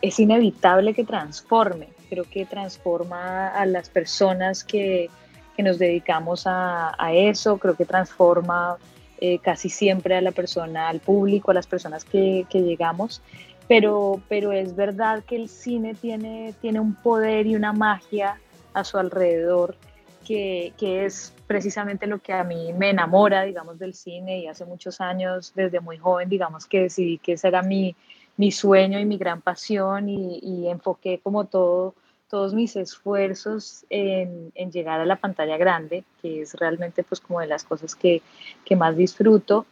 es 0.00 0.20
inevitable 0.20 0.94
que 0.94 1.04
transforme, 1.04 1.88
creo 2.08 2.24
que 2.24 2.46
transforma 2.46 3.48
a 3.48 3.66
las 3.66 3.88
personas 3.88 4.62
que, 4.62 5.10
que 5.56 5.62
nos 5.64 5.78
dedicamos 5.78 6.46
a, 6.46 6.94
a, 6.96 7.12
eso, 7.12 7.58
creo 7.58 7.74
que 7.74 7.84
transforma 7.84 8.76
eh, 9.20 9.40
casi 9.40 9.68
siempre 9.68 10.16
a 10.16 10.20
la 10.20 10.30
persona, 10.30 10.88
al 10.88 11.00
público, 11.00 11.50
a 11.50 11.54
las 11.54 11.66
personas 11.66 12.04
que, 12.04 12.46
que 12.48 12.62
llegamos, 12.62 13.22
pero, 13.68 14.20
pero 14.28 14.52
es 14.52 14.74
verdad 14.76 15.24
que 15.24 15.36
el 15.36 15.48
cine 15.48 15.94
tiene, 15.94 16.54
tiene 16.60 16.80
un 16.80 16.94
poder 16.94 17.46
y 17.46 17.56
una 17.56 17.72
magia 17.72 18.38
a 18.74 18.84
su 18.84 18.98
alrededor 18.98 19.76
que, 20.24 20.72
que, 20.78 21.04
es 21.04 21.34
precisamente 21.46 22.06
lo 22.06 22.18
que 22.18 22.32
a 22.32 22.44
mí 22.44 22.72
me 22.72 22.90
enamora, 22.90 23.42
digamos, 23.42 23.78
del 23.78 23.94
cine 23.94 24.40
y 24.40 24.46
hace 24.46 24.64
muchos 24.64 25.00
años, 25.00 25.52
desde 25.54 25.80
muy 25.80 25.98
joven, 25.98 26.28
digamos, 26.28 26.66
que 26.66 26.82
decidí 26.82 27.18
que 27.18 27.32
ese 27.32 27.48
era 27.48 27.62
mi, 27.62 27.96
mi 28.36 28.50
sueño 28.52 28.98
y 28.98 29.04
mi 29.04 29.18
gran 29.18 29.40
pasión 29.40 30.08
y, 30.08 30.38
y 30.42 30.68
enfoqué 30.68 31.18
como 31.18 31.44
todo, 31.46 31.94
todos 32.28 32.54
mis 32.54 32.76
esfuerzos 32.76 33.84
en, 33.90 34.52
en, 34.54 34.72
llegar 34.72 35.00
a 35.00 35.04
la 35.04 35.16
pantalla 35.16 35.56
grande, 35.58 36.04
que 36.20 36.42
es 36.42 36.54
realmente 36.54 37.04
pues 37.04 37.20
como 37.20 37.40
de 37.40 37.46
las 37.46 37.64
cosas 37.64 37.94
que, 37.94 38.22
que 38.64 38.74
más 38.74 38.96
disfruto. 38.96 39.66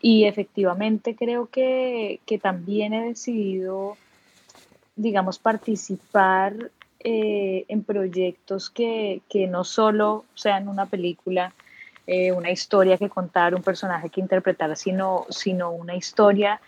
Y 0.00 0.24
efectivamente 0.24 1.16
creo 1.16 1.46
que, 1.46 2.20
que 2.26 2.38
también 2.38 2.92
he 2.92 3.08
decidido, 3.08 3.96
digamos, 4.94 5.38
participar 5.38 6.70
eh, 7.00 7.64
en 7.68 7.82
proyectos 7.82 8.70
que, 8.70 9.22
que, 9.28 9.46
no 9.46 9.64
solo 9.64 10.24
sean 10.34 10.68
una 10.68 10.86
película, 10.86 11.52
eh, 12.06 12.32
una 12.32 12.50
historia 12.50 12.98
que 12.98 13.08
contar, 13.08 13.54
un 13.54 13.62
personaje 13.62 14.10
que 14.10 14.20
interpretar, 14.20 14.76
sino, 14.76 15.26
sino 15.30 15.70
una 15.70 15.94
historia 15.94 16.60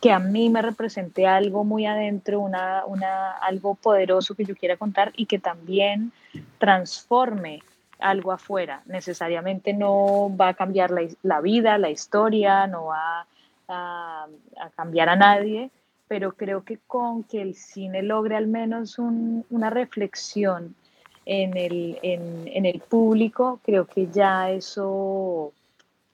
que 0.00 0.12
a 0.12 0.18
mí 0.18 0.50
me 0.50 0.62
represente 0.62 1.26
algo 1.26 1.64
muy 1.64 1.86
adentro, 1.86 2.40
una, 2.40 2.84
una, 2.86 3.32
algo 3.32 3.74
poderoso 3.74 4.34
que 4.34 4.44
yo 4.44 4.54
quiera 4.54 4.76
contar 4.76 5.12
y 5.16 5.26
que 5.26 5.38
también 5.38 6.12
transforme 6.58 7.62
algo 7.98 8.32
afuera. 8.32 8.82
Necesariamente 8.86 9.72
no 9.72 10.34
va 10.36 10.48
a 10.48 10.54
cambiar 10.54 10.90
la, 10.90 11.02
la 11.22 11.40
vida, 11.40 11.78
la 11.78 11.90
historia, 11.90 12.66
no 12.66 12.86
va 12.86 13.26
a, 13.68 14.26
cambiar 14.76 15.08
a 15.08 15.16
nadie, 15.16 15.70
pero 16.08 16.32
creo 16.32 16.64
que 16.64 16.78
con 16.86 17.24
que 17.24 17.42
el 17.42 17.54
cine 17.54 18.02
logre 18.02 18.36
al 18.36 18.46
menos 18.46 18.98
un, 18.98 19.44
una 19.50 19.70
reflexión 19.70 20.74
en 21.24 21.56
el, 21.56 21.98
en 22.02 22.66
el 22.66 22.80
público, 22.80 23.58
creo 23.64 23.86
que 23.86 24.08
ya 24.08 24.50
eso 24.50 25.52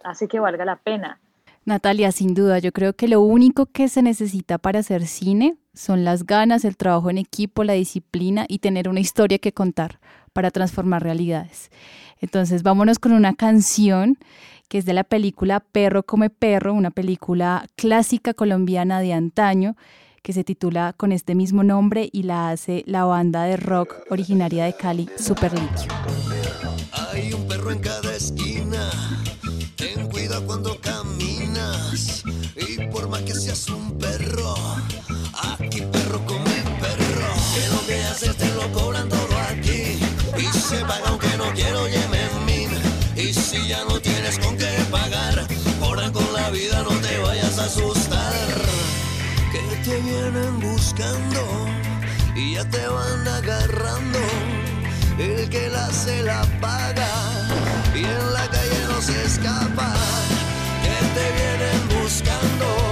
hace 0.03 0.27
que 0.27 0.41
valga 0.41 0.65
la 0.65 0.77
pena. 0.77 1.19
Natalia, 1.65 2.11
sin 2.11 2.35
duda, 2.35 2.59
yo 2.59 2.73
creo 2.73 2.95
que 2.95 3.09
lo 3.09 3.21
único 3.21 3.67
que 3.67 3.89
se 3.89 4.03
necesita 4.03 4.59
para 4.59 4.81
hacer 4.81 5.07
cine 5.07 5.57
son 5.75 6.05
las 6.05 6.25
ganas, 6.27 6.65
el 6.65 6.77
trabajo 6.77 7.11
en 7.11 7.19
equipo, 7.19 7.65
la 7.65 7.73
disciplina 7.75 8.45
y 8.49 8.59
tener 8.59 8.89
una 8.89 9.01
historia 9.01 9.39
que 9.39 9.53
contar 9.53 10.01
para 10.33 10.51
transformar 10.51 11.03
realidades. 11.03 11.71
Entonces, 12.21 12.63
vámonos 12.63 12.99
con 12.99 13.13
una 13.13 13.35
canción 13.35 14.19
que 14.69 14.79
es 14.79 14.87
de 14.87 14.95
la 14.95 15.05
película 15.05 15.61
Perro 15.61 16.03
come 16.03 16.31
perro, 16.31 16.73
una 16.73 16.91
película 16.91 17.67
clásica 17.77 18.33
colombiana 18.33 19.01
de 19.01 19.13
antaño 19.13 19.77
que 20.23 20.33
se 20.33 20.45
titula 20.45 20.95
con 20.97 21.13
este 21.13 21.35
mismo 21.35 21.65
nombre 21.65 22.09
y 22.13 22.23
la 22.23 22.51
hace 22.51 22.85
la 22.87 23.05
banda 23.05 23.43
de 23.43 23.57
rock 23.57 24.07
originaria 24.09 24.65
de 24.65 24.75
Cali, 24.75 25.11
Super 25.19 25.53
Litio. 25.53 25.93
Hay 27.11 27.33
un 27.33 27.47
perro 27.49 27.73
en 27.73 27.81
cada 27.81 28.15
esquina, 28.15 28.89
ten 29.77 30.09
cuidado 30.09 30.47
cuando 30.47 30.81
caminas 30.81 32.23
y 32.57 32.87
por 32.87 33.09
más 33.09 33.23
que 33.23 33.35
seas 33.35 33.69
un 33.69 33.99
perro, 33.99 34.55
haces 38.13 38.37
te 38.37 38.49
lo 38.55 38.71
cobran 38.73 39.09
todo 39.09 39.39
aquí 39.51 39.99
y 40.37 40.59
se 40.59 40.79
paga 40.85 41.09
aunque 41.09 41.35
no 41.39 41.51
quiero 41.55 41.89
yemen 41.89 42.71
y 43.17 43.33
si 43.33 43.69
ya 43.69 43.85
no 43.85 43.99
tienes 44.01 44.39
con 44.39 44.57
qué 44.57 44.71
pagar, 44.91 45.47
cobran 45.81 46.13
con 46.13 46.31
la 46.33 46.51
vida, 46.51 46.83
no 46.83 46.95
te 47.07 47.19
vayas 47.19 47.59
a 47.59 47.65
asustar. 47.65 48.33
Que 49.53 49.61
te 49.85 50.01
vienen 50.01 50.61
buscando 50.61 51.41
y 52.35 52.55
ya 52.55 52.65
te 52.69 52.87
van 52.87 53.29
agarrando. 53.29 54.19
El 55.19 55.49
que 55.51 55.69
la 55.69 55.87
se 55.91 56.23
la 56.23 56.43
paga 56.61 57.13
y 57.95 58.05
en 58.05 58.33
la 58.33 58.49
calle 58.49 58.81
no 58.89 59.01
se 59.01 59.25
escapa. 59.25 59.95
Que 60.83 60.97
te 61.17 61.27
vienen 61.39 62.03
buscando 62.03 62.92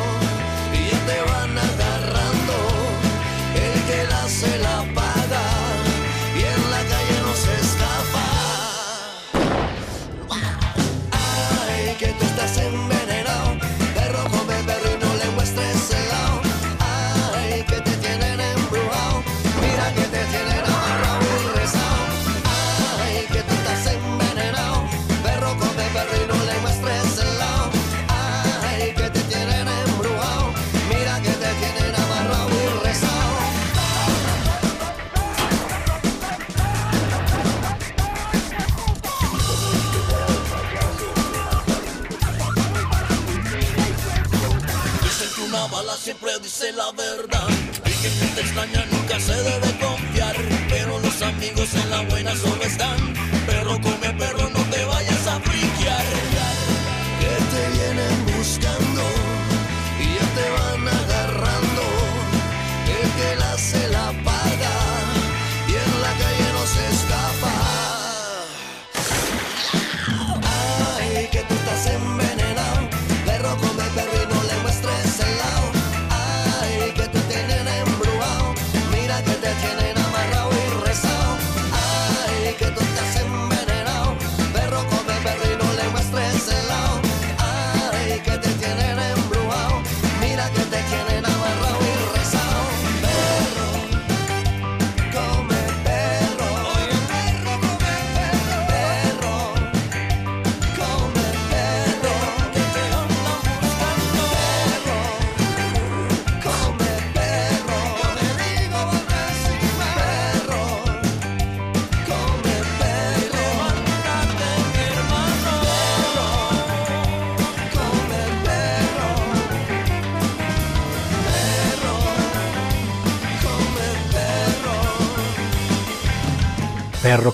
siempre 46.11 46.33
dice 46.43 46.73
la 46.73 46.91
verdad. 46.91 47.49
Y 47.87 47.93
que 48.03 48.09
te 48.35 48.41
extraña 48.41 49.00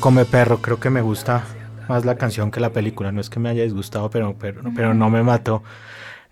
come 0.07 0.25
perro, 0.25 0.59
creo 0.59 0.79
que 0.79 0.89
me 0.89 1.03
gusta 1.03 1.43
más 1.89 2.05
la 2.05 2.15
canción 2.15 2.53
que 2.53 2.61
la 2.61 2.71
película. 2.71 3.11
No 3.11 3.21
es 3.21 3.29
que 3.29 3.41
me 3.41 3.49
haya 3.49 3.65
disgustado, 3.65 4.09
pero, 4.09 4.37
pero, 4.39 4.61
pero 4.73 4.95
no 4.95 5.11
me 5.11 5.25
mató. 5.25 5.65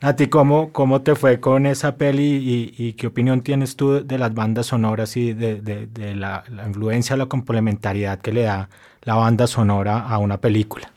Nati, 0.00 0.28
¿cómo, 0.28 0.72
¿cómo 0.72 1.02
te 1.02 1.16
fue 1.16 1.40
con 1.40 1.66
esa 1.66 1.96
peli 1.96 2.72
y, 2.78 2.92
qué 2.92 3.08
opinión 3.08 3.42
tienes 3.42 3.74
tú 3.74 4.06
de 4.06 4.16
las 4.16 4.32
bandas 4.32 4.66
sonoras 4.66 5.16
y 5.16 5.32
de, 5.32 6.14
la 6.14 6.44
influencia, 6.64 7.16
la 7.16 7.26
complementariedad 7.26 8.20
que 8.20 8.32
le 8.32 8.42
da 8.42 8.68
la 9.02 9.16
banda 9.16 9.48
sonora 9.48 10.06
a 10.08 10.18
una 10.18 10.38
película? 10.38 10.92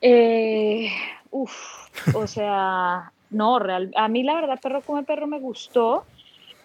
Eh, 0.00 0.88
uf, 1.30 1.52
o 2.14 2.26
sea, 2.26 3.12
no, 3.28 3.58
real, 3.58 3.92
a 3.94 4.08
mí 4.08 4.22
la 4.22 4.36
verdad 4.36 4.58
Perro 4.58 4.80
come 4.80 5.02
perro 5.02 5.26
me 5.26 5.38
gustó, 5.38 6.06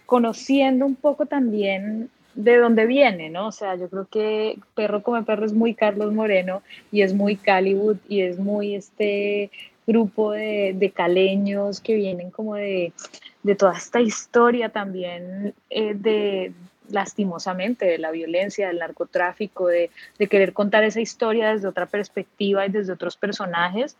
conociendo 0.05 0.85
un 0.85 0.95
poco 0.95 1.25
también 1.25 2.09
de 2.37 2.57
dónde 2.57 2.85
viene, 2.85 3.29
¿no? 3.29 3.47
O 3.47 3.51
sea, 3.51 3.75
yo 3.75 3.89
creo 3.89 4.07
que 4.09 4.59
Perro 4.75 5.01
come 5.01 5.23
perro 5.23 5.45
es 5.45 5.53
muy 5.53 5.73
Carlos 5.73 6.13
Moreno 6.13 6.61
y 6.91 7.01
es 7.01 7.13
muy 7.13 7.35
Caliwood 7.35 7.97
y 8.07 8.21
es 8.21 8.37
muy 8.37 8.75
este 8.75 9.49
grupo 9.87 10.31
de, 10.31 10.73
de 10.75 10.91
caleños 10.91 11.81
que 11.81 11.95
vienen 11.95 12.29
como 12.29 12.55
de, 12.55 12.93
de 13.41 13.55
toda 13.55 13.75
esta 13.75 14.01
historia 14.01 14.69
también 14.69 15.55
eh, 15.71 15.95
de 15.95 16.53
lastimosamente 16.89 17.85
de 17.85 17.97
la 17.97 18.11
violencia, 18.11 18.67
del 18.67 18.79
narcotráfico, 18.79 19.67
de, 19.67 19.89
de 20.19 20.27
querer 20.27 20.53
contar 20.53 20.83
esa 20.83 21.01
historia 21.01 21.51
desde 21.51 21.67
otra 21.67 21.87
perspectiva 21.87 22.65
y 22.65 22.69
desde 22.69 22.93
otros 22.93 23.17
personajes. 23.17 23.97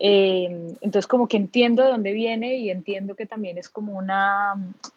Eh, 0.00 0.76
entonces 0.80 1.08
como 1.08 1.26
que 1.26 1.36
entiendo 1.36 1.82
de 1.82 1.88
dónde 1.88 2.12
viene 2.12 2.54
y 2.56 2.70
entiendo 2.70 3.16
que 3.16 3.26
también 3.26 3.58
es 3.58 3.68
como 3.68 3.98
una, 3.98 4.54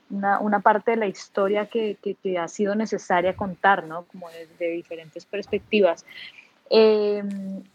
una, 0.09 0.59
parte 0.59 0.91
de 0.91 0.97
la 0.97 1.07
historia 1.07 1.65
que, 1.65 1.97
que, 2.01 2.37
ha 2.37 2.47
sido 2.47 2.75
necesaria 2.75 3.35
contar, 3.35 3.87
¿no? 3.87 4.05
Como 4.05 4.29
desde 4.29 4.71
diferentes 4.71 5.25
perspectivas. 5.25 6.05
Eh, 6.69 7.23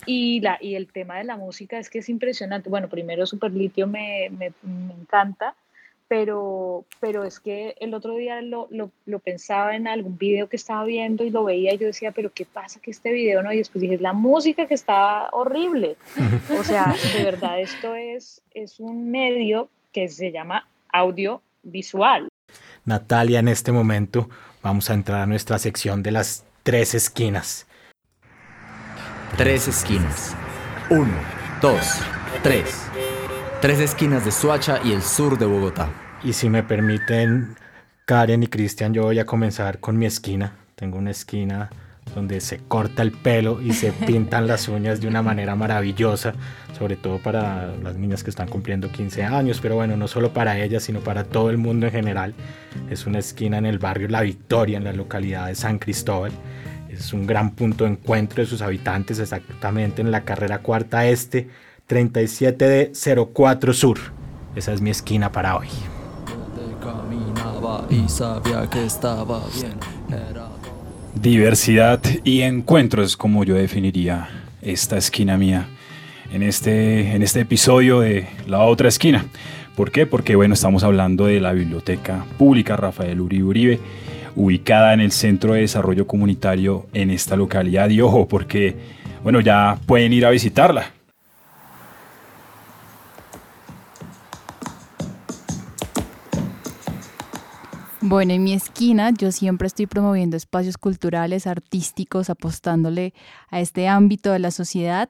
y, 0.07 0.41
la, 0.41 0.57
y 0.61 0.77
el 0.77 0.87
tema 0.87 1.19
de 1.19 1.25
la 1.25 1.37
música 1.37 1.79
es 1.79 1.91
que 1.91 1.99
es 1.99 2.09
impresionante. 2.09 2.71
Bueno, 2.71 2.89
primero 2.89 3.27
Superlitio 3.27 3.89
me, 3.89 4.31
me, 4.31 4.53
me 4.63 4.95
encanta, 4.95 5.57
pero, 6.09 6.85
pero 7.01 7.25
es 7.25 7.41
que 7.41 7.75
el 7.81 7.95
otro 7.95 8.15
día 8.15 8.41
lo, 8.41 8.69
lo, 8.71 8.91
lo, 9.07 9.19
pensaba 9.19 9.75
en 9.75 9.89
algún 9.89 10.17
video 10.17 10.49
que 10.49 10.57
estaba 10.57 10.85
viendo 10.85 11.25
y 11.25 11.31
lo 11.31 11.45
veía 11.45 11.75
y 11.75 11.79
yo 11.79 11.87
decía, 11.87 12.13
pero 12.13 12.33
¿qué 12.33 12.45
pasa 12.45 12.81
que 12.81 12.91
este 12.91 13.13
video 13.13 13.43
no? 13.43 13.53
Y 13.53 13.59
después 13.59 13.83
dije, 13.83 13.95
es 13.95 14.01
la 14.01 14.13
música 14.13 14.67
que 14.67 14.75
está 14.75 15.29
horrible. 15.33 15.97
O 16.59 16.63
sea, 16.63 16.95
de 17.17 17.25
verdad, 17.25 17.61
esto 17.61 17.95
es, 17.95 18.43
es 18.55 18.79
un 18.79 19.11
medio 19.11 19.69
que 19.93 20.09
se 20.09 20.31
llama 20.31 20.69
audiovisual. 20.93 22.29
Natalia, 22.85 23.41
en 23.41 23.49
este 23.49 23.73
momento 23.73 24.29
vamos 24.63 24.91
a 24.91 24.95
entrar 24.95 25.23
a 25.23 25.27
nuestra 25.27 25.59
sección 25.59 26.03
de 26.03 26.13
las 26.13 26.45
tres 26.63 26.95
esquinas. 26.95 27.67
Tres 29.37 29.69
esquinas. 29.69 30.37
Uno, 30.89 31.15
dos, 31.61 32.01
tres. 32.43 32.89
Tres 33.61 33.81
esquinas 33.81 34.23
de 34.23 34.33
Suacha 34.33 34.81
y 34.85 34.93
el 34.93 35.01
sur 35.01 35.39
de 35.39 35.47
Bogotá. 35.47 35.89
Y 36.23 36.35
si 36.35 36.51
me 36.51 36.63
permiten, 36.63 37.57
Karen 38.05 38.43
y 38.43 38.49
Cristian, 38.49 38.93
yo 38.93 39.05
voy 39.05 39.19
a 39.19 39.25
comenzar 39.25 39.81
con 39.81 39.97
mi 39.97 40.05
esquina. 40.05 40.53
Tengo 40.75 40.99
una 40.99 41.11
esquina 41.11 41.71
donde 42.15 42.43
se 42.43 42.59
corta 42.59 43.03
el 43.03 43.13
pelo 43.13 43.63
y 43.63 43.73
se 43.73 43.93
pintan 44.07 44.47
las 44.47 44.69
uñas 44.69 45.01
de 45.01 45.09
una 45.09 45.23
manera 45.23 45.55
maravillosa, 45.55 46.35
sobre 46.79 46.97
todo 46.97 47.19
para 47.19 47.75
las 47.83 47.97
niñas 47.97 48.23
que 48.23 48.29
están 48.29 48.47
cumpliendo 48.47 48.93
15 48.93 49.25
años, 49.25 49.59
pero 49.63 49.75
bueno, 49.75 49.97
no 49.97 50.07
solo 50.07 50.35
para 50.35 50.59
ellas, 50.59 50.83
sino 50.83 51.01
para 51.01 51.25
todo 51.25 51.49
el 51.49 51.57
mundo 51.57 51.87
en 51.87 51.93
general. 51.93 52.35
Es 52.91 53.07
una 53.07 53.21
esquina 53.21 53.57
en 53.57 53.65
el 53.65 53.79
barrio 53.79 54.09
La 54.09 54.21
Victoria, 54.21 54.77
en 54.77 54.85
la 54.85 54.93
localidad 54.93 55.47
de 55.47 55.55
San 55.55 55.79
Cristóbal. 55.79 56.33
Es 56.91 57.15
un 57.15 57.27
gran 57.27 57.53
punto 57.53 57.85
de 57.85 57.93
encuentro 57.93 58.43
de 58.43 58.49
sus 58.49 58.61
habitantes, 58.61 59.19
exactamente 59.19 60.03
en 60.03 60.11
la 60.11 60.25
carrera 60.25 60.59
cuarta 60.59 61.07
este, 61.07 61.49
37 61.87 62.69
de 62.69 62.93
04 63.33 63.73
Sur. 63.73 63.99
Esa 64.57 64.73
es 64.73 64.81
mi 64.81 64.91
esquina 64.91 65.31
para 65.31 65.57
hoy. 65.57 65.69
Diversidad 71.15 72.01
y 72.25 72.41
encuentro 72.43 73.03
es 73.03 73.17
como 73.17 73.45
yo 73.45 73.55
definiría 73.55 74.29
esta 74.63 74.97
esquina 74.97 75.37
mía 75.37 75.69
en 76.33 76.43
este, 76.43 77.15
en 77.15 77.23
este 77.23 77.41
episodio 77.41 78.01
de 78.01 78.27
La 78.47 78.63
Otra 78.63 78.89
Esquina. 78.89 79.25
¿Por 79.77 79.93
qué? 79.93 80.07
Porque 80.07 80.35
bueno, 80.35 80.55
estamos 80.55 80.83
hablando 80.83 81.27
de 81.27 81.41
la 81.41 81.53
Biblioteca 81.53 82.25
Pública 82.37 82.77
Rafael 82.77 83.21
Uribe 83.21 83.45
Uribe, 83.45 83.81
ubicada 84.35 84.93
en 84.93 85.01
el 85.01 85.13
Centro 85.13 85.53
de 85.53 85.61
Desarrollo 85.61 86.07
Comunitario 86.07 86.87
en 86.95 87.11
esta 87.11 87.37
localidad. 87.37 87.91
Y 87.91 88.01
ojo, 88.01 88.27
porque 88.27 88.75
bueno, 89.23 89.41
ya 89.41 89.79
pueden 89.87 90.13
ir 90.13 90.27
a 90.27 90.31
visitarla. 90.31 90.96
Bueno, 98.09 98.35
en 98.35 98.45
mi 98.45 98.53
esquina 98.53 99.11
yo 99.11 99.33
siempre 99.33 99.67
estoy 99.67 99.87
promoviendo 99.87 100.37
espacios 100.37 100.79
culturales, 100.79 101.49
artísticos, 101.49 102.31
apostándole 102.31 103.15
a 103.51 103.59
este 103.61 103.89
ámbito 103.89 104.31
de 104.31 104.39
la 104.39 104.53
sociedad. 104.53 105.09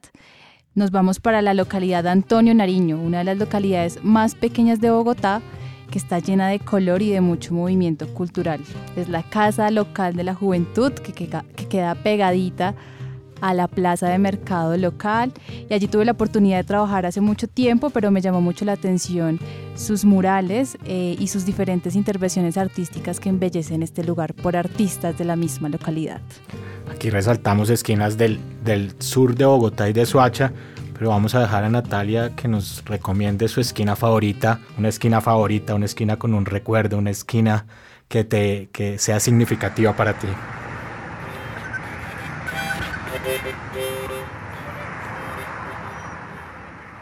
Nos 0.75 0.91
vamos 0.93 1.21
para 1.21 1.43
la 1.43 1.53
localidad 1.53 2.05
de 2.05 2.09
Antonio 2.11 2.55
Nariño, 2.55 2.99
una 2.99 3.19
de 3.19 3.25
las 3.25 3.37
localidades 3.37 4.03
más 4.03 4.35
pequeñas 4.35 4.81
de 4.81 4.91
Bogotá, 4.91 5.43
que 5.91 5.99
está 5.99 6.21
llena 6.21 6.49
de 6.49 6.59
color 6.59 7.03
y 7.03 7.11
de 7.11 7.21
mucho 7.21 7.53
movimiento 7.53 8.09
cultural. 8.15 8.61
Es 8.97 9.11
la 9.11 9.23
Casa 9.23 9.71
Local 9.71 10.17
de 10.17 10.25
la 10.25 10.35
Juventud, 10.35 10.93
que, 10.93 11.13
queda- 11.13 11.45
que 11.55 11.67
queda 11.69 11.95
pegadita 11.97 12.75
a 13.41 13.55
la 13.55 13.69
plaza 13.69 14.09
de 14.09 14.19
mercado 14.19 14.77
local 14.77 15.33
y 15.69 15.75
allí 15.75 15.89
tuve 15.89 16.05
la 16.05 16.13
oportunidad 16.13 16.59
de 16.59 16.65
trabajar 16.65 17.07
hace 17.07 17.21
mucho 17.21 17.49
tiempo, 17.49 17.91
pero 17.91 18.11
me 18.11 18.21
llamó 18.21 18.41
mucho 18.41 18.65
la 18.65 18.73
atención 18.73 19.39
sus 19.75 20.05
murales 20.05 20.79
eh, 20.85 21.17
y 21.19 21.29
sus 21.29 21.45
diferentes 21.45 21.95
intervenciones 21.95 22.57
artísticas 22.57 23.21
que 23.21 23.29
embellecen 23.29 23.83
este 23.83 24.05
lugar 24.05 24.35
por 24.35 24.57
artistas 24.57 25.19
de 25.19 25.25
la 25.25 25.37
misma 25.37 25.69
localidad. 25.69 26.21
Aquí 26.91 27.11
resaltamos 27.11 27.69
esquinas 27.71 28.17
del, 28.17 28.39
del 28.65 28.95
sur 29.01 29.35
de 29.35 29.45
Bogotá 29.45 29.89
y 29.89 29.93
de 29.93 30.07
Soacha, 30.07 30.53
pero 30.97 31.11
vamos 31.11 31.35
a 31.35 31.41
dejar 31.41 31.65
a 31.65 31.69
Natalia 31.69 32.35
que 32.35 32.49
nos 32.49 32.85
recomiende 32.85 33.49
su 33.49 33.61
esquina 33.61 33.97
favorita, 33.97 34.61
una 34.79 34.89
esquina 34.89 35.21
favorita, 35.21 35.75
una 35.75 35.85
esquina 35.85 36.17
con 36.17 36.33
un 36.33 36.47
recuerdo, 36.47 36.97
una 36.97 37.11
esquina 37.11 37.67
que, 38.09 38.25
te, 38.25 38.69
que 38.73 38.99
sea 38.99 39.21
significativa 39.21 39.95
para 39.95 40.15
ti. 40.15 40.29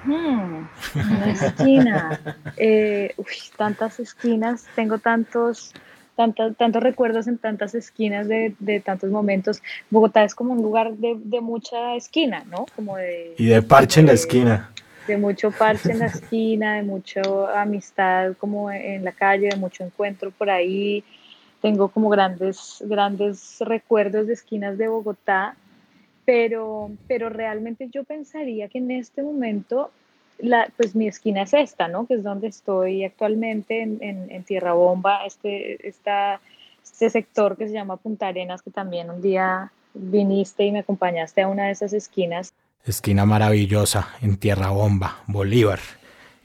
Hmm, 0.05 0.66
una 0.94 1.30
esquina. 1.32 2.20
Eh, 2.57 3.14
uy, 3.16 3.26
tantas 3.57 3.98
esquinas, 4.00 4.64
tengo 4.74 4.98
tantos, 4.98 5.72
tantos, 6.16 6.57
tantos 6.57 6.82
recuerdos 6.82 7.26
en 7.26 7.38
tantas 7.38 7.74
esquinas 7.74 8.28
de, 8.28 8.55
de 8.59 8.80
tantos 8.80 9.11
momentos. 9.11 9.62
Bogotá 9.90 10.24
es 10.24 10.34
como 10.34 10.52
un 10.52 10.62
lugar 10.62 10.92
de, 10.94 11.16
de 11.18 11.40
mucha 11.40 11.94
esquina, 11.96 12.44
¿no? 12.50 12.66
Como 12.76 12.96
de, 12.96 13.34
Y 13.38 13.46
de 13.46 13.62
parche 13.62 14.00
en 14.00 14.07
la 14.07 14.12
esquina. 14.12 14.70
de 15.07 15.16
mucho 15.16 15.50
parche 15.50 15.92
en 15.92 15.98
la 16.00 16.07
esquina, 16.07 16.74
de 16.76 16.82
mucha 16.82 17.22
amistad 17.61 18.34
como 18.38 18.70
en 18.70 19.05
la 19.05 19.12
calle, 19.12 19.48
de 19.48 19.57
mucho 19.57 19.84
encuentro 19.84 20.30
por 20.30 20.50
ahí. 20.50 21.02
Tengo 21.62 21.88
como 21.88 22.11
grandes, 22.11 22.82
grandes 22.86 23.57
recuerdos 23.61 24.26
de 24.26 24.34
esquinas 24.34 24.76
de 24.76 24.88
Bogotá, 24.88 25.57
pero, 26.25 26.91
pero 27.07 27.29
realmente 27.29 27.89
yo 27.93 28.05
pensaría 28.05 28.68
que 28.68 28.79
en 28.79 28.91
este 28.91 29.22
momento, 29.22 29.91
la, 30.39 30.68
pues 30.77 30.95
mi 30.95 31.07
esquina 31.07 31.43
es 31.43 31.55
esta, 31.55 31.89
¿no? 31.89 32.07
Que 32.07 32.14
es 32.14 32.22
donde 32.22 32.49
estoy 32.49 33.05
actualmente 33.05 33.83
en, 33.83 33.99
en, 34.01 34.31
en 34.31 34.45
Tierra 34.45 34.72
Bomba, 34.72 35.25
este, 35.27 35.87
esta, 35.87 36.41
este 36.83 37.11
sector 37.11 37.57
que 37.57 37.66
se 37.66 37.75
llama 37.75 37.97
Punta 37.97 38.29
Arenas, 38.29 38.62
que 38.62 38.70
también 38.70 39.11
un 39.11 39.20
día 39.20 39.72
viniste 39.95 40.64
y 40.64 40.72
me 40.72 40.81
acompañaste 40.81 41.43
a 41.43 41.49
una 41.49 41.66
de 41.66 41.72
esas 41.72 41.93
esquinas. 41.93 42.53
Esquina 42.85 43.25
maravillosa 43.25 44.09
en 44.20 44.37
Tierra 44.37 44.70
Bomba, 44.70 45.22
Bolívar. 45.27 45.81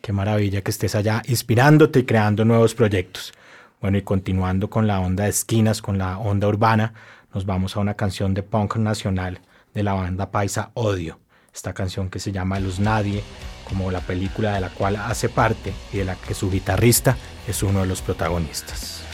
Qué 0.02 0.14
maravilla 0.14 0.62
que 0.62 0.72
estés 0.72 0.96
allá 0.96 1.22
inspirándote 1.28 2.00
y 2.00 2.06
creando 2.06 2.46
nuevos 2.46 2.76
proyectos. 2.76 3.34
Bueno, 3.82 3.98
y 3.98 4.02
continuando 4.02 4.70
con 4.70 4.88
la 4.88 5.00
onda 5.00 5.26
de 5.26 5.30
esquinas, 5.32 5.82
con 5.82 5.98
la 5.98 6.18
onda 6.18 6.48
urbana, 6.48 6.94
nos 7.34 7.46
vamos 7.46 7.76
a 7.76 7.80
una 7.80 7.96
canción 7.96 8.34
de 8.34 8.44
punk 8.44 8.78
nacional 8.78 9.40
de 9.74 9.84
la 9.84 9.94
banda 9.94 10.32
paisa 10.32 10.72
Odio. 10.74 11.20
Esta 11.54 11.74
canción 11.74 12.10
que 12.10 12.20
se 12.20 12.32
llama 12.32 12.60
Luz 12.60 12.80
Nadie, 12.80 13.24
como 13.68 13.92
la 13.92 14.02
película 14.02 14.54
de 14.54 14.62
la 14.62 14.70
cual 14.70 14.96
hace 14.96 15.30
parte 15.30 15.74
y 15.92 15.98
de 15.98 16.06
la 16.06 16.16
que 16.16 16.34
su 16.34 16.50
guitarrista 16.50 17.18
es 17.48 17.64
uno 17.64 17.82
de 17.82 17.88
los 17.88 18.02
protagonistas. 18.02 19.09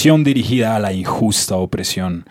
Dirigida 0.00 0.76
a 0.76 0.78
la 0.78 0.94
injusta 0.94 1.56
opresión. 1.56 2.24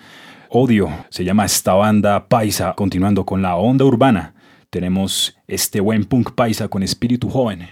Odio 0.50 0.90
se 1.12 1.24
llama 1.24 1.46
esta 1.46 1.76
banda 1.76 2.28
paisa, 2.28 2.74
continuando 2.74 3.28
con 3.28 3.44
la 3.44 3.58
onda 3.58 3.86
urbana. 3.86 4.34
Tenemos 4.72 5.38
este 5.48 5.80
buen 5.80 6.06
punk 6.06 6.32
paisa 6.32 6.68
con 6.68 6.82
espíritu 6.82 7.30
joven. 7.30 7.70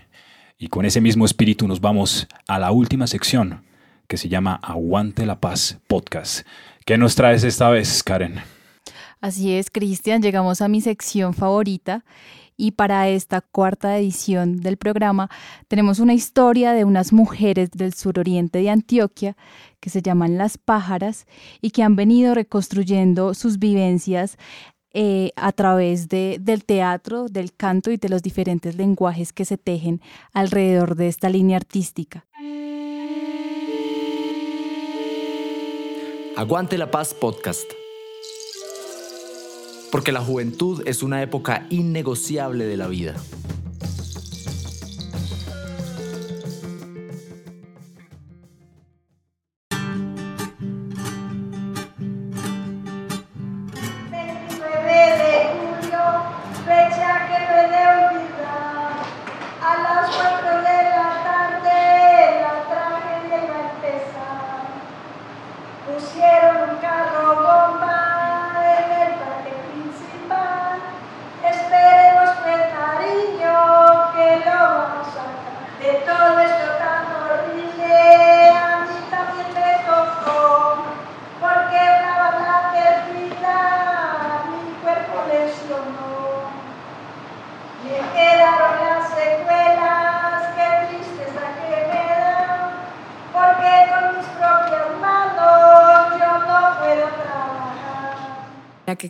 Y 0.60 0.68
con 0.68 0.86
ese 0.86 1.02
mismo 1.02 1.26
espíritu 1.26 1.68
nos 1.68 1.82
vamos 1.82 2.28
a 2.48 2.60
la 2.60 2.72
última 2.72 3.08
sección, 3.08 3.64
que 4.08 4.18
se 4.18 4.30
llama 4.30 4.60
Aguante 4.62 5.26
la 5.26 5.40
Paz 5.40 5.80
Podcast. 5.88 6.46
¿Qué 6.86 7.00
nos 7.00 7.16
traes 7.16 7.44
esta 7.44 7.68
vez, 7.72 8.04
Karen? 8.04 8.36
Así 9.20 9.54
es, 9.54 9.72
Cristian, 9.72 10.22
llegamos 10.22 10.62
a 10.62 10.68
mi 10.68 10.80
sección 10.80 11.34
favorita 11.34 12.06
y 12.58 12.72
para 12.72 13.08
esta 13.08 13.42
cuarta 13.42 13.98
edición 13.98 14.58
del 14.58 14.78
programa 14.78 15.30
tenemos 15.68 16.00
una 16.00 16.16
historia 16.16 16.74
de 16.74 16.84
unas 16.84 17.14
mujeres 17.14 17.70
del 17.72 17.94
suroriente 17.94 18.60
de 18.60 18.72
Antioquia 18.72 19.38
que 19.80 19.92
se 19.92 20.02
llaman 20.02 20.38
las 20.38 20.58
pájaras 20.58 21.28
y 21.62 21.70
que 21.70 21.84
han 21.84 21.96
venido 21.96 22.34
reconstruyendo 22.34 23.36
sus 23.36 23.60
vivencias 23.60 24.38
eh, 24.94 25.32
a 25.36 25.52
través 25.52 26.10
de, 26.10 26.38
del 26.42 26.66
teatro, 26.66 27.28
del 27.28 27.54
canto 27.54 27.92
y 27.92 27.98
de 27.98 28.10
los 28.10 28.24
diferentes 28.24 28.76
lenguajes 28.76 29.32
que 29.32 29.46
se 29.46 29.58
tejen 29.58 30.02
alrededor 30.34 30.96
de 30.96 31.08
esta 31.08 31.30
línea 31.30 31.58
artística. 31.58 32.26
Aguante 36.36 36.78
la 36.78 36.90
Paz 36.90 37.14
Podcast. 37.14 37.87
Porque 39.92 40.12
la 40.12 40.22
juventud 40.22 40.84
es 40.86 41.04
una 41.04 41.22
época 41.22 41.68
innegociable 41.70 42.66
de 42.66 42.78
la 42.78 42.88
vida. 42.88 43.16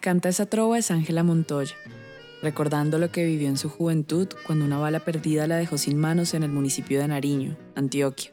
Canta 0.07 0.29
esa 0.29 0.45
trova 0.45 0.77
es 0.77 0.89
Ángela 0.89 1.21
Montoya, 1.21 1.75
recordando 2.41 2.97
lo 2.97 3.11
que 3.11 3.25
vivió 3.25 3.49
en 3.49 3.57
su 3.57 3.67
juventud 3.67 4.29
cuando 4.45 4.63
una 4.63 4.77
bala 4.77 5.01
perdida 5.01 5.47
la 5.47 5.57
dejó 5.57 5.77
sin 5.77 5.97
manos 5.97 6.33
en 6.33 6.43
el 6.43 6.49
municipio 6.49 7.01
de 7.01 7.09
Nariño, 7.09 7.57
Antioquia. 7.75 8.31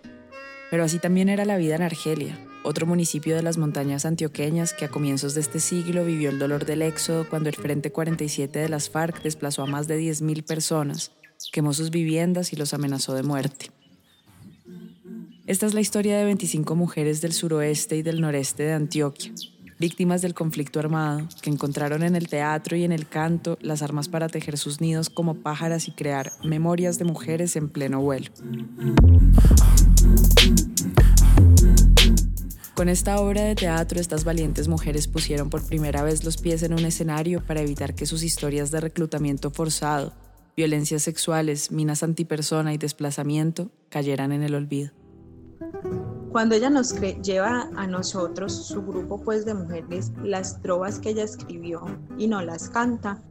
Pero 0.70 0.84
así 0.84 1.00
también 1.00 1.28
era 1.28 1.44
la 1.44 1.56
vida 1.56 1.74
en 1.74 1.82
Argelia, 1.82 2.38
otro 2.62 2.86
municipio 2.86 3.34
de 3.34 3.42
las 3.42 3.58
montañas 3.58 4.04
antioqueñas 4.04 4.72
que 4.72 4.84
a 4.84 4.88
comienzos 4.88 5.34
de 5.34 5.40
este 5.40 5.58
siglo 5.58 6.04
vivió 6.04 6.30
el 6.30 6.38
dolor 6.38 6.64
del 6.64 6.80
éxodo 6.80 7.28
cuando 7.28 7.48
el 7.48 7.56
Frente 7.56 7.90
47 7.90 8.56
de 8.56 8.68
las 8.68 8.88
FARC 8.88 9.24
desplazó 9.24 9.64
a 9.64 9.66
más 9.66 9.88
de 9.88 10.00
10.000 10.00 10.44
personas, 10.44 11.10
quemó 11.50 11.74
sus 11.74 11.90
viviendas 11.90 12.52
y 12.52 12.56
los 12.56 12.72
amenazó 12.72 13.14
de 13.14 13.24
muerte. 13.24 13.72
Esta 15.48 15.66
es 15.66 15.74
la 15.74 15.80
historia 15.80 16.16
de 16.18 16.24
25 16.24 16.76
mujeres 16.76 17.20
del 17.20 17.32
suroeste 17.32 17.96
y 17.96 18.02
del 18.02 18.20
noreste 18.20 18.62
de 18.62 18.74
Antioquia, 18.74 19.32
víctimas 19.84 20.22
del 20.22 20.32
conflicto 20.32 20.80
armado, 20.80 21.28
que 21.42 21.50
encontraron 21.50 22.02
en 22.04 22.16
el 22.16 22.26
teatro 22.26 22.74
y 22.74 22.84
en 22.84 22.92
el 22.92 23.06
canto 23.06 23.58
las 23.60 23.82
armas 23.82 24.08
para 24.08 24.30
tejer 24.30 24.56
sus 24.56 24.80
nidos 24.80 25.10
como 25.10 25.34
pájaras 25.34 25.88
y 25.88 25.92
crear 25.92 26.32
memorias 26.42 26.98
de 26.98 27.04
mujeres 27.04 27.54
en 27.54 27.68
pleno 27.68 28.00
vuelo. 28.00 28.30
Con 32.72 32.88
esta 32.88 33.20
obra 33.20 33.42
de 33.42 33.54
teatro, 33.54 34.00
estas 34.00 34.24
valientes 34.24 34.68
mujeres 34.68 35.06
pusieron 35.06 35.50
por 35.50 35.62
primera 35.62 36.02
vez 36.02 36.24
los 36.24 36.38
pies 36.38 36.62
en 36.62 36.72
un 36.72 36.86
escenario 36.86 37.44
para 37.44 37.60
evitar 37.60 37.94
que 37.94 38.06
sus 38.06 38.22
historias 38.22 38.70
de 38.70 38.80
reclutamiento 38.80 39.50
forzado, 39.50 40.14
violencias 40.56 41.02
sexuales, 41.02 41.70
minas 41.70 42.02
antipersona 42.02 42.72
y 42.72 42.78
desplazamiento 42.78 43.70
cayeran 43.90 44.32
en 44.32 44.44
el 44.44 44.54
olvido. 44.54 44.92
Cuando 46.34 46.56
ella 46.56 46.68
nos 46.68 46.92
lleva 47.22 47.70
a 47.76 47.86
nosotros, 47.86 48.52
su 48.66 48.84
grupo 48.84 49.22
pues 49.22 49.44
de 49.44 49.54
mujeres, 49.54 50.10
las 50.24 50.60
trovas 50.62 50.98
que 50.98 51.10
ella 51.10 51.22
escribió 51.22 51.84
y 52.18 52.26
no 52.26 52.42
las 52.42 52.70
canta, 52.70 53.22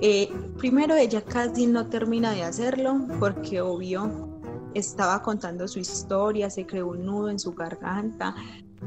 eh, 0.00 0.32
primero 0.56 0.94
ella 0.94 1.22
casi 1.22 1.66
no 1.66 1.88
termina 1.88 2.30
de 2.30 2.44
hacerlo 2.44 2.98
porque 3.20 3.60
obvio 3.60 4.40
estaba 4.72 5.20
contando 5.20 5.68
su 5.68 5.80
historia, 5.80 6.48
se 6.48 6.64
creó 6.64 6.88
un 6.88 7.04
nudo 7.04 7.28
en 7.28 7.38
su 7.38 7.52
garganta. 7.52 8.34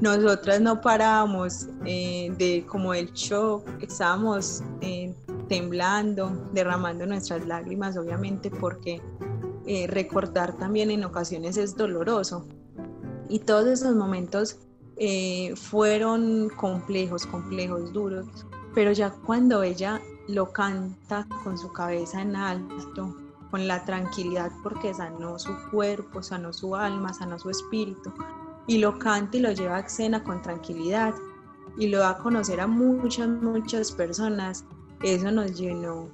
Nosotras 0.02 0.60
no 0.60 0.82
parábamos 0.82 1.68
eh, 1.86 2.34
de 2.40 2.66
como 2.66 2.96
el 2.96 3.12
shock, 3.14 3.68
estábamos 3.84 4.64
eh, 4.82 5.14
temblando, 5.48 6.50
derramando 6.54 7.06
nuestras 7.06 7.46
lágrimas, 7.46 7.98
obviamente, 7.98 8.50
porque 8.50 9.00
recordar 9.90 10.58
también 10.58 10.90
en 10.90 11.04
ocasiones 11.04 11.58
es 11.58 11.76
doloroso. 11.76 12.48
Y 13.30 13.40
todos 13.40 13.68
esos 13.68 13.96
momentos 13.96 14.58
eh, 14.98 15.54
fueron 15.56 16.50
complejos, 16.50 17.26
complejos, 17.26 17.92
duros, 17.92 18.28
pero 18.74 18.92
ya 18.92 19.12
cuando 19.12 19.64
ella 19.64 20.02
lo 20.28 20.52
canta 20.52 21.28
con 21.44 21.58
su 21.58 21.72
cabeza 21.72 22.22
en 22.22 22.36
alto, 22.36 23.16
con 23.52 23.68
la 23.68 23.86
tranquilidad 23.86 24.52
porque 24.64 24.94
sanó 24.94 25.40
su 25.40 25.54
cuerpo, 25.72 26.22
sanó 26.22 26.54
su 26.54 26.76
alma, 26.76 27.14
sanó 27.14 27.40
su 27.40 27.50
espíritu, 27.50 28.12
y 28.68 28.80
lo 28.80 28.98
canta 28.98 29.38
y 29.38 29.42
lo 29.42 29.52
lleva 29.52 29.78
a 29.78 29.80
escena 29.82 30.24
con 30.24 30.42
tranquilidad 30.42 31.14
y 31.78 31.88
lo 31.88 32.00
da 32.00 32.12
a 32.12 32.18
conocer 32.18 32.60
a 32.60 32.68
muchas, 32.68 33.28
muchas 33.28 33.92
personas, 33.92 34.66
eso 35.04 35.32
nos 35.32 35.58
llenó 35.58 36.10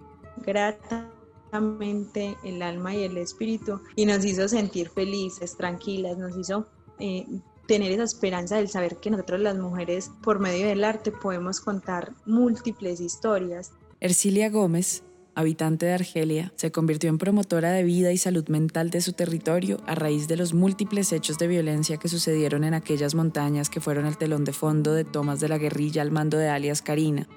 gratamente 0.45 2.36
el 2.43 2.62
alma 2.62 2.95
y 2.95 3.03
el 3.03 3.18
espíritu 3.18 3.80
y 3.95 4.05
nos 4.05 4.26
hizo 4.26 4.47
sentir 4.47 4.89
felices, 4.89 5.55
tranquilas, 5.55 6.18
nos 6.18 6.36
hizo 6.36 6.68
eh, 6.99 7.25
tener 7.67 7.91
esa 7.91 8.03
esperanza 8.03 8.57
del 8.57 8.67
saber 8.67 8.97
que 8.97 9.09
nosotros 9.09 9.39
las 9.39 9.57
mujeres 9.57 10.11
por 10.21 10.39
medio 10.39 10.67
del 10.67 10.83
arte 10.83 11.11
podemos 11.11 11.61
contar 11.61 12.11
múltiples 12.25 12.99
historias. 12.99 13.71
Ercilia 13.99 14.49
Gómez, 14.49 15.03
habitante 15.35 15.85
de 15.85 15.93
Argelia, 15.93 16.51
se 16.55 16.71
convirtió 16.71 17.09
en 17.09 17.17
promotora 17.17 17.71
de 17.71 17.83
vida 17.83 18.11
y 18.11 18.17
salud 18.17 18.47
mental 18.49 18.89
de 18.89 18.99
su 18.99 19.13
territorio 19.13 19.77
a 19.85 19.95
raíz 19.95 20.27
de 20.27 20.35
los 20.35 20.53
múltiples 20.53 21.13
hechos 21.13 21.37
de 21.37 21.47
violencia 21.47 21.97
que 21.97 22.09
sucedieron 22.09 22.63
en 22.63 22.73
aquellas 22.73 23.15
montañas 23.15 23.69
que 23.69 23.79
fueron 23.79 24.05
el 24.05 24.17
telón 24.17 24.43
de 24.43 24.53
fondo 24.53 24.93
de 24.93 25.05
tomas 25.05 25.39
de 25.39 25.49
la 25.49 25.57
guerrilla 25.57 26.01
al 26.01 26.11
mando 26.11 26.37
de 26.37 26.49
alias 26.49 26.81
Karina, 26.81 27.29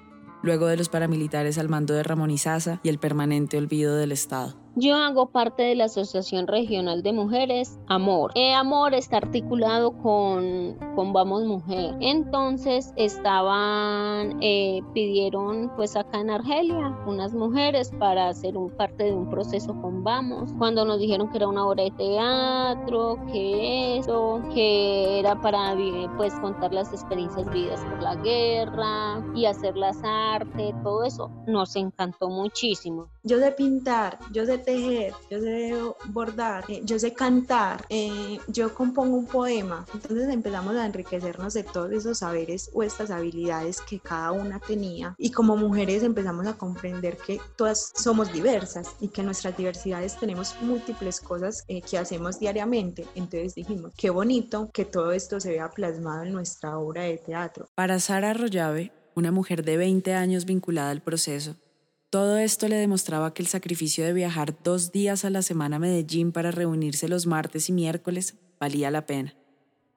luego 0.42 0.66
de 0.66 0.76
los 0.76 0.88
paramilitares 0.88 1.58
al 1.58 1.68
mando 1.68 1.94
de 1.94 2.02
Ramón 2.02 2.30
Izaza 2.30 2.80
y 2.82 2.88
el 2.88 2.98
permanente 2.98 3.56
olvido 3.56 3.96
del 3.96 4.10
Estado. 4.10 4.63
Yo 4.76 4.96
hago 4.96 5.26
parte 5.26 5.62
de 5.62 5.76
la 5.76 5.84
Asociación 5.84 6.48
Regional 6.48 7.04
de 7.04 7.12
Mujeres 7.12 7.78
Amor. 7.86 8.32
Eh, 8.34 8.54
Amor 8.54 8.92
está 8.92 9.18
articulado 9.18 9.92
con, 9.98 10.76
con 10.96 11.12
Vamos 11.12 11.44
Mujer. 11.44 11.94
Entonces 12.00 12.92
estaban, 12.96 14.36
eh, 14.42 14.80
pidieron 14.92 15.70
pues 15.76 15.94
acá 15.94 16.18
en 16.18 16.30
Argelia 16.30 16.98
unas 17.06 17.32
mujeres 17.34 17.92
para 18.00 18.28
hacer 18.28 18.56
un, 18.56 18.68
parte 18.70 19.04
de 19.04 19.12
un 19.12 19.30
proceso 19.30 19.80
con 19.80 20.02
Vamos. 20.02 20.52
Cuando 20.58 20.84
nos 20.84 20.98
dijeron 20.98 21.30
que 21.30 21.36
era 21.36 21.46
una 21.46 21.64
obra 21.64 21.84
de 21.84 21.92
teatro, 21.92 23.16
que 23.30 23.98
eso, 23.98 24.42
que 24.52 25.20
era 25.20 25.40
para 25.40 25.76
pues 26.16 26.34
contar 26.40 26.74
las 26.74 26.92
experiencias 26.92 27.48
vividas 27.52 27.80
por 27.84 28.02
la 28.02 28.16
guerra 28.16 29.24
y 29.36 29.44
hacer 29.44 29.76
las 29.76 30.02
artes, 30.02 30.74
todo 30.82 31.04
eso, 31.04 31.30
nos 31.46 31.76
encantó 31.76 32.28
muchísimo. 32.28 33.06
Yo 33.22 33.38
sé 33.38 33.52
pintar, 33.52 34.18
yo 34.32 34.44
sé 34.44 34.63
tejer, 34.64 35.12
yo 35.30 35.40
sé 35.40 35.74
bordar, 36.06 36.64
eh, 36.68 36.80
yo 36.84 36.98
sé 36.98 37.12
cantar, 37.12 37.84
eh, 37.88 38.38
yo 38.48 38.74
compongo 38.74 39.16
un 39.16 39.26
poema. 39.26 39.86
Entonces 39.92 40.28
empezamos 40.28 40.74
a 40.76 40.86
enriquecernos 40.86 41.54
de 41.54 41.64
todos 41.64 41.92
esos 41.92 42.18
saberes 42.18 42.70
o 42.74 42.82
estas 42.82 43.10
habilidades 43.10 43.80
que 43.80 44.00
cada 44.00 44.32
una 44.32 44.58
tenía. 44.60 45.14
Y 45.18 45.30
como 45.30 45.56
mujeres 45.56 46.02
empezamos 46.02 46.46
a 46.46 46.54
comprender 46.54 47.16
que 47.16 47.40
todas 47.56 47.92
somos 47.94 48.32
diversas 48.32 48.96
y 49.00 49.08
que 49.08 49.22
nuestras 49.22 49.56
diversidades 49.56 50.16
tenemos 50.18 50.56
múltiples 50.60 51.20
cosas 51.20 51.64
eh, 51.68 51.82
que 51.82 51.98
hacemos 51.98 52.38
diariamente. 52.38 53.06
Entonces 53.14 53.54
dijimos, 53.54 53.92
qué 53.96 54.10
bonito 54.10 54.70
que 54.72 54.84
todo 54.84 55.12
esto 55.12 55.40
se 55.40 55.50
vea 55.50 55.70
plasmado 55.70 56.24
en 56.24 56.32
nuestra 56.32 56.78
obra 56.78 57.02
de 57.02 57.18
teatro. 57.18 57.68
Para 57.74 58.00
Sara 58.00 58.30
Arroyave, 58.30 58.92
una 59.14 59.30
mujer 59.30 59.64
de 59.64 59.76
20 59.76 60.14
años 60.14 60.44
vinculada 60.44 60.90
al 60.90 61.02
proceso, 61.02 61.56
todo 62.14 62.38
esto 62.38 62.68
le 62.68 62.76
demostraba 62.76 63.34
que 63.34 63.42
el 63.42 63.48
sacrificio 63.48 64.04
de 64.04 64.12
viajar 64.12 64.54
dos 64.62 64.92
días 64.92 65.24
a 65.24 65.30
la 65.30 65.42
semana 65.42 65.76
a 65.76 65.78
Medellín 65.80 66.30
para 66.30 66.52
reunirse 66.52 67.08
los 67.08 67.26
martes 67.26 67.68
y 67.68 67.72
miércoles 67.72 68.36
valía 68.60 68.92
la 68.92 69.04
pena. 69.04 69.34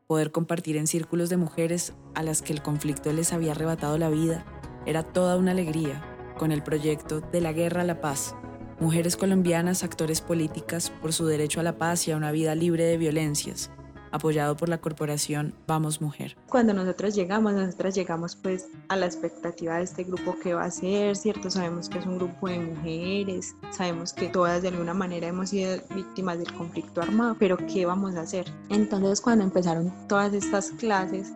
Poder 0.07 0.31
compartir 0.31 0.77
en 0.77 0.87
círculos 0.87 1.29
de 1.29 1.37
mujeres 1.37 1.93
a 2.15 2.23
las 2.23 2.41
que 2.41 2.53
el 2.53 2.63
conflicto 2.63 3.13
les 3.13 3.33
había 3.33 3.51
arrebatado 3.51 3.99
la 3.99 4.09
vida 4.09 4.47
era 4.87 5.03
toda 5.03 5.37
una 5.37 5.51
alegría, 5.51 6.03
con 6.39 6.51
el 6.51 6.63
proyecto 6.63 7.21
De 7.21 7.39
la 7.39 7.53
Guerra 7.53 7.81
a 7.81 7.85
la 7.85 8.01
Paz. 8.01 8.33
Mujeres 8.79 9.15
colombianas, 9.15 9.83
actores 9.83 10.21
políticas, 10.21 10.89
por 10.89 11.13
su 11.13 11.27
derecho 11.27 11.59
a 11.59 11.63
la 11.63 11.77
paz 11.77 12.07
y 12.07 12.13
a 12.13 12.17
una 12.17 12.31
vida 12.31 12.55
libre 12.55 12.85
de 12.85 12.97
violencias, 12.97 13.69
apoyado 14.11 14.55
por 14.55 14.69
la 14.69 14.77
corporación 14.79 15.53
Vamos 15.67 16.01
Mujer. 16.01 16.37
Cuando 16.49 16.73
nosotros 16.73 17.15
llegamos, 17.15 17.53
nosotras 17.53 17.95
llegamos 17.95 18.35
pues 18.35 18.67
a 18.89 18.95
la 18.95 19.05
expectativa 19.05 19.77
de 19.77 19.83
este 19.83 20.03
grupo 20.03 20.35
que 20.41 20.53
va 20.53 20.65
a 20.65 20.71
ser, 20.71 21.15
¿cierto? 21.15 21.49
Sabemos 21.49 21.89
que 21.89 21.99
es 21.99 22.05
un 22.05 22.17
grupo 22.17 22.47
de 22.47 22.59
mujeres, 22.59 23.55
sabemos 23.71 24.13
que 24.13 24.29
todas 24.29 24.61
de 24.61 24.69
alguna 24.69 24.93
manera 24.93 25.27
hemos 25.27 25.49
sido 25.49 25.77
víctimas 25.95 26.39
del 26.39 26.51
conflicto 26.53 27.01
armado, 27.01 27.35
pero 27.39 27.57
¿qué 27.57 27.85
vamos 27.85 28.15
a 28.15 28.21
hacer? 28.21 28.45
Entonces 28.69 29.21
cuando 29.21 29.43
empezaron 29.43 29.93
todas 30.07 30.33
estas 30.33 30.71
clases, 30.71 31.33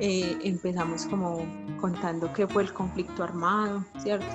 eh, 0.00 0.38
empezamos 0.44 1.06
como 1.06 1.44
contando 1.80 2.32
qué 2.32 2.46
fue 2.46 2.62
el 2.62 2.72
conflicto 2.72 3.22
armado, 3.22 3.84
¿cierto? 3.98 4.26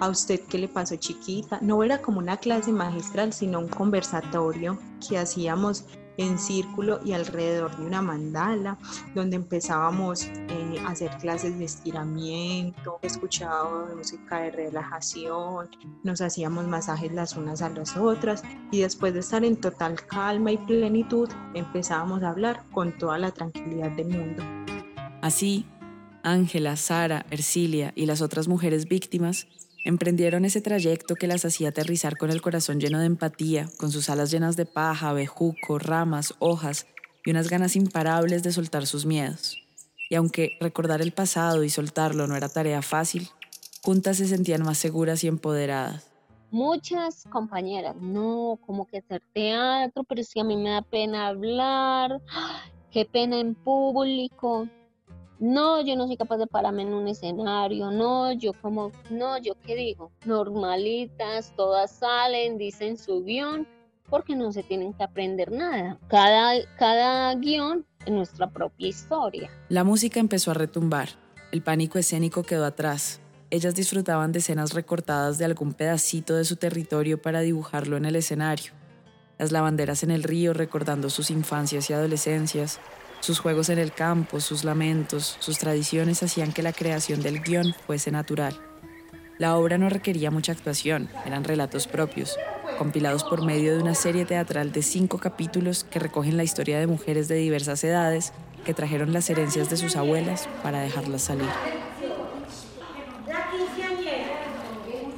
¿A 0.00 0.08
usted 0.08 0.40
qué 0.48 0.58
le 0.58 0.68
pasó 0.68 0.96
chiquita? 0.96 1.58
No 1.60 1.82
era 1.82 2.00
como 2.00 2.20
una 2.20 2.38
clase 2.38 2.72
magistral, 2.72 3.32
sino 3.34 3.58
un 3.58 3.68
conversatorio 3.68 4.78
que 5.06 5.18
hacíamos 5.18 5.84
en 6.20 6.38
círculo 6.38 7.00
y 7.02 7.12
alrededor 7.12 7.74
de 7.78 7.86
una 7.86 8.02
mandala, 8.02 8.76
donde 9.14 9.36
empezábamos 9.36 10.24
eh, 10.24 10.76
a 10.84 10.90
hacer 10.90 11.10
clases 11.18 11.58
de 11.58 11.64
estiramiento, 11.64 12.98
escuchábamos 13.00 13.96
música 13.96 14.40
de 14.40 14.50
relajación, 14.50 15.70
nos 16.04 16.20
hacíamos 16.20 16.66
masajes 16.66 17.10
las 17.12 17.36
unas 17.36 17.62
a 17.62 17.70
las 17.70 17.96
otras 17.96 18.42
y 18.70 18.80
después 18.80 19.14
de 19.14 19.20
estar 19.20 19.44
en 19.44 19.56
total 19.56 19.96
calma 20.06 20.52
y 20.52 20.58
plenitud 20.58 21.30
empezábamos 21.54 22.22
a 22.22 22.28
hablar 22.28 22.64
con 22.70 22.96
toda 22.98 23.16
la 23.16 23.30
tranquilidad 23.30 23.90
del 23.92 24.08
mundo. 24.08 24.42
Así, 25.22 25.64
Ángela, 26.22 26.76
Sara, 26.76 27.24
Ercilia 27.30 27.92
y 27.96 28.04
las 28.04 28.20
otras 28.20 28.46
mujeres 28.46 28.86
víctimas 28.86 29.46
Emprendieron 29.84 30.44
ese 30.44 30.60
trayecto 30.60 31.14
que 31.14 31.26
las 31.26 31.44
hacía 31.44 31.70
aterrizar 31.70 32.18
con 32.18 32.30
el 32.30 32.42
corazón 32.42 32.80
lleno 32.80 32.98
de 32.98 33.06
empatía, 33.06 33.68
con 33.78 33.90
sus 33.90 34.10
alas 34.10 34.30
llenas 34.30 34.56
de 34.56 34.66
paja, 34.66 35.12
bejuco, 35.12 35.78
ramas, 35.78 36.34
hojas 36.38 36.86
y 37.24 37.30
unas 37.30 37.48
ganas 37.48 37.76
imparables 37.76 38.42
de 38.42 38.52
soltar 38.52 38.86
sus 38.86 39.06
miedos. 39.06 39.56
Y 40.10 40.16
aunque 40.16 40.56
recordar 40.60 41.00
el 41.00 41.12
pasado 41.12 41.64
y 41.64 41.70
soltarlo 41.70 42.26
no 42.26 42.36
era 42.36 42.48
tarea 42.48 42.82
fácil, 42.82 43.28
juntas 43.82 44.18
se 44.18 44.26
sentían 44.26 44.62
más 44.62 44.76
seguras 44.76 45.24
y 45.24 45.28
empoderadas. 45.28 46.10
Muchas 46.50 47.24
compañeras, 47.30 47.94
no, 47.96 48.58
como 48.66 48.86
que 48.86 48.98
hacer 48.98 49.22
teatro, 49.32 50.02
pero 50.04 50.22
si 50.24 50.40
a 50.40 50.44
mí 50.44 50.56
me 50.56 50.70
da 50.70 50.82
pena 50.82 51.28
hablar, 51.28 52.20
qué 52.90 53.04
pena 53.04 53.38
en 53.38 53.54
público 53.54 54.68
no, 55.40 55.80
yo 55.80 55.96
no 55.96 56.06
soy 56.06 56.16
capaz 56.16 56.36
de 56.36 56.46
pararme 56.46 56.82
en 56.82 56.92
un 56.92 57.08
escenario, 57.08 57.90
no, 57.90 58.30
yo 58.32 58.52
como, 58.52 58.92
no, 59.08 59.38
yo 59.38 59.54
qué 59.66 59.74
digo, 59.74 60.12
normalitas, 60.26 61.52
todas 61.56 61.90
salen, 61.90 62.58
dicen 62.58 62.98
su 62.98 63.24
guion, 63.24 63.66
porque 64.08 64.36
no 64.36 64.52
se 64.52 64.62
tienen 64.62 64.92
que 64.92 65.02
aprender 65.02 65.50
nada. 65.50 65.98
Cada, 66.08 66.52
cada 66.76 67.34
guion 67.36 67.86
es 68.04 68.12
nuestra 68.12 68.50
propia 68.50 68.88
historia. 68.88 69.50
La 69.68 69.82
música 69.82 70.20
empezó 70.20 70.50
a 70.50 70.54
retumbar, 70.54 71.08
el 71.52 71.62
pánico 71.62 71.98
escénico 71.98 72.42
quedó 72.42 72.66
atrás. 72.66 73.20
Ellas 73.48 73.74
disfrutaban 73.74 74.30
de 74.30 74.38
escenas 74.40 74.74
recortadas 74.74 75.38
de 75.38 75.46
algún 75.46 75.72
pedacito 75.72 76.36
de 76.36 76.44
su 76.44 76.56
territorio 76.56 77.20
para 77.20 77.40
dibujarlo 77.40 77.96
en 77.96 78.04
el 78.04 78.14
escenario. 78.14 78.72
Las 79.38 79.52
lavanderas 79.52 80.02
en 80.02 80.10
el 80.10 80.22
río 80.22 80.52
recordando 80.52 81.08
sus 81.08 81.30
infancias 81.30 81.88
y 81.88 81.94
adolescencias, 81.94 82.78
sus 83.20 83.38
juegos 83.38 83.68
en 83.68 83.78
el 83.78 83.92
campo, 83.92 84.40
sus 84.40 84.64
lamentos, 84.64 85.36
sus 85.40 85.58
tradiciones 85.58 86.22
hacían 86.22 86.52
que 86.52 86.62
la 86.62 86.72
creación 86.72 87.22
del 87.22 87.40
guion 87.40 87.74
fuese 87.86 88.10
natural. 88.10 88.58
La 89.38 89.56
obra 89.56 89.78
no 89.78 89.88
requería 89.88 90.30
mucha 90.30 90.52
actuación, 90.52 91.08
eran 91.24 91.44
relatos 91.44 91.86
propios, 91.86 92.38
compilados 92.78 93.24
por 93.24 93.42
medio 93.42 93.74
de 93.74 93.82
una 93.82 93.94
serie 93.94 94.24
teatral 94.24 94.72
de 94.72 94.82
cinco 94.82 95.18
capítulos 95.18 95.84
que 95.84 95.98
recogen 95.98 96.36
la 96.36 96.44
historia 96.44 96.78
de 96.78 96.86
mujeres 96.86 97.28
de 97.28 97.36
diversas 97.36 97.84
edades 97.84 98.32
que 98.64 98.74
trajeron 98.74 99.12
las 99.12 99.28
herencias 99.30 99.70
de 99.70 99.76
sus 99.76 99.96
abuelas 99.96 100.48
para 100.62 100.80
dejarlas 100.80 101.22
salir. 101.22 101.48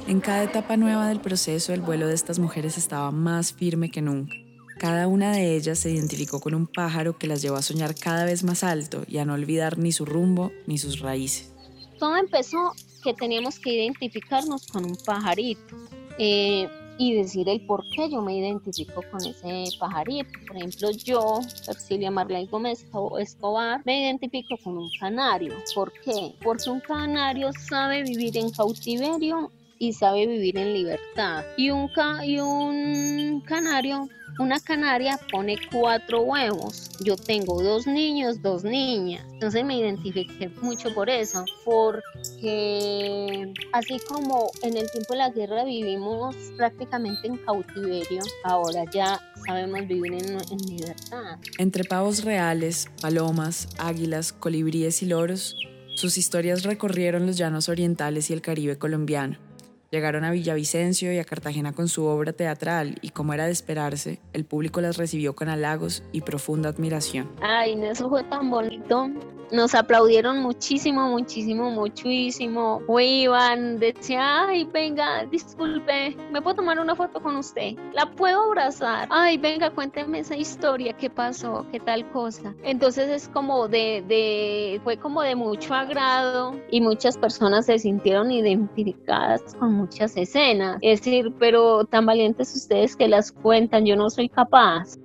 En 0.07 0.19
cada 0.19 0.43
etapa 0.43 0.75
nueva 0.75 1.07
del 1.07 1.21
proceso, 1.21 1.73
el 1.73 1.81
vuelo 1.81 2.07
de 2.07 2.13
estas 2.13 2.37
mujeres 2.37 2.77
estaba 2.77 3.11
más 3.11 3.53
firme 3.53 3.89
que 3.89 4.01
nunca. 4.01 4.42
Cada 4.83 5.07
una 5.07 5.31
de 5.31 5.55
ellas 5.55 5.79
se 5.79 5.91
identificó 5.91 6.41
con 6.41 6.53
un 6.53 6.67
pájaro 6.67 7.17
que 7.17 7.25
las 7.25 7.41
llevó 7.41 7.55
a 7.55 7.61
soñar 7.61 7.95
cada 7.95 8.25
vez 8.25 8.43
más 8.43 8.65
alto 8.65 9.05
y 9.07 9.17
a 9.19 9.23
no 9.23 9.33
olvidar 9.33 9.77
ni 9.77 9.93
su 9.93 10.03
rumbo 10.03 10.51
ni 10.67 10.77
sus 10.77 10.99
raíces. 10.99 11.53
Todo 11.99 12.17
empezó 12.17 12.73
que 13.01 13.13
teníamos 13.13 13.59
que 13.59 13.75
identificarnos 13.75 14.67
con 14.67 14.83
un 14.83 14.97
pajarito 15.05 15.77
eh, 16.19 16.67
y 16.97 17.13
decir 17.13 17.47
el 17.47 17.65
por 17.65 17.85
qué 17.95 18.09
yo 18.09 18.21
me 18.21 18.37
identifico 18.37 19.01
con 19.09 19.25
ese 19.25 19.77
pajarito. 19.79 20.29
Por 20.47 20.57
ejemplo, 20.57 20.91
yo, 20.91 21.39
Ercilia 21.65 22.11
Marley 22.11 22.47
Gómez 22.47 22.85
Escobar, 23.19 23.81
me 23.85 24.01
identifico 24.01 24.57
con 24.61 24.79
un 24.79 24.89
canario. 24.99 25.53
¿Por 25.73 25.93
qué? 25.93 26.35
Porque 26.43 26.69
un 26.69 26.81
canario 26.81 27.51
sabe 27.69 28.03
vivir 28.03 28.37
en 28.37 28.51
cautiverio 28.51 29.49
y 29.83 29.93
sabe 29.93 30.25
vivir 30.25 30.57
en 30.57 30.73
libertad. 30.73 31.43
Y 31.57 31.69
un, 31.71 31.89
y 32.23 32.39
un 32.39 33.41
canario 33.41 34.09
una 34.39 34.59
canaria 34.59 35.19
pone 35.31 35.57
cuatro 35.71 36.21
huevos. 36.21 36.89
Yo 37.03 37.15
tengo 37.15 37.61
dos 37.61 37.85
niños, 37.85 38.41
dos 38.41 38.63
niñas. 38.63 39.23
Entonces 39.33 39.63
me 39.63 39.77
identifiqué 39.77 40.49
mucho 40.61 40.93
por 40.93 41.09
eso, 41.09 41.45
porque 41.63 43.53
así 43.73 43.99
como 44.07 44.49
en 44.63 44.77
el 44.77 44.89
tiempo 44.91 45.13
de 45.13 45.17
la 45.17 45.29
guerra 45.29 45.63
vivimos 45.63 46.35
prácticamente 46.57 47.27
en 47.27 47.37
cautiverio, 47.37 48.23
ahora 48.43 48.85
ya 48.91 49.21
sabemos 49.45 49.87
vivir 49.87 50.13
en, 50.13 50.31
en 50.31 50.57
libertad. 50.67 51.37
Entre 51.57 51.83
pavos 51.83 52.23
reales, 52.23 52.87
palomas, 53.01 53.67
águilas, 53.77 54.33
colibríes 54.33 55.03
y 55.03 55.07
loros, 55.07 55.55
sus 55.95 56.17
historias 56.17 56.63
recorrieron 56.63 57.27
los 57.27 57.37
llanos 57.37 57.69
orientales 57.69 58.31
y 58.31 58.33
el 58.33 58.41
Caribe 58.41 58.79
colombiano 58.79 59.52
Llegaron 59.93 60.23
a 60.23 60.31
Villavicencio 60.31 61.13
y 61.13 61.19
a 61.19 61.23
Cartagena 61.23 61.71
con 61.71 61.87
su 61.87 62.05
obra 62.05 62.33
teatral 62.33 62.95
y 63.03 63.09
como 63.09 63.31
era 63.35 63.45
de 63.45 63.51
esperarse, 63.51 64.19
el 64.33 64.43
público 64.43 64.81
las 64.81 64.97
recibió 64.97 65.35
con 65.35 65.49
halagos 65.49 66.01
y 66.11 66.21
profunda 66.21 66.69
admiración. 66.69 67.29
Ay, 67.43 67.79
eso 67.83 68.09
fue 68.09 68.23
tan 68.23 68.49
bonito 68.49 69.11
nos 69.53 69.75
aplaudieron 69.75 70.39
muchísimo, 70.39 71.09
muchísimo, 71.09 71.69
muchísimo. 71.69 72.81
Iban, 72.99 73.77
decía, 73.77 74.47
ay, 74.47 74.63
venga, 74.65 75.25
disculpe, 75.25 76.17
¿me 76.31 76.41
puedo 76.41 76.55
tomar 76.55 76.79
una 76.79 76.95
foto 76.95 77.21
con 77.21 77.35
usted? 77.35 77.73
¿La 77.93 78.09
puedo 78.09 78.45
abrazar? 78.45 79.07
Ay, 79.11 79.37
venga, 79.37 79.69
cuénteme 79.69 80.19
esa 80.19 80.35
historia, 80.35 80.93
¿qué 80.93 81.09
pasó? 81.09 81.65
¿Qué 81.71 81.79
tal 81.79 82.09
cosa? 82.11 82.55
Entonces 82.63 83.09
es 83.09 83.27
como 83.27 83.67
de, 83.67 84.03
de, 84.07 84.81
fue 84.83 84.97
como 84.97 85.21
de 85.21 85.35
mucho 85.35 85.75
agrado 85.75 86.55
y 86.71 86.81
muchas 86.81 87.17
personas 87.17 87.67
se 87.67 87.77
sintieron 87.77 88.31
identificadas 88.31 89.41
con 89.59 89.73
muchas 89.83 90.17
escenas. 90.17 90.77
Es 90.81 91.01
decir, 91.01 91.33
pero 91.39 91.85
tan 91.85 92.05
valientes 92.05 92.55
ustedes 92.55 92.95
que 92.95 93.07
las 93.07 93.31
cuentan, 93.31 93.85
yo 93.85 93.95
no 93.95 94.09
soy 94.09 94.29
capaz. 94.29 94.97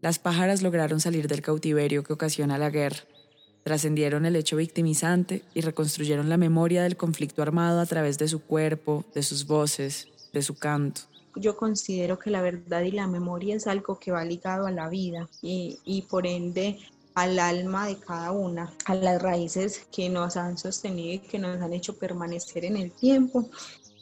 Las 0.00 0.18
pájaras 0.18 0.62
lograron 0.62 1.00
salir 1.00 1.28
del 1.28 1.42
cautiverio 1.42 2.02
que 2.02 2.12
ocasiona 2.12 2.58
la 2.58 2.70
guerra 2.70 3.04
Trascendieron 3.64 4.26
el 4.26 4.36
hecho 4.36 4.56
victimizante 4.56 5.42
y 5.54 5.62
reconstruyeron 5.62 6.28
la 6.28 6.36
memoria 6.36 6.82
del 6.82 6.98
conflicto 6.98 7.40
armado 7.40 7.80
a 7.80 7.86
través 7.86 8.18
de 8.18 8.28
su 8.28 8.42
cuerpo, 8.42 9.06
de 9.14 9.22
sus 9.22 9.46
voces, 9.46 10.08
de 10.34 10.42
su 10.42 10.54
canto. 10.54 11.00
Yo 11.36 11.56
considero 11.56 12.18
que 12.18 12.28
la 12.28 12.42
verdad 12.42 12.82
y 12.82 12.90
la 12.90 13.06
memoria 13.06 13.56
es 13.56 13.66
algo 13.66 13.98
que 13.98 14.12
va 14.12 14.22
ligado 14.22 14.66
a 14.66 14.70
la 14.70 14.90
vida 14.90 15.30
y, 15.40 15.78
y 15.86 16.02
por 16.02 16.26
ende 16.26 16.78
al 17.14 17.38
alma 17.38 17.86
de 17.86 17.96
cada 17.96 18.32
una, 18.32 18.70
a 18.84 18.94
las 18.94 19.22
raíces 19.22 19.86
que 19.90 20.10
nos 20.10 20.36
han 20.36 20.58
sostenido 20.58 21.14
y 21.14 21.18
que 21.20 21.38
nos 21.38 21.58
han 21.62 21.72
hecho 21.72 21.96
permanecer 21.96 22.66
en 22.66 22.76
el 22.76 22.92
tiempo 22.92 23.48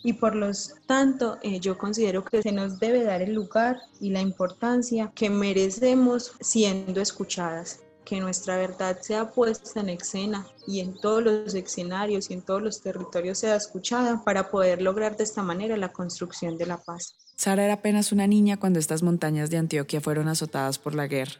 y 0.02 0.14
por 0.14 0.34
lo 0.34 0.50
tanto 0.86 1.38
eh, 1.42 1.60
yo 1.60 1.78
considero 1.78 2.24
que 2.24 2.42
se 2.42 2.52
nos 2.52 2.78
debe 2.78 3.04
dar 3.04 3.22
el 3.22 3.34
lugar 3.34 3.80
y 4.00 4.10
la 4.10 4.20
importancia 4.20 5.12
que 5.14 5.30
merecemos 5.30 6.32
siendo 6.40 7.00
escuchadas 7.00 7.80
que 8.04 8.20
nuestra 8.20 8.56
verdad 8.56 8.98
sea 9.00 9.30
puesta 9.30 9.80
en 9.80 9.88
escena 9.88 10.46
y 10.66 10.80
en 10.80 10.98
todos 11.00 11.22
los 11.22 11.54
escenarios 11.54 12.30
y 12.30 12.34
en 12.34 12.42
todos 12.42 12.62
los 12.62 12.82
territorios 12.82 13.38
sea 13.38 13.56
escuchada 13.56 14.24
para 14.24 14.50
poder 14.50 14.82
lograr 14.82 15.16
de 15.16 15.24
esta 15.24 15.42
manera 15.42 15.76
la 15.76 15.92
construcción 15.92 16.58
de 16.58 16.66
la 16.66 16.78
paz. 16.78 17.14
Sara 17.36 17.64
era 17.64 17.74
apenas 17.74 18.12
una 18.12 18.26
niña 18.26 18.58
cuando 18.58 18.78
estas 18.78 19.02
montañas 19.02 19.50
de 19.50 19.58
Antioquia 19.58 20.00
fueron 20.00 20.28
azotadas 20.28 20.78
por 20.78 20.94
la 20.94 21.06
guerra. 21.06 21.34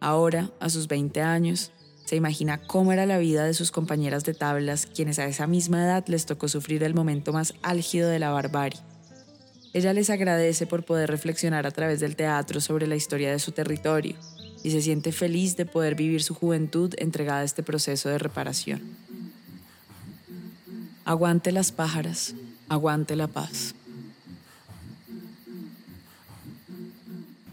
Ahora, 0.00 0.50
a 0.60 0.68
sus 0.68 0.88
20 0.88 1.22
años, 1.22 1.72
se 2.06 2.14
imagina 2.14 2.58
cómo 2.58 2.92
era 2.92 3.04
la 3.04 3.18
vida 3.18 3.44
de 3.44 3.52
sus 3.52 3.72
compañeras 3.72 4.22
de 4.22 4.32
tablas, 4.32 4.86
quienes 4.86 5.18
a 5.18 5.26
esa 5.26 5.48
misma 5.48 5.82
edad 5.82 6.04
les 6.06 6.24
tocó 6.24 6.46
sufrir 6.46 6.84
el 6.84 6.94
momento 6.94 7.32
más 7.32 7.52
álgido 7.62 8.08
de 8.08 8.20
la 8.20 8.30
barbarie. 8.30 8.78
Ella 9.72 9.92
les 9.92 10.08
agradece 10.08 10.68
por 10.68 10.84
poder 10.84 11.10
reflexionar 11.10 11.66
a 11.66 11.72
través 11.72 11.98
del 11.98 12.14
teatro 12.14 12.60
sobre 12.60 12.86
la 12.86 12.94
historia 12.94 13.32
de 13.32 13.40
su 13.40 13.50
territorio 13.50 14.14
y 14.62 14.70
se 14.70 14.82
siente 14.82 15.10
feliz 15.10 15.56
de 15.56 15.66
poder 15.66 15.96
vivir 15.96 16.22
su 16.22 16.32
juventud 16.32 16.94
entregada 16.96 17.40
a 17.40 17.44
este 17.44 17.64
proceso 17.64 18.08
de 18.08 18.18
reparación. 18.18 18.82
Aguante 21.04 21.50
las 21.50 21.72
pájaras, 21.72 22.34
aguante 22.68 23.16
la 23.16 23.26
paz. 23.26 23.74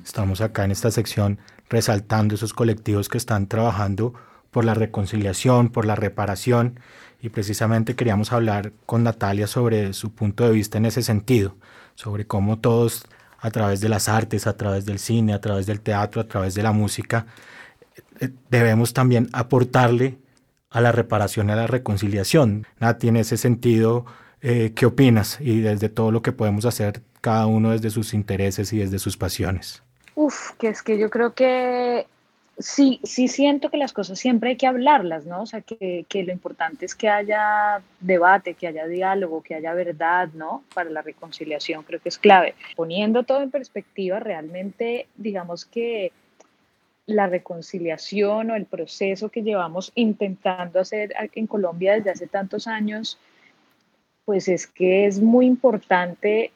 Estamos 0.06 0.42
acá 0.42 0.64
en 0.64 0.72
esta 0.72 0.92
sección 0.92 1.40
resaltando 1.70 2.36
esos 2.36 2.54
colectivos 2.54 3.10
que 3.10 3.18
están 3.18 3.48
trabajando 3.48 4.14
por 4.54 4.64
la 4.64 4.74
reconciliación, 4.74 5.68
por 5.68 5.86
la 5.86 5.96
reparación 5.96 6.80
y 7.22 7.30
precisamente 7.30 7.96
queríamos 7.96 8.32
hablar 8.32 8.72
con 8.86 9.04
Natalia 9.04 9.48
sobre 9.48 9.92
su 9.94 10.14
punto 10.14 10.46
de 10.46 10.52
vista 10.52 10.78
en 10.78 10.86
ese 10.86 11.02
sentido, 11.02 11.58
sobre 11.96 12.26
cómo 12.26 12.60
todos 12.60 13.06
a 13.40 13.52
través 13.52 13.82
de 13.82 13.90
las 13.90 14.08
artes, 14.08 14.48
a 14.48 14.56
través 14.56 14.86
del 14.86 15.00
cine, 15.00 15.34
a 15.34 15.42
través 15.42 15.66
del 15.66 15.82
teatro, 15.82 16.22
a 16.22 16.28
través 16.28 16.54
de 16.54 16.64
la 16.64 16.72
música, 16.72 17.26
eh, 18.22 18.30
debemos 18.50 18.94
también 18.94 19.30
aportarle 19.34 20.18
a 20.70 20.82
la 20.82 20.92
reparación 20.92 21.50
a 21.50 21.56
la 21.56 21.68
reconciliación. 21.68 22.68
Nati, 22.80 23.08
en 23.08 23.18
ese 23.18 23.38
sentido, 23.38 24.06
eh, 24.42 24.74
¿qué 24.76 24.86
opinas? 24.86 25.40
Y 25.40 25.62
desde 25.62 25.90
todo 25.90 26.12
lo 26.12 26.22
que 26.22 26.32
podemos 26.32 26.66
hacer 26.66 27.02
cada 27.22 27.46
uno 27.48 27.72
desde 27.72 27.90
sus 27.90 28.14
intereses 28.14 28.74
y 28.74 28.80
desde 28.80 29.00
sus 29.00 29.16
pasiones. 29.16 29.82
Uf, 30.16 30.52
que 30.60 30.68
es 30.68 30.84
que 30.84 30.98
yo 30.98 31.10
creo 31.10 31.34
que 31.34 32.06
sí, 32.58 33.00
sí 33.04 33.28
siento 33.28 33.70
que 33.70 33.78
las 33.78 33.94
cosas 33.94 34.20
siempre 34.20 34.52
hay 34.52 34.58
que 34.58 34.68
hablarlas, 34.68 35.26
¿no? 35.26 35.42
O 35.42 35.46
sea, 35.46 35.62
que, 35.62 36.06
que, 36.08 36.24
lo 36.24 36.32
importante 36.32 36.86
es 36.86 36.96
que 36.96 37.10
haya 37.10 37.82
debate, 38.00 38.54
que 38.54 38.68
haya 38.68 38.88
diálogo, 38.88 39.42
que 39.42 39.56
haya 39.56 39.74
verdad, 39.74 40.30
¿no? 40.34 40.64
Para 40.74 40.90
la 40.90 41.02
reconciliación 41.02 41.84
creo 41.84 42.00
que 42.00 42.10
es 42.10 42.18
clave. 42.18 42.56
Poniendo 42.76 43.24
todo 43.24 43.42
en 43.42 43.52
perspectiva, 43.52 44.20
realmente, 44.20 45.08
digamos 45.16 45.66
que 45.66 46.12
la 47.06 47.28
reconciliación 47.28 48.52
o 48.52 48.56
el 48.56 48.66
proceso 48.66 49.30
que 49.30 49.44
llevamos 49.44 49.92
intentando 49.96 50.80
hacer 50.80 51.14
en 51.34 51.48
Colombia 51.48 51.94
desde 51.94 52.12
hace 52.12 52.28
tantos 52.28 52.68
años, 52.68 53.20
pues 54.26 54.48
es 54.48 54.68
que 54.68 55.06
es 55.06 55.20
muy 55.20 55.46
importante 55.46 56.52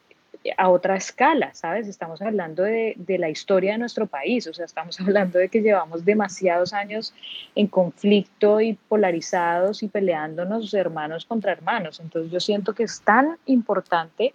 a 0.56 0.70
otra 0.70 0.95
escala, 0.95 1.54
¿sabes? 1.54 1.88
Estamos 1.88 2.22
hablando 2.22 2.64
de, 2.64 2.93
de, 2.98 3.18
la 3.18 3.30
historia 3.30 3.74
de 3.74 3.78
nuestro 3.80 4.08
país, 4.08 4.48
o 4.48 4.54
sea, 4.54 4.66
estamos 4.66 5.00
hablando 5.02 5.39
de 5.39 5.50
que 5.50 5.62
llevamos 5.62 6.06
demasiados 6.06 6.74
años 6.74 7.14
en 7.56 7.68
conflicto 7.68 8.62
y 8.62 8.74
polarizados 8.74 9.84
y 9.84 9.88
peleándonos 9.88 10.74
hermanos 10.74 11.26
contra 11.26 11.52
hermanos. 11.52 12.00
Entonces 12.00 12.32
yo 12.32 12.39
siento 12.39 12.74
que 12.74 12.84
es 12.84 13.02
tan 13.02 13.38
importante, 13.45 14.34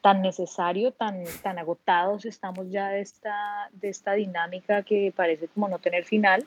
tan 0.00 0.20
necesario, 0.20 0.92
tan, 0.92 1.24
tan 1.42 1.58
agotados 1.58 2.26
estamos 2.26 2.70
ya 2.70 2.90
de 2.90 3.00
esta, 3.00 3.70
de 3.72 3.88
esta 3.88 4.12
dinámica 4.12 4.82
que 4.82 5.12
parece 5.16 5.48
como 5.48 5.68
no 5.68 5.78
tener 5.78 6.04
final, 6.04 6.44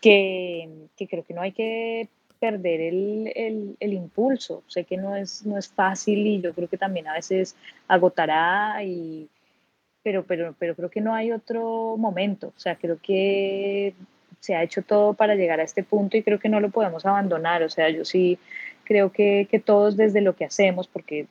que, 0.00 0.88
que 0.96 1.06
creo 1.06 1.24
que 1.24 1.34
no 1.34 1.42
hay 1.42 1.52
que 1.52 2.08
perder 2.38 2.80
el, 2.80 3.32
el, 3.34 3.76
el, 3.80 3.92
impulso. 3.92 4.62
Sé 4.66 4.84
que 4.84 4.96
no 4.96 5.16
es, 5.16 5.44
no 5.44 5.58
es 5.58 5.68
fácil 5.68 6.26
y 6.26 6.40
yo 6.40 6.54
creo 6.54 6.68
que 6.68 6.78
también 6.78 7.08
a 7.08 7.14
veces 7.14 7.56
agotará, 7.86 8.82
y, 8.84 9.28
pero, 10.02 10.24
pero, 10.24 10.54
pero 10.58 10.74
creo 10.74 10.90
que 10.90 11.00
no 11.00 11.14
hay 11.14 11.32
otro 11.32 11.96
momento. 11.96 12.48
O 12.56 12.58
sea, 12.58 12.76
creo 12.76 12.98
que 13.02 13.94
se 14.40 14.54
ha 14.54 14.62
hecho 14.62 14.82
todo 14.82 15.14
para 15.14 15.34
llegar 15.34 15.60
a 15.60 15.64
este 15.64 15.82
punto 15.82 16.16
y 16.16 16.22
creo 16.22 16.38
que 16.38 16.48
no 16.48 16.60
lo 16.60 16.70
podemos 16.70 17.04
abandonar. 17.04 17.62
O 17.62 17.68
sea, 17.68 17.90
yo 17.90 18.04
sí 18.04 18.38
creo 18.84 19.12
que, 19.12 19.46
que 19.50 19.58
todos 19.58 19.96
desde 19.96 20.20
lo 20.20 20.34
que 20.34 20.44
hacemos, 20.44 20.88
porque 20.88 21.26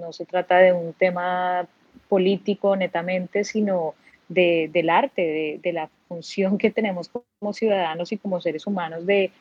no 0.00 0.12
se 0.12 0.24
trata 0.24 0.58
de 0.58 0.72
un 0.72 0.92
tema 0.92 1.66
político 2.08 2.76
netamente, 2.76 3.44
sino 3.44 3.94
de, 4.28 4.70
del 4.72 4.90
arte, 4.90 5.22
de, 5.22 5.60
de 5.62 5.72
la 5.72 5.90
función 6.08 6.58
que 6.58 6.70
tenemos 6.70 7.08
como 7.08 7.52
ciudadanos 7.52 8.12
y 8.12 8.18
como 8.18 8.40
seres 8.40 8.66
humanos 8.66 9.06
de 9.06 9.32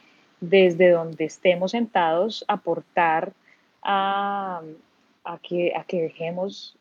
desde 0.41 0.89
donde 0.89 1.25
estemos 1.25 1.71
sentados, 1.71 2.43
aportar 2.47 3.31
a, 3.81 4.61
a, 5.23 5.37
que, 5.37 5.73
a 5.75 5.83
que 5.83 6.01
dejemos 6.01 6.75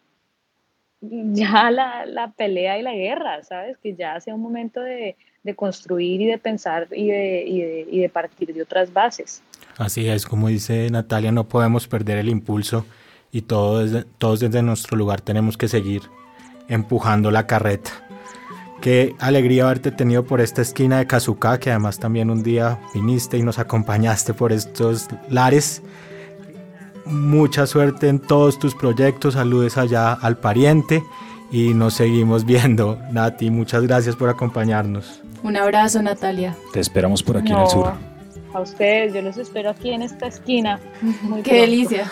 ya 1.01 1.71
la, 1.71 2.05
la, 2.07 2.33
pelea 2.33 2.79
y 2.79 2.83
la 2.83 2.93
guerra, 2.93 3.43
¿sabes? 3.43 3.79
Que 3.79 3.95
ya 3.95 4.21
sea 4.21 4.35
un 4.35 4.43
momento 4.43 4.81
de, 4.81 5.17
de 5.43 5.55
construir 5.55 6.21
y 6.21 6.27
de 6.27 6.39
pensar 6.39 6.89
y 6.91 7.09
de, 7.09 7.45
y, 7.47 7.61
de, 7.61 7.87
y 7.91 8.01
de, 8.01 8.09
partir 8.09 8.53
de 8.53 8.63
otras 8.63 8.93
bases. 8.93 9.43
Así 9.79 10.09
es, 10.09 10.27
como 10.27 10.49
dice 10.49 10.91
Natalia, 10.91 11.33
no 11.33 11.49
podemos 11.49 11.87
perder 11.87 12.19
el 12.19 12.29
impulso 12.29 12.85
y 13.33 13.43
todos, 13.43 14.07
todos 14.19 14.41
desde 14.41 14.63
nuestro 14.63 14.97
lugar 14.97 15.21
tenemos 15.21 15.57
que 15.57 15.69
seguir 15.69 16.03
empujando 16.69 17.31
la 17.31 17.47
carreta. 17.47 17.91
Qué 18.81 19.15
alegría 19.19 19.65
haberte 19.65 19.91
tenido 19.91 20.25
por 20.25 20.41
esta 20.41 20.63
esquina 20.63 20.99
de 20.99 21.07
Kazuka, 21.07 21.59
que 21.61 21.71
además 21.71 21.99
también 21.99 22.31
un 22.31 22.43
día 22.43 22.79
viniste 22.95 23.37
y 23.37 23.43
nos 23.43 23.59
acompañaste 23.59 24.33
por 24.33 24.53
estos 24.53 25.09
lares. 25.29 25.83
Mucha 27.05 27.67
suerte 27.67 28.09
en 28.09 28.21
todos 28.21 28.59
tus 28.59 28.75
proyectos, 28.75 29.35
saludes 29.35 29.77
allá 29.77 30.13
al 30.13 30.39
pariente 30.39 31.03
y 31.51 31.75
nos 31.75 31.95
seguimos 31.95 32.45
viendo. 32.47 32.99
Nati, 33.11 33.51
muchas 33.51 33.83
gracias 33.83 34.17
por 34.17 34.31
acompañarnos. 34.31 35.21
Un 35.43 35.57
abrazo, 35.57 36.01
Natalia. 36.03 36.57
Te 36.73 36.81
esperamos 36.81 37.23
por 37.23 37.37
aquí 37.37 37.51
no, 37.51 37.59
en 37.59 37.63
el 37.65 37.69
sur. 37.71 37.93
A 38.55 38.61
ustedes, 38.61 39.13
yo 39.13 39.21
los 39.23 39.37
espero 39.37 39.71
aquí 39.71 39.91
en 39.91 40.03
esta 40.03 40.27
esquina. 40.27 40.81
Muy 41.23 41.43
Qué 41.43 41.51
pronto. 41.51 41.67
delicia. 41.67 42.11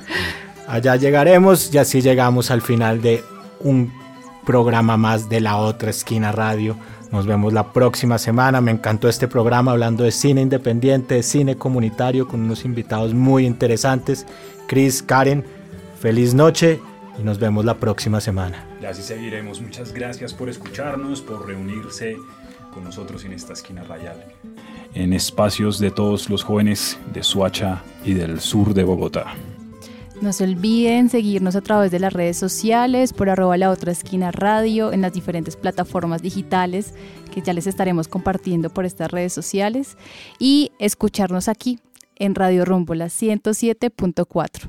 allá 0.66 0.96
llegaremos 0.96 1.74
y 1.74 1.78
así 1.78 2.00
llegamos 2.00 2.50
al 2.50 2.62
final 2.62 3.02
de 3.02 3.22
un 3.60 3.92
programa 4.50 4.96
más 4.96 5.28
de 5.28 5.40
la 5.40 5.58
otra 5.58 5.90
esquina 5.90 6.32
radio. 6.32 6.76
Nos 7.12 7.24
vemos 7.24 7.52
la 7.52 7.72
próxima 7.72 8.18
semana. 8.18 8.60
Me 8.60 8.72
encantó 8.72 9.08
este 9.08 9.28
programa 9.28 9.70
hablando 9.70 10.02
de 10.02 10.10
cine 10.10 10.40
independiente, 10.40 11.14
de 11.14 11.22
cine 11.22 11.54
comunitario 11.54 12.26
con 12.26 12.40
unos 12.40 12.64
invitados 12.64 13.14
muy 13.14 13.46
interesantes. 13.46 14.26
Chris, 14.66 15.04
Karen, 15.04 15.44
feliz 16.00 16.34
noche 16.34 16.80
y 17.16 17.22
nos 17.22 17.38
vemos 17.38 17.64
la 17.64 17.74
próxima 17.74 18.20
semana. 18.20 18.66
Y 18.82 18.86
así 18.86 19.02
seguiremos. 19.02 19.60
Muchas 19.60 19.92
gracias 19.92 20.34
por 20.34 20.48
escucharnos, 20.48 21.20
por 21.20 21.46
reunirse 21.46 22.16
con 22.74 22.82
nosotros 22.82 23.24
en 23.24 23.34
esta 23.34 23.52
esquina 23.52 23.84
radial. 23.84 24.24
En 24.94 25.12
espacios 25.12 25.78
de 25.78 25.92
todos 25.92 26.28
los 26.28 26.42
jóvenes 26.42 26.98
de 27.14 27.22
Suacha 27.22 27.84
y 28.04 28.14
del 28.14 28.40
sur 28.40 28.74
de 28.74 28.82
Bogotá. 28.82 29.26
No 30.20 30.34
se 30.34 30.44
olviden 30.44 31.08
seguirnos 31.08 31.56
a 31.56 31.62
través 31.62 31.90
de 31.90 31.98
las 31.98 32.12
redes 32.12 32.36
sociales, 32.36 33.14
por 33.14 33.30
arroba 33.30 33.56
la 33.56 33.70
otra 33.70 33.90
esquina 33.90 34.30
radio, 34.30 34.92
en 34.92 35.00
las 35.00 35.14
diferentes 35.14 35.56
plataformas 35.56 36.20
digitales 36.20 36.92
que 37.32 37.40
ya 37.40 37.54
les 37.54 37.66
estaremos 37.66 38.06
compartiendo 38.06 38.68
por 38.68 38.84
estas 38.84 39.10
redes 39.10 39.32
sociales 39.32 39.96
y 40.38 40.72
escucharnos 40.78 41.48
aquí 41.48 41.78
en 42.16 42.34
Radio 42.34 42.66
Rumbo, 42.66 42.94
la 42.94 43.06
107.4. 43.06 44.68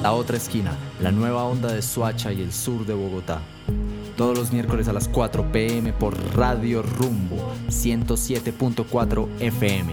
La 0.00 0.12
otra 0.12 0.36
esquina, 0.36 0.76
la 1.02 1.10
nueva 1.10 1.42
onda 1.42 1.72
de 1.72 1.82
Suacha 1.82 2.32
y 2.32 2.40
el 2.40 2.52
sur 2.52 2.86
de 2.86 2.94
Bogotá 2.94 3.40
todos 4.18 4.36
los 4.36 4.52
miércoles 4.52 4.88
a 4.88 4.92
las 4.92 5.08
4 5.08 5.52
pm 5.52 5.92
por 5.92 6.14
Radio 6.36 6.82
Rumbo 6.82 7.36
107.4 7.68 9.28
FM. 9.38 9.92